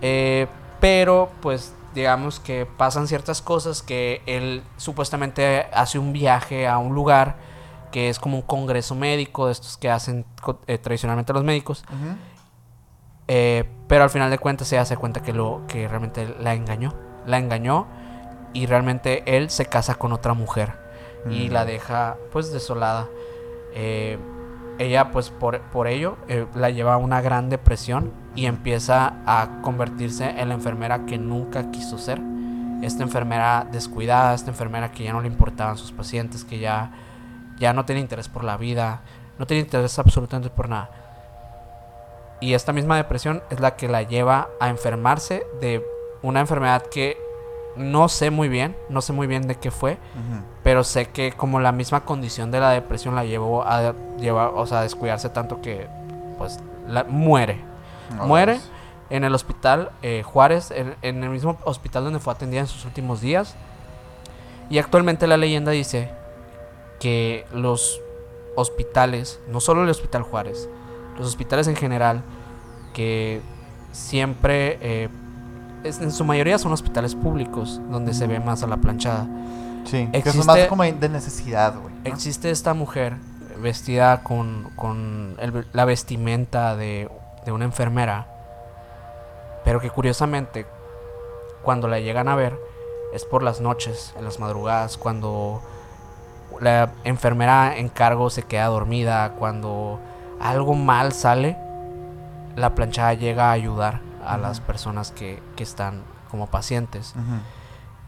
[0.00, 0.46] Eh,
[0.80, 6.94] pero pues digamos que pasan ciertas cosas que él supuestamente hace un viaje a un
[6.94, 7.34] lugar
[7.92, 10.24] que es como un congreso médico de estos que hacen
[10.66, 11.84] eh, tradicionalmente los médicos.
[13.26, 16.94] Pero al final de cuentas ella se da cuenta que lo que realmente la engañó.
[17.26, 17.86] La engañó
[18.52, 20.72] y realmente él se casa con otra mujer
[21.28, 21.52] y Mm.
[21.52, 23.06] la deja pues desolada.
[23.74, 24.18] Eh,
[24.78, 29.60] ella pues por, por ello eh, la lleva a una gran depresión y empieza a
[29.62, 32.20] convertirse en la enfermera que nunca quiso ser.
[32.82, 36.92] Esta enfermera descuidada, esta enfermera que ya no le importaban sus pacientes, que ya,
[37.58, 39.02] ya no tenía interés por la vida,
[39.38, 40.90] no tenía interés absolutamente por nada.
[42.40, 45.84] Y esta misma depresión es la que la lleva a enfermarse de
[46.22, 47.18] una enfermedad que
[47.76, 49.98] no sé muy bien, no sé muy bien de qué fue,
[50.62, 54.66] pero sé que como la misma condición de la depresión la llevó a llevar, o
[54.66, 55.86] sea, a descuidarse tanto que
[56.38, 57.60] pues la, muere.
[58.16, 58.70] No, muere pues.
[59.10, 62.84] en el hospital eh, Juárez, en, en el mismo hospital donde fue atendida en sus
[62.84, 63.54] últimos días.
[64.68, 66.10] Y actualmente la leyenda dice
[67.00, 68.00] que los
[68.56, 70.68] hospitales, no solo el Hospital Juárez,
[71.18, 72.22] los hospitales en general,
[72.94, 73.40] que
[73.92, 75.08] siempre, eh,
[75.84, 79.26] es- en su mayoría son hospitales públicos, donde se ve más a la planchada.
[79.84, 81.94] Sí, que eso es Existe- más como de necesidad, güey.
[81.94, 82.00] ¿no?
[82.04, 83.16] Existe esta mujer
[83.62, 87.10] vestida con, con el- la vestimenta de,
[87.44, 88.26] de una enfermera,
[89.64, 90.66] pero que curiosamente
[91.62, 92.58] cuando la llegan a ver
[93.12, 95.60] es por las noches, en las madrugadas, cuando
[96.60, 99.98] la enfermera en cargo se queda dormida, cuando
[100.40, 101.56] algo mal sale,
[102.56, 104.00] la planchada llega a ayudar
[104.32, 107.14] a las personas que, que están como pacientes.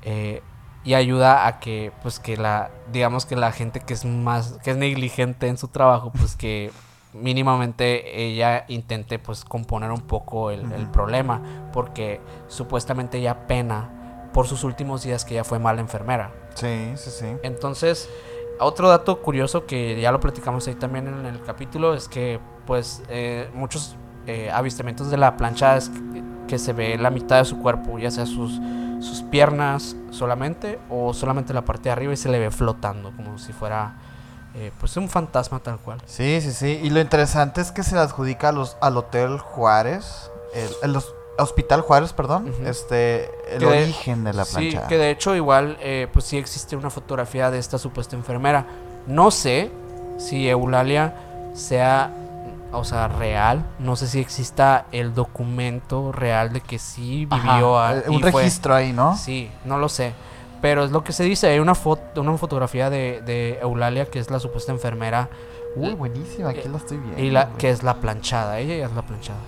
[0.03, 0.43] Eh,
[0.85, 4.73] y ayuda a que pues que la digamos que la gente que es más que
[4.73, 6.73] es negligente en su trabajo pues que
[7.12, 11.40] mínimamente ella intente pues componer un poco el, problema
[11.73, 16.32] porque supuestamente ella pena por sus últimos días que ella fue mala enfermera.
[16.55, 17.27] Sí, sí, sí.
[17.43, 18.09] entonces,
[18.59, 23.03] otro dato curioso que ya lo platicamos ahí también en el capítulo es que, pues,
[23.09, 23.97] eh, muchos
[24.27, 27.99] eh, avistamientos de la plancha es que, que se ve la mitad de su cuerpo,
[27.99, 28.61] ya sea sus,
[29.01, 33.39] sus piernas solamente o solamente la parte de arriba y se le ve flotando como
[33.39, 33.94] si fuera,
[34.55, 36.01] eh, pues, un fantasma tal cual.
[36.07, 36.81] Sí, sí, sí.
[36.82, 40.97] Y lo interesante es que se le adjudica a los, al Hotel Juárez, el, el
[40.97, 44.86] hos- Hospital Juárez, perdón, este, el Que origen de la Sí, plancha.
[44.86, 48.66] que de hecho igual, eh, pues sí existe una fotografía de esta supuesta enfermera.
[49.07, 49.70] No sé
[50.19, 51.15] si Eulalia
[51.55, 52.12] sea
[52.73, 53.65] o sea, real.
[53.78, 58.20] No sé si exista el documento real de que sí Ajá, vivió a- eh, un
[58.20, 59.16] fue- registro ahí, ¿no?
[59.16, 60.12] Sí, no lo sé.
[60.61, 61.49] Pero es lo que se dice.
[61.49, 65.28] Hay una, foto, una fotografía de, de Eulalia, que es la supuesta enfermera,
[65.74, 67.19] Uy, buenísima, aquí la estoy viendo.
[67.23, 68.59] y la que es la planchada.
[68.59, 69.39] Ella es la planchada.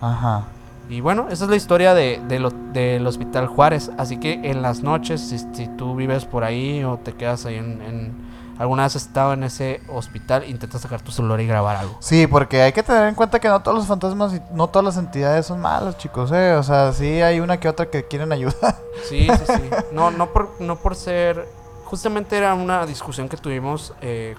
[0.00, 0.44] Ajá.
[0.88, 3.90] Y bueno, esa es la historia de, de lo- del Hospital Juárez.
[3.98, 7.56] Así que en las noches, si, si tú vives por ahí o te quedas ahí
[7.56, 8.31] en, en-
[8.62, 11.96] Alguna vez has estado en ese hospital, intenta sacar tu celular y grabar algo.
[11.98, 14.84] Sí, porque hay que tener en cuenta que no todos los fantasmas y no todas
[14.84, 16.52] las entidades son malas, chicos, eh.
[16.54, 18.76] O sea, sí hay una que otra que quieren ayudar.
[19.08, 19.70] Sí, sí, sí.
[19.90, 21.48] No, no por, no por ser.
[21.86, 24.36] Justamente era una discusión que tuvimos eh,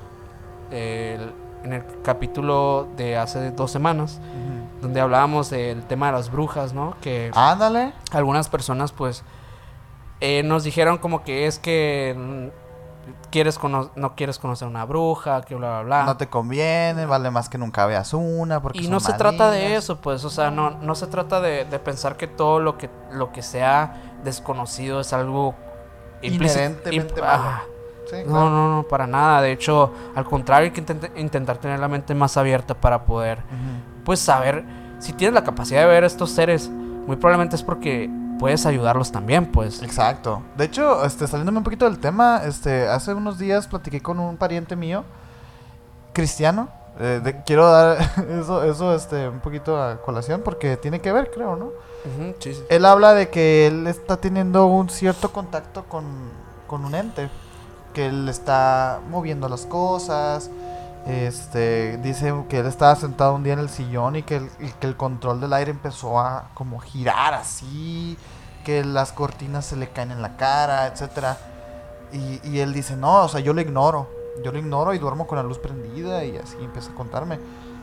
[0.72, 1.34] el-
[1.66, 4.20] en el capítulo de hace dos semanas,
[4.82, 6.96] donde hablábamos del tema de las brujas, ¿no?
[7.02, 7.94] Que Ándale.
[8.12, 9.24] algunas personas, pues,
[10.22, 12.52] eh, nos dijeron como que es que
[13.32, 16.06] quieres cono- no quieres conocer una bruja, que bla, bla, bla.
[16.06, 18.62] No te conviene, vale más que nunca veas una.
[18.62, 21.66] Porque Y no se trata de eso, pues, o sea, no, no se trata de,
[21.66, 25.56] de pensar que todo lo que, lo que sea desconocido es algo
[26.22, 27.44] Inherentemente malo.
[27.46, 27.64] ah,
[28.10, 28.50] Sí, no, claro.
[28.50, 29.42] no, no, para nada.
[29.42, 33.40] De hecho, al contrario, hay que intent- intentar tener la mente más abierta para poder,
[34.04, 34.64] pues, saber
[35.00, 36.70] si tienes la capacidad de ver estos seres.
[36.70, 38.10] Muy probablemente es porque
[38.44, 39.82] puedes ayudarlos también, pues.
[39.82, 40.42] Exacto.
[40.58, 44.36] De hecho, este, saliéndome un poquito del tema, este, hace unos días platiqué con un
[44.36, 45.06] pariente mío,
[46.12, 46.68] cristiano.
[47.00, 47.98] eh, de- quiero dar
[48.30, 51.70] eso, eso, este, un poquito a colación porque tiene que ver, creo, ¿no?
[52.40, 52.62] Sí, sí.
[52.70, 56.04] Él habla de que él está teniendo un cierto contacto con,
[56.68, 57.30] con un ente,
[57.94, 60.50] que él está moviendo las cosas.
[61.08, 64.68] Este, dice que él estaba sentado un día en el sillón y que el, y
[64.80, 68.18] que el control del aire empezó a como girar así,
[68.64, 71.38] que las cortinas se le caen en la cara, etcétera.
[72.12, 74.10] Y, y él dice, no, o sea, yo lo ignoro,
[74.44, 77.40] yo lo ignoro y duermo con la luz prendida y así empieza a contarme.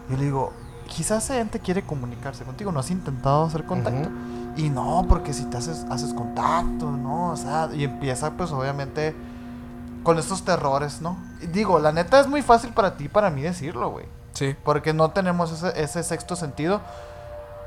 [0.08, 0.52] Y yo le digo,
[0.90, 4.10] quizás ese ente quiere comunicarse contigo, ¿no has intentado hacer contacto?
[4.56, 7.30] Y no, porque si te haces, haces contacto, ¿no?
[7.30, 9.14] O sea, y empieza pues obviamente
[10.02, 11.16] con estos terrores, ¿no?
[11.40, 14.06] Y digo, la neta es muy fácil para ti y para mí decirlo, güey.
[14.32, 14.56] Sí.
[14.64, 16.80] Porque no tenemos ese, ese sexto sentido.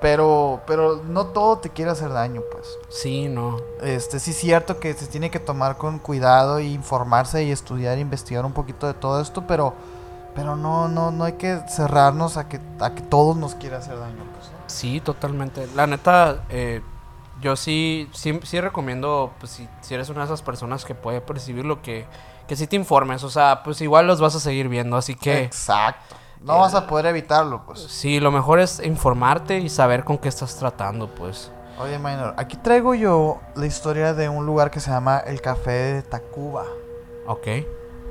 [0.04, 2.78] Pero, pero no todo te quiere hacer daño, pues.
[2.90, 3.62] Sí, no.
[3.82, 7.98] Este, sí es cierto que se tiene que tomar con cuidado y informarse y estudiar
[7.98, 9.74] e investigar un poquito de todo esto, pero,
[10.36, 13.98] pero no, no, no hay que cerrarnos a que, a que todos nos quiera hacer
[13.98, 14.48] daño, pues.
[14.48, 14.58] ¿no?
[14.68, 15.68] Sí, totalmente.
[15.74, 16.82] La neta, eh,
[17.40, 21.22] yo sí, sí, sí recomiendo, pues si, si eres una de esas personas que puede
[21.22, 22.08] percibir lo que,
[22.46, 23.24] que sí te informes.
[23.24, 26.18] O sea, pues igual los vas a seguir viendo, así que Exacto.
[26.44, 27.80] No vas a poder evitarlo, pues.
[27.80, 31.52] sí, lo mejor es informarte y saber con qué estás tratando, pues.
[31.80, 35.72] Oye, Minor, aquí traigo yo la historia de un lugar que se llama el Café
[35.72, 36.66] de Tacuba.
[37.28, 37.48] Ok.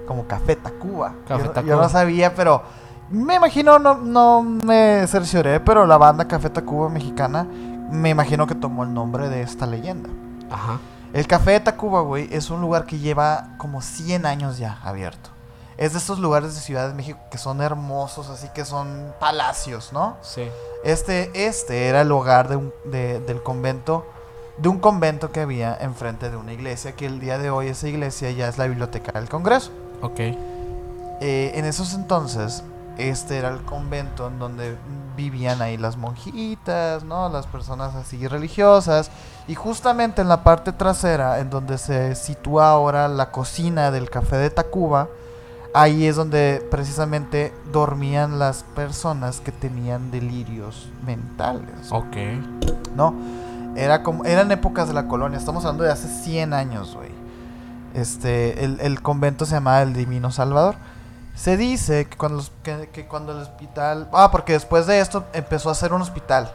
[0.06, 1.14] Como Café Tacuba.
[1.28, 1.74] Café yo, Tacuba.
[1.74, 2.62] yo no sabía, pero
[3.10, 8.54] me imagino, no, no me cercioré, pero la banda Café Tacuba mexicana, me imagino que
[8.54, 10.08] tomó el nombre de esta leyenda.
[10.50, 10.80] Ajá.
[11.12, 15.30] El Café de Tacuba, güey, es un lugar que lleva como 100 años ya abierto.
[15.78, 19.92] Es de estos lugares de Ciudad de México que son hermosos, así que son palacios,
[19.92, 20.16] ¿no?
[20.22, 20.48] Sí.
[20.84, 24.04] Este, este era el hogar de un- de- del convento,
[24.58, 27.88] de un convento que había enfrente de una iglesia, que el día de hoy esa
[27.88, 29.70] iglesia ya es la biblioteca del Congreso.
[30.02, 30.20] Ok.
[31.20, 32.62] Eh, en esos entonces,
[32.98, 34.76] este era el convento en donde
[35.16, 37.28] vivían ahí las monjitas, ¿no?
[37.28, 39.10] Las personas así religiosas.
[39.48, 44.36] Y justamente en la parte trasera, en donde se sitúa ahora la cocina del café
[44.36, 45.08] de Tacuba,
[45.74, 51.90] ahí es donde precisamente dormían las personas que tenían delirios mentales.
[51.90, 52.16] Ok.
[52.96, 53.14] ¿no?
[53.76, 57.10] Era como, eran épocas de la colonia, estamos hablando de hace 100 años, güey.
[57.94, 60.76] Este, el, el convento se llamaba el Divino Salvador.
[61.34, 64.08] Se dice que cuando, los- que, que cuando el hospital...
[64.12, 66.52] Ah, porque después de esto empezó a ser un hospital,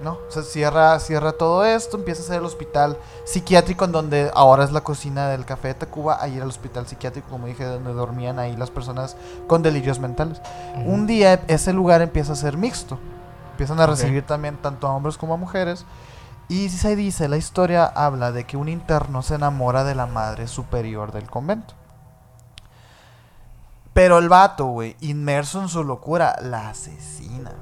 [0.00, 0.18] ¿no?
[0.28, 4.72] Se cierra, cierra todo esto, empieza a ser el hospital psiquiátrico en donde ahora es
[4.72, 6.18] la cocina del Café de Tacuba.
[6.20, 9.16] Ahí era el hospital psiquiátrico, como dije, donde dormían ahí las personas
[9.46, 10.40] con delirios mentales.
[10.84, 12.98] Un día ese lugar empieza a ser mixto.
[13.52, 15.84] Empiezan a recibir también tanto a hombres como a mujeres.
[16.48, 20.46] Y se dice, la historia habla de que un interno se enamora de la madre
[20.46, 21.74] superior del convento.
[23.92, 27.52] Pero el vato, güey, inmerso en su locura, la asesina.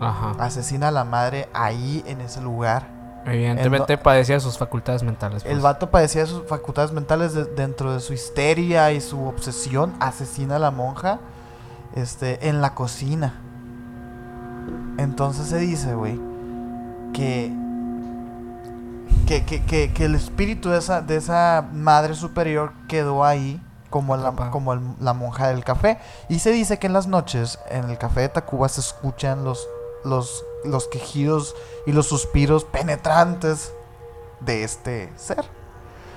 [0.00, 0.34] Ajá.
[0.38, 2.98] Asesina a la madre ahí en ese lugar.
[3.26, 5.44] Evidentemente padecía de sus facultades mentales.
[5.44, 5.62] El pues.
[5.62, 9.92] vato padecía de sus facultades mentales de- dentro de su histeria y su obsesión.
[10.00, 11.20] Asesina a la monja
[11.94, 13.34] este, en la cocina.
[14.96, 16.18] Entonces se dice, güey,
[17.12, 17.52] que,
[19.26, 23.60] que, que, que, que el espíritu de esa, de esa madre superior quedó ahí
[23.90, 25.98] como, la, como el- la monja del café.
[26.28, 29.68] Y se dice que en las noches en el café de Tacuba se escuchan los,
[30.04, 31.54] los, los quejidos
[31.86, 33.72] y los suspiros penetrantes
[34.40, 35.44] de este ser.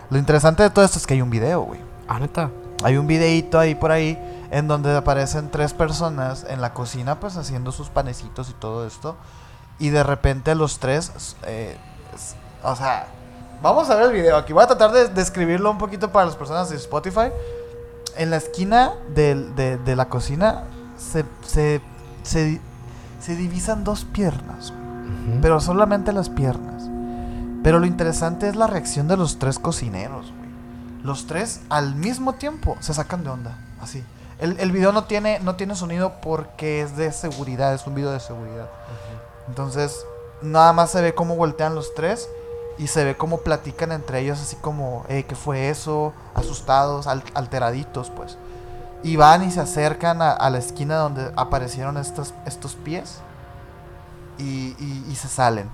[0.09, 1.79] Lo interesante de todo esto es que hay un video, güey.
[2.07, 2.51] Ah, neta.
[2.83, 4.19] Hay un videíto ahí por ahí
[4.51, 9.15] en donde aparecen tres personas en la cocina pues haciendo sus panecitos y todo esto.
[9.79, 11.77] Y de repente los tres, eh,
[12.61, 13.07] o sea,
[13.61, 14.53] vamos a ver el video aquí.
[14.53, 17.31] Voy a tratar de describirlo un poquito para las personas de Spotify.
[18.15, 20.65] En la esquina del- de, de la cocina
[20.97, 21.81] se, se,
[22.21, 22.61] se,
[23.23, 24.73] se divisan dos piernas,
[25.41, 26.83] pero solamente las piernas.
[27.63, 30.49] Pero lo interesante es la reacción de los tres cocineros, güey.
[31.03, 34.03] Los tres al mismo tiempo se sacan de onda, así.
[34.39, 38.11] El, el video no tiene, no tiene sonido porque es de seguridad, es un video
[38.11, 38.67] de seguridad.
[39.47, 40.05] Entonces,
[40.41, 42.27] nada más se ve cómo voltean los tres
[42.77, 46.13] y se ve cómo platican entre ellos, así como, eh, ¿qué fue eso?
[46.35, 48.37] Asustados, al- alteraditos, pues.
[49.03, 53.19] Y van y se acercan a, a la esquina donde aparecieron estos, estos pies
[54.37, 55.69] y, y- y se salen.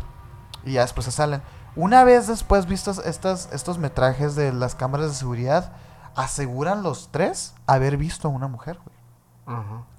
[0.65, 1.41] Y ya después se salen.
[1.75, 5.71] Una vez después vistos estas, estos metrajes de las cámaras de seguridad,
[6.15, 9.57] aseguran los tres haber visto a una mujer, güey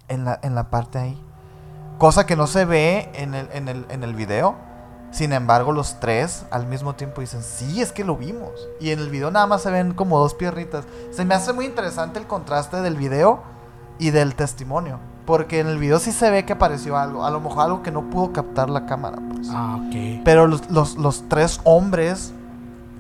[0.09, 1.25] en la, en la parte ahí.
[1.99, 4.57] Cosa que no se ve en el, en, el, en el video.
[5.13, 8.51] Sin embargo, los tres al mismo tiempo dicen, sí, es que lo vimos.
[8.81, 10.85] Y en el video nada más se ven como dos piernitas.
[11.11, 13.43] Se me hace muy interesante el contraste del video
[13.99, 14.99] y del testimonio.
[15.27, 17.25] Porque en el video sí se ve que apareció algo.
[17.25, 19.19] A lo mejor algo que no pudo captar la cámara.
[19.35, 19.49] Pues.
[19.51, 20.23] Ah, ok.
[20.25, 22.33] Pero los, los- los tres hombres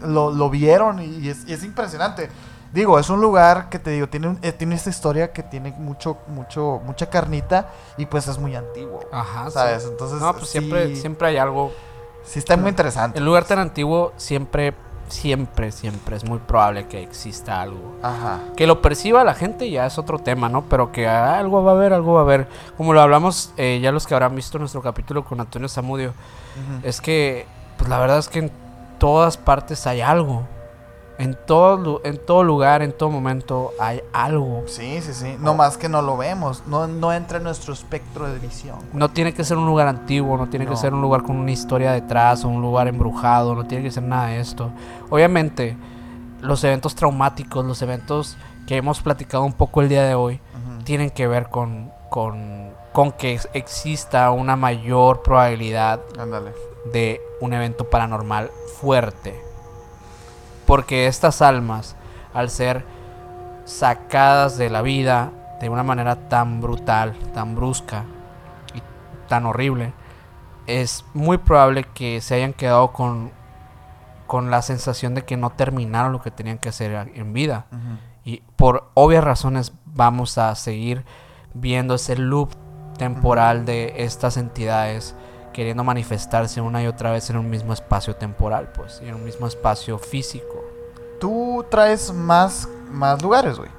[0.02, 2.28] lo, lo vieron y es, y es impresionante.
[2.72, 6.18] Digo, es un lugar que te digo, tiene, eh, tiene esta historia que tiene mucho,
[6.28, 9.00] mucho, mucha carnita y pues es muy antiguo.
[9.12, 9.82] Ajá, ¿Sabes?
[9.82, 9.88] sí.
[9.90, 11.72] Entonces, No, pues sí- siempre, siempre hay algo.
[12.24, 13.18] Sí está muy interesante.
[13.18, 14.74] El lugar tan antiguo siempre,
[15.08, 17.96] siempre, siempre es muy probable que exista algo.
[18.02, 18.40] Ajá.
[18.56, 20.62] Que lo perciba la gente ya es otro tema, ¿no?
[20.62, 22.48] Pero que ah, algo va a haber, algo va a haber.
[22.76, 26.12] Como lo hablamos eh, ya los que habrán visto nuestro capítulo con Antonio Zamudio,
[26.82, 28.50] es que, pues la verdad es que en
[28.98, 30.46] todas partes hay algo.
[31.20, 34.62] En todo, en todo lugar, en todo momento hay algo.
[34.66, 35.36] Sí, sí, sí.
[35.38, 36.62] No más que no lo vemos.
[36.66, 38.78] No, no entra en nuestro espectro de visión.
[38.94, 40.70] No tiene que ser un lugar antiguo, no tiene No.
[40.70, 43.90] que ser un lugar con una historia detrás o un lugar embrujado, no tiene que
[43.90, 44.70] ser nada de esto.
[45.10, 45.76] Obviamente,
[46.40, 48.36] los eventos traumáticos, los eventos
[48.66, 50.40] que hemos platicado un poco el día de hoy,
[50.84, 56.00] tienen que ver con, con, con que ex- exista una mayor probabilidad
[56.92, 59.38] de un evento paranormal fuerte.
[60.70, 61.96] Porque estas almas,
[62.32, 62.84] al ser
[63.64, 68.04] sacadas de la vida de una manera tan brutal, tan brusca
[68.72, 68.80] y
[69.26, 69.92] tan horrible,
[70.68, 73.32] es muy probable que se hayan quedado con,
[74.28, 77.66] con la sensación de que no terminaron lo que tenían que hacer en vida.
[78.24, 81.04] Y por obvias razones vamos a seguir
[81.52, 82.50] viendo ese loop
[82.96, 85.16] temporal de estas entidades
[85.52, 89.24] queriendo manifestarse una y otra vez en un mismo espacio temporal, pues, y en un
[89.24, 90.64] mismo espacio físico.
[91.20, 93.70] Tú traes más, más lugares, güey.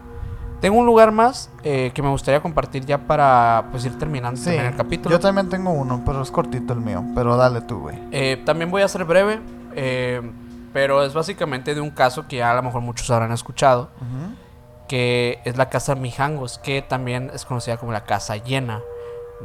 [0.59, 4.45] Tengo un lugar más eh, que me gustaría compartir ya para pues ir terminando Sí.
[4.45, 5.15] también el capítulo.
[5.15, 7.03] Yo también tengo uno, pero es cortito el mío.
[7.15, 7.97] Pero dale tú, güey.
[8.11, 9.39] Eh, también voy a ser breve,
[9.75, 10.21] eh,
[10.71, 13.89] pero es básicamente de un caso que ya a lo mejor muchos habrán escuchado,
[14.87, 18.81] que es la casa Mijangos, que también es conocida como la casa llena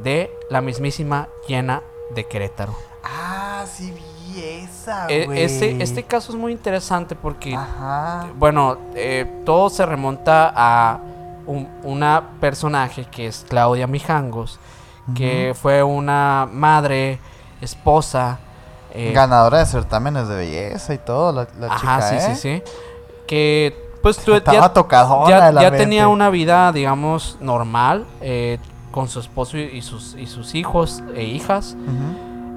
[0.03, 1.83] de la mismísima llena
[2.15, 2.75] de Querétaro.
[3.05, 5.43] Ah, sí vi esa, E- güey.
[5.43, 8.27] este, este caso es muy interesante porque, Ajá.
[8.37, 10.99] bueno, eh, todo se remonta a
[11.47, 14.59] un- una personaje que es Claudia Mijangos,
[15.15, 17.21] que fue una madre,
[17.61, 18.39] esposa,
[18.93, 22.35] eh, Ganadora de certámenes de belleza y todo, la, la Ajá, chica, sí, ¿eh?
[22.35, 22.63] sí, sí.
[23.27, 24.57] Que pues tú Estaba
[25.29, 28.59] ya, ya- ya tenía una vida, digamos, normal eh,
[28.97, 31.77] con su esposo y, sus, y sus hijos e hijas.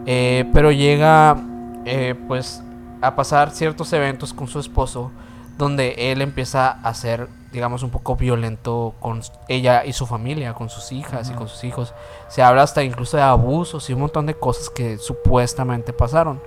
[0.05, 1.35] Eh, pero llega
[1.83, 2.63] eh, pues
[3.01, 5.11] a pasar ciertos eventos con su esposo
[5.57, 10.69] donde él empieza a ser, digamos, un poco violento con ella y su familia, con
[10.69, 11.93] sus hijas y con sus hijos.
[12.29, 16.39] Se habla hasta incluso de abusos y un montón de cosas que supuestamente pasaron.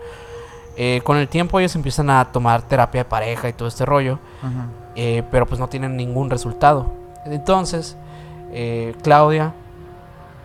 [0.74, 4.19] Eh, con el tiempo ellos empiezan a tomar terapia de pareja y todo este rollo,
[4.97, 6.86] eh, pero pues no tienen ningún resultado.
[7.27, 7.94] Entonces,
[8.52, 9.52] eh, Claudia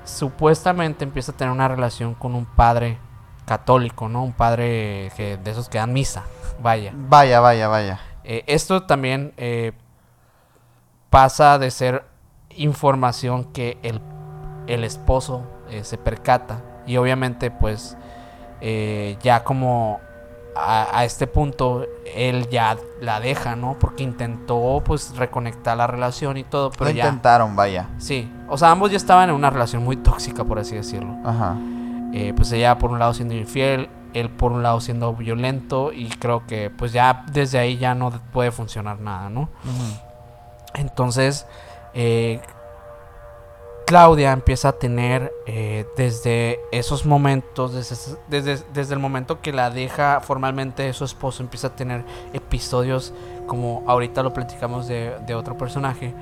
[0.07, 2.97] supuestamente empieza a tener una relación con un padre
[3.45, 4.23] católico, ¿no?
[4.23, 6.23] Un padre que, de esos que dan misa,
[6.61, 6.91] vaya.
[6.95, 7.99] Vaya, vaya, vaya.
[8.23, 9.71] Eh, esto también eh,
[11.09, 12.03] pasa de ser
[12.49, 14.01] información que el,
[14.67, 17.97] el esposo eh, se percata y obviamente pues
[18.59, 20.01] ya como
[20.55, 23.77] a, a este punto él ya la deja, ¿no?
[23.77, 27.05] Porque intentó pues reconectar la relación y todo, pero Lo ya...
[27.05, 27.89] intentaron, vaya.
[27.99, 31.15] Sí, o sea, ambos ya estaban en una relación muy tóxica, por así decirlo.
[31.23, 31.57] Ajá.
[32.13, 36.09] Eh, pues ella por un lado siendo infiel, él por un lado siendo violento y
[36.09, 39.41] creo que pues ya desde ahí ya no puede funcionar nada, ¿no?
[39.41, 40.07] Ujú.
[40.73, 41.45] Entonces,
[41.93, 42.39] eh,
[43.85, 49.69] Claudia empieza a tener eh, desde esos momentos, desde, desde, desde el momento que la
[49.69, 52.03] deja formalmente su esposo, empieza a tener
[52.33, 53.13] episodios
[53.47, 56.13] como ahorita lo platicamos de, de otro personaje,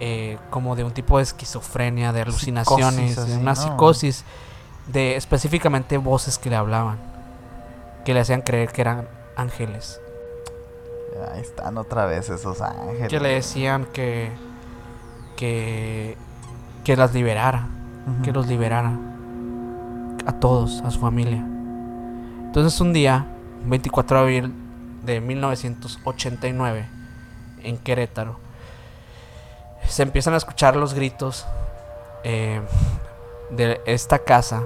[0.00, 3.56] eh, como de un tipo de esquizofrenia, de alucinaciones, Psicosis, de una ¿no?
[3.56, 4.24] psicosis,
[4.86, 6.98] de específicamente voces que le hablaban,
[8.04, 10.00] que le hacían creer que eran ángeles.
[11.32, 13.08] Ahí están otra vez esos ángeles.
[13.08, 14.30] que le decían que
[15.36, 16.16] que
[16.84, 17.66] que las liberara,
[18.22, 18.92] que los liberara
[20.26, 21.44] a todos, a su familia.
[22.46, 23.26] Entonces un día,
[23.64, 24.52] 24 de abril
[25.04, 26.86] de 1989,
[27.62, 28.38] en Querétaro,
[29.88, 31.46] se empiezan a escuchar los gritos
[32.24, 32.60] eh,
[33.50, 34.62] de esta casa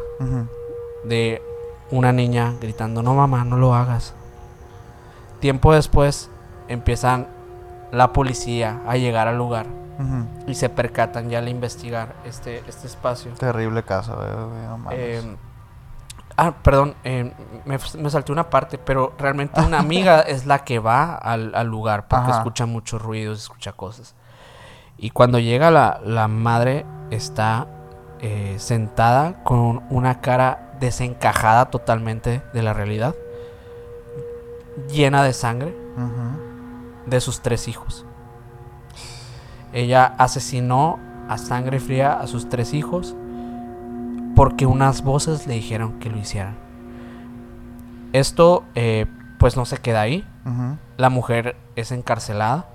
[1.05, 1.43] de
[1.91, 4.15] una niña gritando, no mamá, no lo hagas.
[5.41, 6.31] Tiempo después
[6.69, 7.29] empiezan
[7.93, 9.67] la policía a llegar al lugar
[10.47, 13.33] y se percatan ya al investigar este, este espacio.
[13.33, 14.99] Terrible no mames.
[14.99, 15.37] Eh,
[16.39, 17.35] ah, perdón, eh,
[17.67, 21.67] me, me salté una parte, pero realmente una amiga es la que va al, al
[21.67, 22.39] lugar porque Ajá.
[22.39, 24.15] escucha muchos ruidos, escucha cosas.
[25.03, 27.67] Y cuando llega la, la madre está
[28.21, 33.15] eh, sentada con una cara desencajada totalmente de la realidad,
[34.93, 35.75] llena de sangre
[37.07, 38.05] de sus tres hijos.
[39.73, 40.99] Ella asesinó
[41.31, 43.17] a sangre fría a sus tres hijos
[44.37, 46.57] porque unas voces le dijeron que lo hicieran.
[48.13, 49.07] Esto eh,
[49.39, 50.27] pues no se queda ahí.
[50.99, 52.67] La mujer es encarcelada.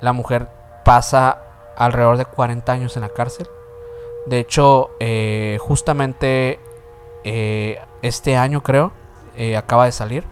[0.00, 0.48] La mujer
[0.84, 1.38] pasa
[1.80, 3.48] alrededor de 40 años en la cárcel.
[4.26, 6.60] De hecho, eh, justamente
[7.24, 8.92] eh, este año creo,
[9.36, 10.24] eh, acaba de salir.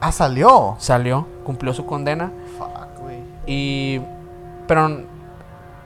[0.00, 0.76] Ah, salió.
[0.78, 2.32] Salió, cumplió su condena.
[2.58, 3.20] Fuck, güey.
[3.46, 4.00] Y.
[4.68, 5.02] Pero.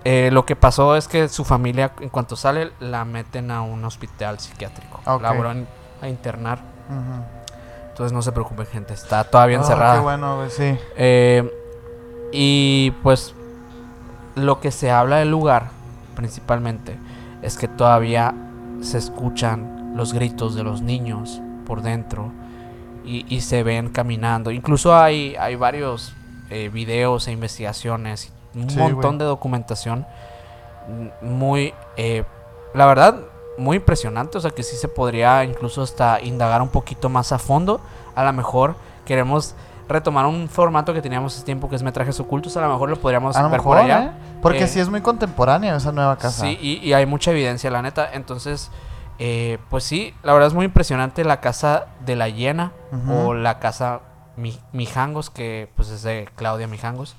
[0.04, 3.84] eh, lo que pasó es que su familia, en cuanto sale, la meten a un
[3.84, 5.00] hospital psiquiátrico.
[5.04, 5.22] Ok.
[5.22, 5.66] La van
[6.00, 6.58] a internar.
[7.90, 8.94] Entonces no se preocupen, gente.
[8.94, 9.94] Está todavía Ah, encerrada.
[9.96, 10.78] qué bueno, güey, sí.
[10.96, 11.48] Eh,
[12.32, 13.34] y pues.
[14.34, 15.70] Lo que se habla del lugar,
[16.14, 16.96] principalmente,
[17.42, 18.34] es que todavía
[18.80, 22.32] se escuchan los gritos de los niños por dentro.
[23.04, 24.50] Y, y se ven caminando.
[24.50, 26.12] Incluso hay, hay varios
[26.50, 28.32] eh, videos e investigaciones.
[28.54, 30.06] Un Sí, montón de documentación.
[31.22, 31.72] Muy.
[31.96, 32.24] eh,
[32.74, 33.20] la verdad,
[33.58, 34.38] muy impresionante.
[34.38, 37.80] O sea que sí se podría incluso hasta indagar un poquito más a fondo.
[38.14, 38.76] A lo mejor
[39.06, 39.54] queremos
[39.90, 42.56] retomar un formato que teníamos hace tiempo que es metrajes ocultos.
[42.56, 44.04] A lo mejor lo podríamos A lo ver mejor, por allá.
[44.04, 44.10] ¿eh?
[44.40, 46.42] Porque Eh, sí es muy contemporánea esa nueva casa.
[46.42, 48.08] Sí, y, y hay mucha evidencia, la neta.
[48.12, 48.70] Entonces,
[49.18, 52.72] eh, pues sí, la verdad es muy impresionante la casa de la hiena
[53.08, 54.00] o la casa
[54.36, 57.14] Mi- Mijangos, que pues es de Claudia Mijangos.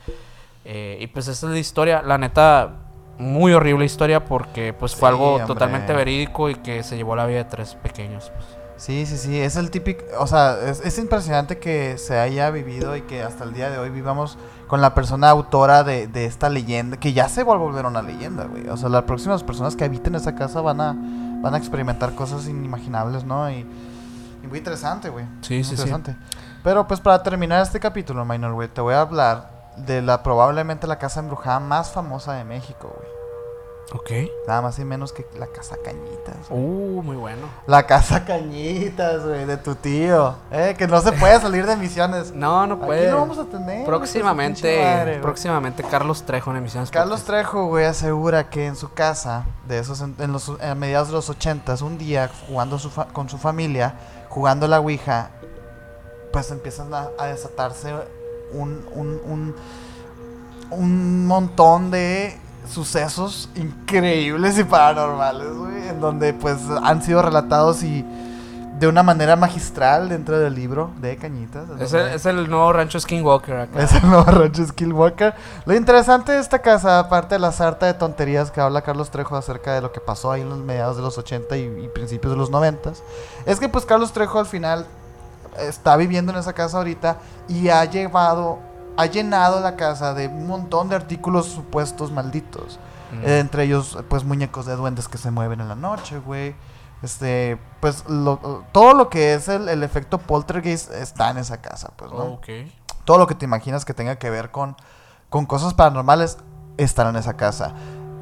[0.66, 2.70] Eh, y pues esa es la historia, la neta,
[3.18, 5.46] muy horrible historia porque pues fue Sí, algo hombre.
[5.46, 8.32] totalmente verídico y que se llevó la vida de tres pequeños.
[8.36, 8.58] pues.
[8.82, 12.96] Sí, sí, sí, es el típico, o sea, es, es impresionante que se haya vivido
[12.96, 16.50] y que hasta el día de hoy vivamos con la persona autora de, de esta
[16.50, 18.68] leyenda, que ya se va a volver una leyenda, güey.
[18.70, 20.96] O sea, las próximas personas que habiten esa casa van a,
[21.44, 23.52] van a experimentar cosas inimaginables, ¿no?
[23.52, 23.68] Y,
[24.44, 25.26] y muy interesante, güey.
[25.42, 25.72] Sí, Muy sí, sí.
[25.74, 26.16] interesante.
[26.64, 30.88] Pero pues para terminar este capítulo, Minor, güey, te voy a hablar de la probablemente
[30.88, 33.11] la casa embrujada más famosa de México, güey.
[33.94, 34.10] Ok.
[34.48, 36.48] Nada más y menos que la casa Cañitas.
[36.50, 36.62] güey.
[36.64, 37.42] Uh, muy bueno.
[37.68, 40.36] La casa Cañitas, güey, de tu tío.
[40.50, 42.32] Eh, que no se puede salir de misiones.
[42.36, 43.12] No, no Aquí puede.
[43.12, 43.86] lo vamos a tener.
[43.86, 46.90] próximamente, madre, próximamente Carlos Trejo en emisiones.
[46.90, 47.28] Carlos Podcast.
[47.28, 51.14] Trejo, güey, asegura que en su casa, de esos en, en los, a mediados de
[51.16, 53.96] los ochentas, un día jugando su fa- con su familia,
[54.30, 55.32] jugando la Ouija,
[56.32, 57.94] pues empiezan a, a desatarse
[58.54, 59.56] un, un, un,
[60.72, 62.40] un montón de
[62.70, 68.06] sucesos increíbles y paranormales, güey, en donde pues han sido relatados y
[68.80, 71.70] de una manera magistral dentro del libro de Cañitas.
[71.80, 73.84] Es el, es el nuevo rancho Skinwalker acá.
[73.84, 75.36] es el nuevo rancho Skillwalker.
[75.66, 79.36] Lo interesante de esta casa, aparte de la sarta de tonterías que habla Carlos Trejo
[79.36, 82.34] acerca de lo que pasó ahí en los mediados de los 80 y, y principios
[82.34, 82.94] de los 90,
[83.46, 84.88] es que pues Carlos Trejo al final
[85.60, 87.18] está viviendo en esa casa ahorita
[87.48, 88.60] y ha llevado,
[88.98, 92.80] ha llenado la casa de un montón de artículos supuestos malditos.
[93.12, 93.26] Mm.
[93.26, 96.56] Eh, entre ellos, pues muñecos de duendes que se mueven en la noche, güey.
[97.04, 101.92] Este, pues lo- todo lo que es el, el efecto poltergeist está en esa casa,
[101.96, 102.34] pues, ¿no?
[102.36, 102.48] Ok.
[103.06, 104.76] Todo lo que te imaginas que tenga que ver con,
[105.30, 106.38] con cosas paranormales
[106.78, 107.74] estará en esa casa.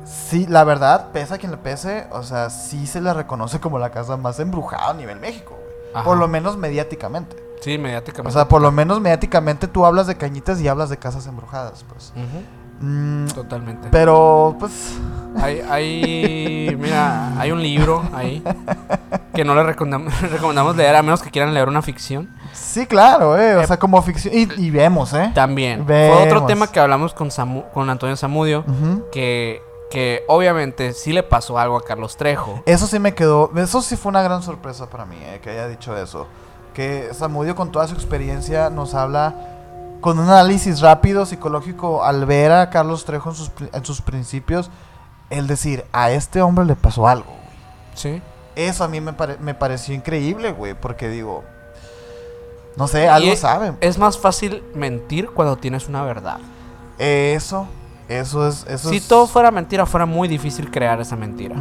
[0.06, 3.78] Sí, la verdad, pese a quien le pese, o sea, sí se le reconoce como
[3.80, 5.56] la casa más embrujada a nivel México,
[5.94, 6.04] güey.
[6.06, 7.36] Por lo menos mediáticamente.
[7.62, 8.30] Sí, mediáticamente.
[8.30, 11.84] O sea, por lo menos mediáticamente tú hablas de cañitas y hablas de casas embrujadas,
[11.90, 12.14] pues.
[12.82, 13.90] Mm, Totalmente.
[13.92, 14.94] pero, pues,
[15.42, 18.42] Hay, hay, mira, hay un libro ahí
[19.36, 22.30] que no le recomendamos, recomendamos leer a menos que quieran leer una ficción.
[22.54, 23.56] sí, claro, eh.
[23.58, 24.34] O sea, como ficción.
[24.34, 25.32] Y, y vemos, ¿eh?
[25.36, 25.86] También.
[25.86, 28.64] Fue otro tema que hablamos con, Samu- con Antonio Zamudio,
[29.12, 29.62] que,
[29.92, 32.64] que obviamente sí le pasó algo a Carlos Trejo.
[32.66, 35.68] Eso sí me quedó, eso sí fue una gran sorpresa para mí, eh, que haya
[35.68, 36.28] dicho eso.
[36.74, 39.36] Que Samudio con toda su experiencia nos habla
[40.02, 44.02] con un análisis rápido, psicológico, al ver a Carlos Trejo en sus, pri- en sus
[44.02, 44.70] principios,
[45.30, 47.40] el decir, a este hombre le pasó algo, güey.
[47.96, 48.22] Sí.
[48.56, 51.44] Eso a mí me, pare- me pareció increíble, güey, porque digo,
[52.78, 53.78] no sé, algo Y saben.
[53.82, 56.38] Es más fácil mentir cuando tienes una verdad.
[56.98, 57.68] Eso,
[58.10, 58.66] eso es...
[58.68, 61.56] Eso Si es- todo fuera mentira, fuera muy difícil crear esa mentira.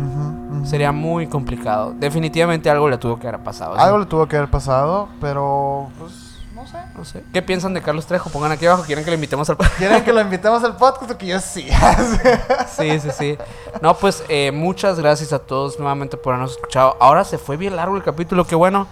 [0.64, 1.94] Sería muy complicado.
[1.96, 3.74] Definitivamente algo le tuvo que haber pasado.
[3.76, 3.80] ¿sí?
[3.82, 6.12] Algo le tuvo que haber pasado, pero pues
[6.54, 6.78] no sé.
[6.96, 7.22] No sé.
[7.32, 8.28] ¿Qué piensan de Carlos Trejo?
[8.30, 8.82] Pongan aquí abajo.
[8.84, 11.12] ¿Quieren que le invitemos al ¿Quieren que lo invitemos al podcast?
[11.12, 11.68] Que yo sí.
[12.76, 13.38] Sí, sí, sí.
[13.80, 16.96] No, pues eh, muchas gracias a todos nuevamente por habernos escuchado.
[17.00, 18.86] Ahora se fue bien largo el capítulo, qué bueno.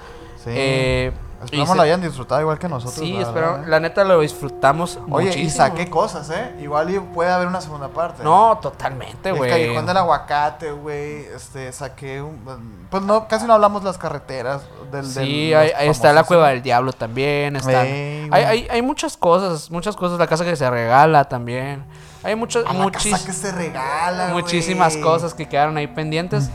[0.45, 0.51] Sí.
[0.55, 1.12] Eh,
[1.44, 2.94] Esperamos se- lo hayan disfrutado igual que nosotros.
[2.98, 3.46] Sí, la espero.
[3.52, 3.68] verdad, ¿eh?
[3.70, 5.44] La neta lo disfrutamos Oye, muchísimo.
[5.46, 6.54] y saqué cosas, ¿eh?
[6.60, 8.22] Igual y puede haber una segunda parte.
[8.24, 9.50] No, totalmente, El güey.
[9.50, 11.26] callejón del aguacate, güey.
[11.26, 12.86] Este, saqué un.
[12.90, 14.62] Pues no, casi no hablamos las carreteras.
[14.90, 17.56] Del, Sí, del- ahí, está la cueva del diablo también.
[17.56, 20.18] Están, Ey, hay, hay, hay muchas cosas, muchas cosas.
[20.18, 21.84] La casa que se regala también.
[22.22, 26.50] Hay muchas, muchis- casa que se regala, muchísimas cosas que quedaron ahí pendientes.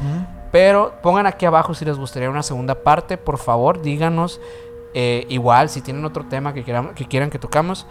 [0.51, 3.17] Pero pongan aquí abajo si les gustaría una segunda parte.
[3.17, 4.41] Por favor, díganos.
[4.93, 7.87] Eh, igual, si tienen otro tema que quieran que, quieran que tocamos,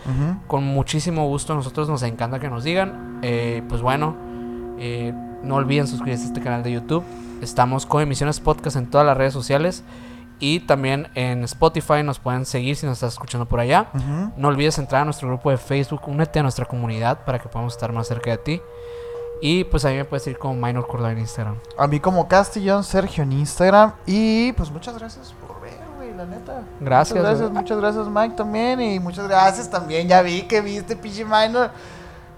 [0.46, 1.52] con muchísimo gusto.
[1.52, 3.20] A nosotros nos encanta que nos digan.
[3.22, 4.16] Eh, pues bueno,
[4.78, 5.12] eh,
[5.42, 7.04] no olviden suscribirse a este canal de YouTube.
[7.40, 9.82] Estamos con emisiones podcast en todas las redes sociales.
[10.42, 13.88] Y también en Spotify nos pueden seguir si nos estás escuchando por allá.
[14.38, 17.74] No olvides entrar a nuestro grupo de Facebook, únete a nuestra comunidad para que podamos
[17.74, 18.62] estar más cerca de ti.
[19.42, 21.56] Y pues a mí me puedes seguir como Minor Córdoba en Instagram.
[21.78, 23.92] A mí como Castellón Sergio en Instagram.
[24.06, 25.34] Y pues muchas gracias
[26.20, 26.62] la neta.
[26.80, 27.62] Gracias, Muchas gracias, güey.
[27.62, 28.80] muchas gracias Mike también.
[28.80, 30.08] Y muchas gracias también.
[30.08, 31.70] Ya vi que viste pinche Minor.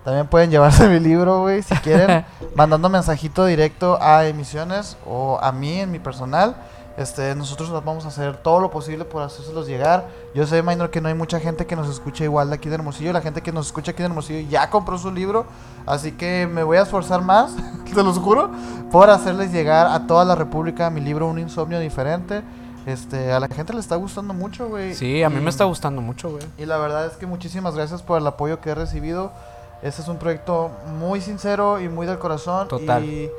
[0.05, 2.25] También pueden llevarse mi libro, güey, si quieren.
[2.55, 6.57] mandando mensajito directo a emisiones o a mí en mi personal.
[6.95, 10.07] Este, nosotros vamos a hacer todo lo posible por hacérselos llegar.
[10.35, 12.75] Yo sé, Minor, que no hay mucha gente que nos escuche igual de aquí de
[12.75, 13.13] Hermosillo.
[13.15, 15.47] La gente que nos escucha aquí de Hermosillo ya compró su libro.
[15.87, 17.55] Así que me voy a esforzar más,
[17.95, 18.51] te lo juro,
[18.91, 22.43] por hacerles llegar a toda la República mi libro Un Insomnio Diferente.
[22.87, 24.95] Este, a la gente le está gustando mucho, güey.
[24.95, 26.43] Sí, a mí Y- me está gustando mucho, güey.
[26.59, 29.31] y la verdad es que muchísimas gracias por el apoyo que he recibido.
[29.83, 32.69] Este es un proyecto muy sincero y muy del corazón.
[32.69, 33.05] Total.
[33.05, 33.31] Y,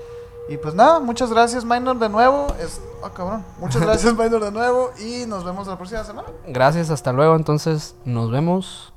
[0.49, 2.48] y pues nada, muchas gracias, Minor, de nuevo.
[2.60, 3.44] Es, ah, cabrón.
[3.60, 4.91] Muchas gracias, Minor, de nuevo.
[4.99, 6.28] Y nos vemos la próxima semana.
[6.48, 7.36] Gracias, hasta luego.
[7.36, 8.93] Entonces, nos vemos.